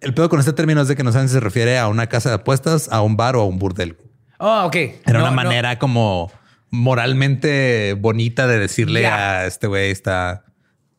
El 0.00 0.14
pedo 0.14 0.28
con 0.28 0.40
este 0.40 0.52
término 0.52 0.80
es 0.82 0.88
de 0.88 0.96
que 0.96 1.02
no 1.02 1.12
saben 1.12 1.28
si 1.28 1.34
se 1.34 1.40
refiere 1.40 1.78
a 1.78 1.88
una 1.88 2.06
casa 2.08 2.28
de 2.28 2.36
apuestas, 2.36 2.88
a 2.90 3.02
un 3.02 3.16
bar 3.16 3.36
o 3.36 3.40
a 3.42 3.44
un 3.46 3.58
burdel. 3.58 3.96
Oh, 4.38 4.64
ok. 4.66 4.74
Era 4.76 4.98
No, 5.14 5.18
una 5.20 5.30
no. 5.30 5.32
manera 5.36 5.78
como 5.78 6.30
moralmente 6.70 7.94
bonita 7.98 8.46
de 8.46 8.58
decirle 8.58 9.06
a 9.06 9.46
este 9.46 9.66
güey 9.66 9.90
está. 9.90 10.44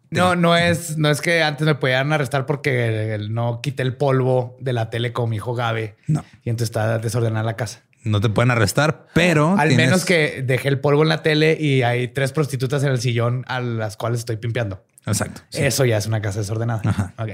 No, 0.09 0.35
no 0.35 0.55
es, 0.55 0.97
no 0.97 1.09
es 1.09 1.19
que 1.21 1.43
antes 1.43 1.65
me 1.65 1.75
podían 1.75 2.13
arrestar 2.13 2.45
porque 2.45 3.17
no 3.29 3.59
quité 3.61 3.83
el 3.83 3.95
polvo 3.97 4.55
de 4.61 4.71
la 4.73 4.89
tele 4.89 5.11
con 5.11 5.29
mi 5.29 5.35
hijo 5.35 5.53
Gabe. 5.53 5.97
No. 6.07 6.23
Y 6.43 6.49
entonces 6.49 6.69
está 6.69 6.97
desordenada 6.99 7.43
la 7.43 7.55
casa. 7.57 7.81
No 8.03 8.21
te 8.21 8.29
pueden 8.29 8.51
arrestar, 8.51 9.07
pero 9.13 9.57
Al 9.57 9.67
tienes- 9.69 9.87
menos 9.87 10.05
que 10.05 10.41
dejé 10.45 10.69
el 10.69 10.79
polvo 10.79 11.03
en 11.03 11.09
la 11.09 11.23
tele 11.23 11.57
y 11.59 11.81
hay 11.81 12.07
tres 12.07 12.31
prostitutas 12.31 12.83
en 12.83 12.89
el 12.91 13.01
sillón 13.01 13.43
a 13.47 13.59
las 13.59 13.97
cuales 13.97 14.19
estoy 14.19 14.37
pimpeando. 14.37 14.81
Exacto. 15.05 15.41
sí. 15.49 15.63
Eso 15.63 15.83
ya 15.83 15.97
es 15.97 16.05
una 16.07 16.21
casa 16.21 16.39
desordenada. 16.39 16.81
Ajá. 16.85 17.13
Ok. 17.17 17.29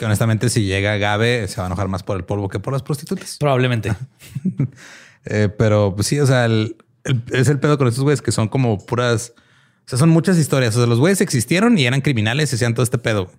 Que 0.00 0.06
honestamente, 0.06 0.48
si 0.48 0.64
llega 0.64 0.96
Gabe, 0.96 1.46
se 1.46 1.58
va 1.58 1.64
a 1.64 1.66
enojar 1.66 1.88
más 1.88 2.02
por 2.02 2.16
el 2.16 2.24
polvo 2.24 2.48
que 2.48 2.58
por 2.58 2.72
las 2.72 2.82
prostitutas. 2.82 3.36
Probablemente. 3.38 3.92
Eh, 5.26 5.50
pero 5.58 5.94
pues 5.94 6.06
sí, 6.06 6.18
o 6.18 6.26
sea, 6.26 6.46
el- 6.46 6.76
el- 7.04 7.22
es 7.32 7.48
el 7.48 7.60
pedo 7.60 7.76
con 7.76 7.86
estos 7.86 8.02
güeyes 8.02 8.22
que 8.22 8.32
son 8.32 8.48
como 8.48 8.78
puras. 8.86 9.34
O 9.84 9.88
sea, 9.90 9.98
son 9.98 10.08
muchas 10.08 10.38
historias. 10.38 10.74
O 10.74 10.78
sea, 10.78 10.86
los 10.86 10.98
güeyes 10.98 11.20
existieron 11.20 11.76
y 11.76 11.84
eran 11.84 12.00
criminales 12.00 12.50
y 12.50 12.54
hacían 12.56 12.72
todo 12.72 12.84
este 12.84 12.96
pedo. 12.96 13.30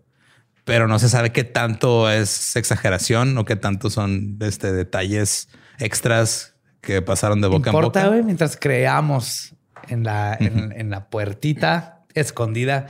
Pero 0.63 0.87
no 0.87 0.99
se 0.99 1.09
sabe 1.09 1.31
qué 1.31 1.43
tanto 1.43 2.07
es 2.11 2.55
exageración 2.55 3.35
o 3.39 3.45
qué 3.45 3.55
tanto 3.55 3.89
son 3.89 4.37
este, 4.41 4.71
detalles 4.73 5.49
extras 5.79 6.53
que 6.81 7.01
pasaron 7.01 7.41
de 7.41 7.47
boca 7.47 7.71
importa, 7.71 8.01
en 8.01 8.05
boca. 8.05 8.13
güey, 8.15 8.23
mientras 8.25 8.57
creamos 8.57 9.55
en 9.87 10.03
la, 10.03 10.37
en, 10.39 10.71
en 10.73 10.91
la 10.91 11.09
puertita 11.09 12.03
escondida 12.13 12.89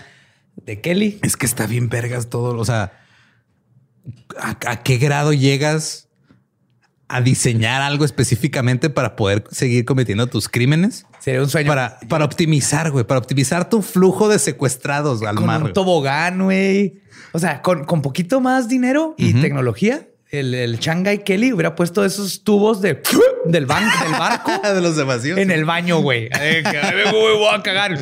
de 0.57 0.81
Kelly. 0.81 1.19
Es 1.23 1.37
que 1.37 1.45
está 1.45 1.65
bien 1.65 1.87
vergas 1.87 2.27
todo. 2.29 2.57
O 2.59 2.65
sea, 2.65 2.91
¿a, 4.39 4.57
a 4.71 4.83
qué 4.83 4.97
grado 4.97 5.33
llegas 5.33 6.07
a 7.07 7.19
diseñar 7.21 7.81
algo 7.81 8.05
específicamente 8.05 8.89
para 8.89 9.15
poder 9.17 9.43
seguir 9.51 9.83
cometiendo 9.85 10.27
tus 10.27 10.47
crímenes? 10.47 11.05
Sería 11.19 11.41
un 11.41 11.49
sueño. 11.49 11.67
Para, 11.67 11.99
para 12.07 12.23
optimizar, 12.25 12.89
güey, 12.91 13.05
para 13.05 13.19
optimizar 13.19 13.69
tu 13.69 13.81
flujo 13.81 14.29
de 14.29 14.39
secuestrados 14.39 15.21
al 15.23 15.35
con 15.35 15.45
mar. 15.45 15.61
un 15.63 15.73
tobogán, 15.73 16.41
güey. 16.43 17.01
O 17.33 17.39
sea, 17.39 17.61
con, 17.61 17.85
con 17.85 18.01
poquito 18.01 18.39
más 18.41 18.67
dinero 18.69 19.13
y 19.17 19.33
tecnología, 19.33 20.07
el, 20.29 20.53
el 20.53 20.79
Shanghai 20.79 21.23
Kelly 21.23 21.51
hubiera 21.53 21.75
puesto 21.75 22.03
esos 22.05 22.43
tubos 22.43 22.81
de 22.81 23.01
del, 23.45 23.67
ban- 23.67 23.91
del 24.03 24.11
barco 24.13 24.51
de 24.73 24.81
los 24.81 24.95
demasiados. 24.95 25.39
en 25.41 25.51
el 25.51 25.65
baño, 25.65 25.99
güey. 26.01 26.29
Eh, 26.39 26.63
que, 26.63 26.77
"Ay, 26.77 26.95
me 26.95 27.11
voy, 27.11 27.37
voy 27.37 27.53
a 27.53 27.61
cagar. 27.61 27.97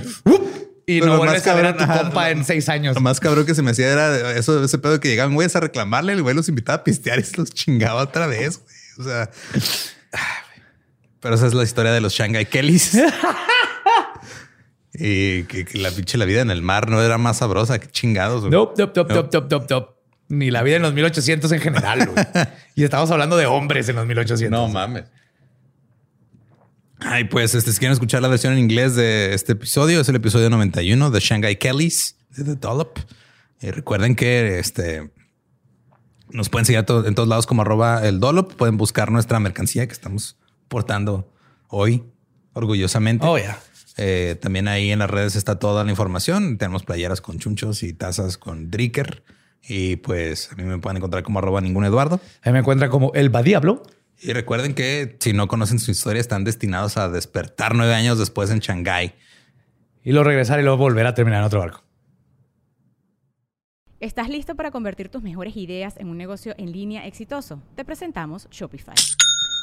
Y 0.89 1.01
Pero 1.01 1.11
no 1.11 1.17
vuelves 1.19 1.45
más 1.45 1.53
a 1.53 1.55
ver 1.55 1.65
a 1.67 1.77
tu 1.77 1.83
ajá, 1.83 2.01
compa 2.01 2.31
en 2.31 2.43
seis 2.43 2.67
años. 2.67 2.95
Lo 2.95 3.01
más 3.01 3.19
cabrón 3.19 3.45
que 3.45 3.53
se 3.53 3.61
me 3.61 3.69
hacía 3.69 3.91
era 3.91 4.31
eso, 4.31 4.63
ese 4.63 4.79
pedo 4.79 4.99
que 4.99 5.07
llegaban 5.07 5.35
güeyes 5.35 5.55
a 5.55 5.59
reclamarle, 5.59 6.13
el 6.13 6.23
güey 6.23 6.33
los 6.33 6.49
invitaba 6.49 6.79
a 6.79 6.83
pistear 6.83 7.19
y 7.19 7.23
se 7.23 7.37
los 7.37 7.51
chingaba 7.51 8.01
otra 8.01 8.25
vez. 8.25 8.59
güey. 8.59 8.75
O 8.97 9.03
sea, 9.03 9.29
pero 11.19 11.35
esa 11.35 11.45
es 11.45 11.53
la 11.53 11.61
historia 11.61 11.91
de 11.91 12.01
los 12.01 12.11
Shanghai 12.13 12.47
Kellys. 12.47 12.97
y 14.95 15.43
que, 15.43 15.63
que 15.63 15.77
la 15.77 15.91
pinche 15.91 16.17
la 16.17 16.25
vida 16.25 16.41
en 16.41 16.49
el 16.49 16.63
mar 16.63 16.89
no 16.89 16.99
era 17.03 17.19
más 17.19 17.37
sabrosa 17.37 17.77
que 17.77 17.85
chingados. 17.85 18.41
güey. 18.41 18.51
Nope, 18.51 18.73
nope, 18.79 18.93
nope, 18.95 19.13
nope, 19.13 19.29
nope, 19.31 19.47
nope, 19.51 19.65
nope. 19.69 19.95
Ni 20.29 20.49
la 20.49 20.63
vida 20.63 20.77
en 20.77 20.81
los 20.81 20.93
1800 20.95 21.51
en 21.51 21.61
general, 21.61 22.07
güey. 22.07 22.25
y 22.75 22.83
estamos 22.83 23.11
hablando 23.11 23.37
de 23.37 23.45
hombres 23.45 23.87
en 23.89 23.97
los 23.97 24.07
1800. 24.07 24.49
No 24.49 24.67
mames. 24.67 25.03
Ay, 26.99 27.25
pues 27.25 27.55
este, 27.55 27.71
si 27.71 27.79
quieren 27.79 27.93
escuchar 27.93 28.21
la 28.21 28.27
versión 28.27 28.53
en 28.53 28.59
inglés 28.59 28.95
de 28.95 29.33
este 29.33 29.53
episodio, 29.53 30.01
es 30.01 30.09
el 30.09 30.15
episodio 30.17 30.49
91 30.49 31.11
de 31.11 31.19
Shanghai 31.19 31.57
Kellys 31.57 32.17
de 32.35 32.43
The 32.43 32.55
Dollop. 32.55 32.99
Y 33.61 33.71
recuerden 33.71 34.15
que 34.15 34.59
este 34.59 35.09
nos 36.31 36.49
pueden 36.49 36.65
seguir 36.65 36.83
to- 36.83 37.05
en 37.07 37.15
todos 37.15 37.27
lados 37.29 37.47
como 37.47 37.61
arroba 37.61 38.05
el 38.05 38.19
Dollop. 38.19 38.53
Pueden 38.53 38.77
buscar 38.77 39.11
nuestra 39.11 39.39
mercancía 39.39 39.87
que 39.87 39.93
estamos 39.93 40.37
portando 40.67 41.31
hoy 41.69 42.03
orgullosamente. 42.53 43.25
Oh, 43.25 43.37
yeah. 43.37 43.59
Eh, 43.97 44.37
también 44.41 44.67
ahí 44.67 44.91
en 44.91 44.99
las 44.99 45.09
redes 45.09 45.35
está 45.35 45.57
toda 45.57 45.83
la 45.83 45.89
información. 45.91 46.57
Tenemos 46.57 46.83
playeras 46.83 47.21
con 47.21 47.39
chunchos 47.39 47.81
y 47.83 47.93
tazas 47.93 48.37
con 48.37 48.69
Dricker. 48.69 49.23
Y 49.67 49.97
pues 49.97 50.51
a 50.51 50.55
mí 50.55 50.63
me 50.63 50.77
pueden 50.79 50.97
encontrar 50.97 51.23
como 51.23 51.39
arroba 51.39 51.59
ningún 51.61 51.83
Eduardo. 51.85 52.19
Ahí 52.43 52.53
me 52.53 52.59
encuentra 52.59 52.89
como 52.89 53.11
el 53.13 53.31
Diablo. 53.43 53.83
Y 54.21 54.33
recuerden 54.33 54.73
que 54.73 55.17
si 55.19 55.33
no 55.33 55.47
conocen 55.47 55.79
su 55.79 55.91
historia, 55.91 56.19
están 56.19 56.43
destinados 56.43 56.97
a 56.97 57.09
despertar 57.09 57.75
nueve 57.75 57.93
años 57.93 58.19
después 58.19 58.51
en 58.51 58.59
Shanghái. 58.59 59.13
Y 60.03 60.11
luego 60.11 60.25
regresar 60.25 60.59
y 60.59 60.63
luego 60.63 60.77
volver 60.77 61.05
a 61.05 61.13
terminar 61.13 61.39
en 61.39 61.45
otro 61.45 61.59
barco. 61.59 61.83
¿Estás 63.99 64.29
listo 64.29 64.55
para 64.55 64.71
convertir 64.71 65.09
tus 65.09 65.21
mejores 65.21 65.57
ideas 65.57 65.97
en 65.97 66.07
un 66.07 66.17
negocio 66.17 66.55
en 66.57 66.71
línea 66.71 67.05
exitoso? 67.05 67.61
Te 67.75 67.83
presentamos 67.83 68.47
Shopify. 68.49 68.95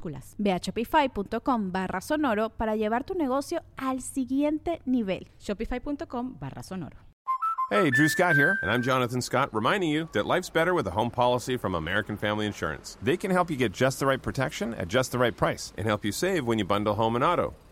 minúsculas. 0.00 0.34
Ve 0.38 0.52
a 0.52 0.58
shopify.com 0.58 1.72
barra 1.72 2.00
sonoro 2.00 2.50
para 2.50 2.76
llevar 2.76 3.04
tu 3.04 3.14
negocio 3.14 3.62
al 3.76 4.00
siguiente 4.00 4.80
nivel. 4.84 5.28
Shopify.com 5.38 6.36
barra 6.38 6.62
sonoro. 6.62 6.96
Hey, 7.72 7.88
Drew 7.90 8.08
Scott 8.08 8.34
here, 8.34 8.58
and 8.62 8.70
I'm 8.70 8.82
Jonathan 8.82 9.22
Scott, 9.22 9.48
reminding 9.54 9.90
you 9.90 10.08
that 10.12 10.26
life's 10.26 10.50
better 10.50 10.74
with 10.74 10.88
a 10.88 10.90
home 10.90 11.08
policy 11.08 11.56
from 11.56 11.76
American 11.76 12.16
Family 12.16 12.44
Insurance. 12.44 12.98
They 13.00 13.16
can 13.16 13.30
help 13.30 13.48
you 13.48 13.56
get 13.56 13.70
just 13.70 14.00
the 14.00 14.06
right 14.06 14.20
protection 14.20 14.74
at 14.74 14.88
just 14.88 15.12
the 15.12 15.18
right 15.18 15.36
price 15.36 15.72
and 15.78 15.86
help 15.86 16.04
you 16.04 16.10
save 16.10 16.48
when 16.48 16.58
you 16.58 16.64
bundle 16.64 16.94
home 16.94 17.14
and 17.14 17.22
auto. 17.24 17.54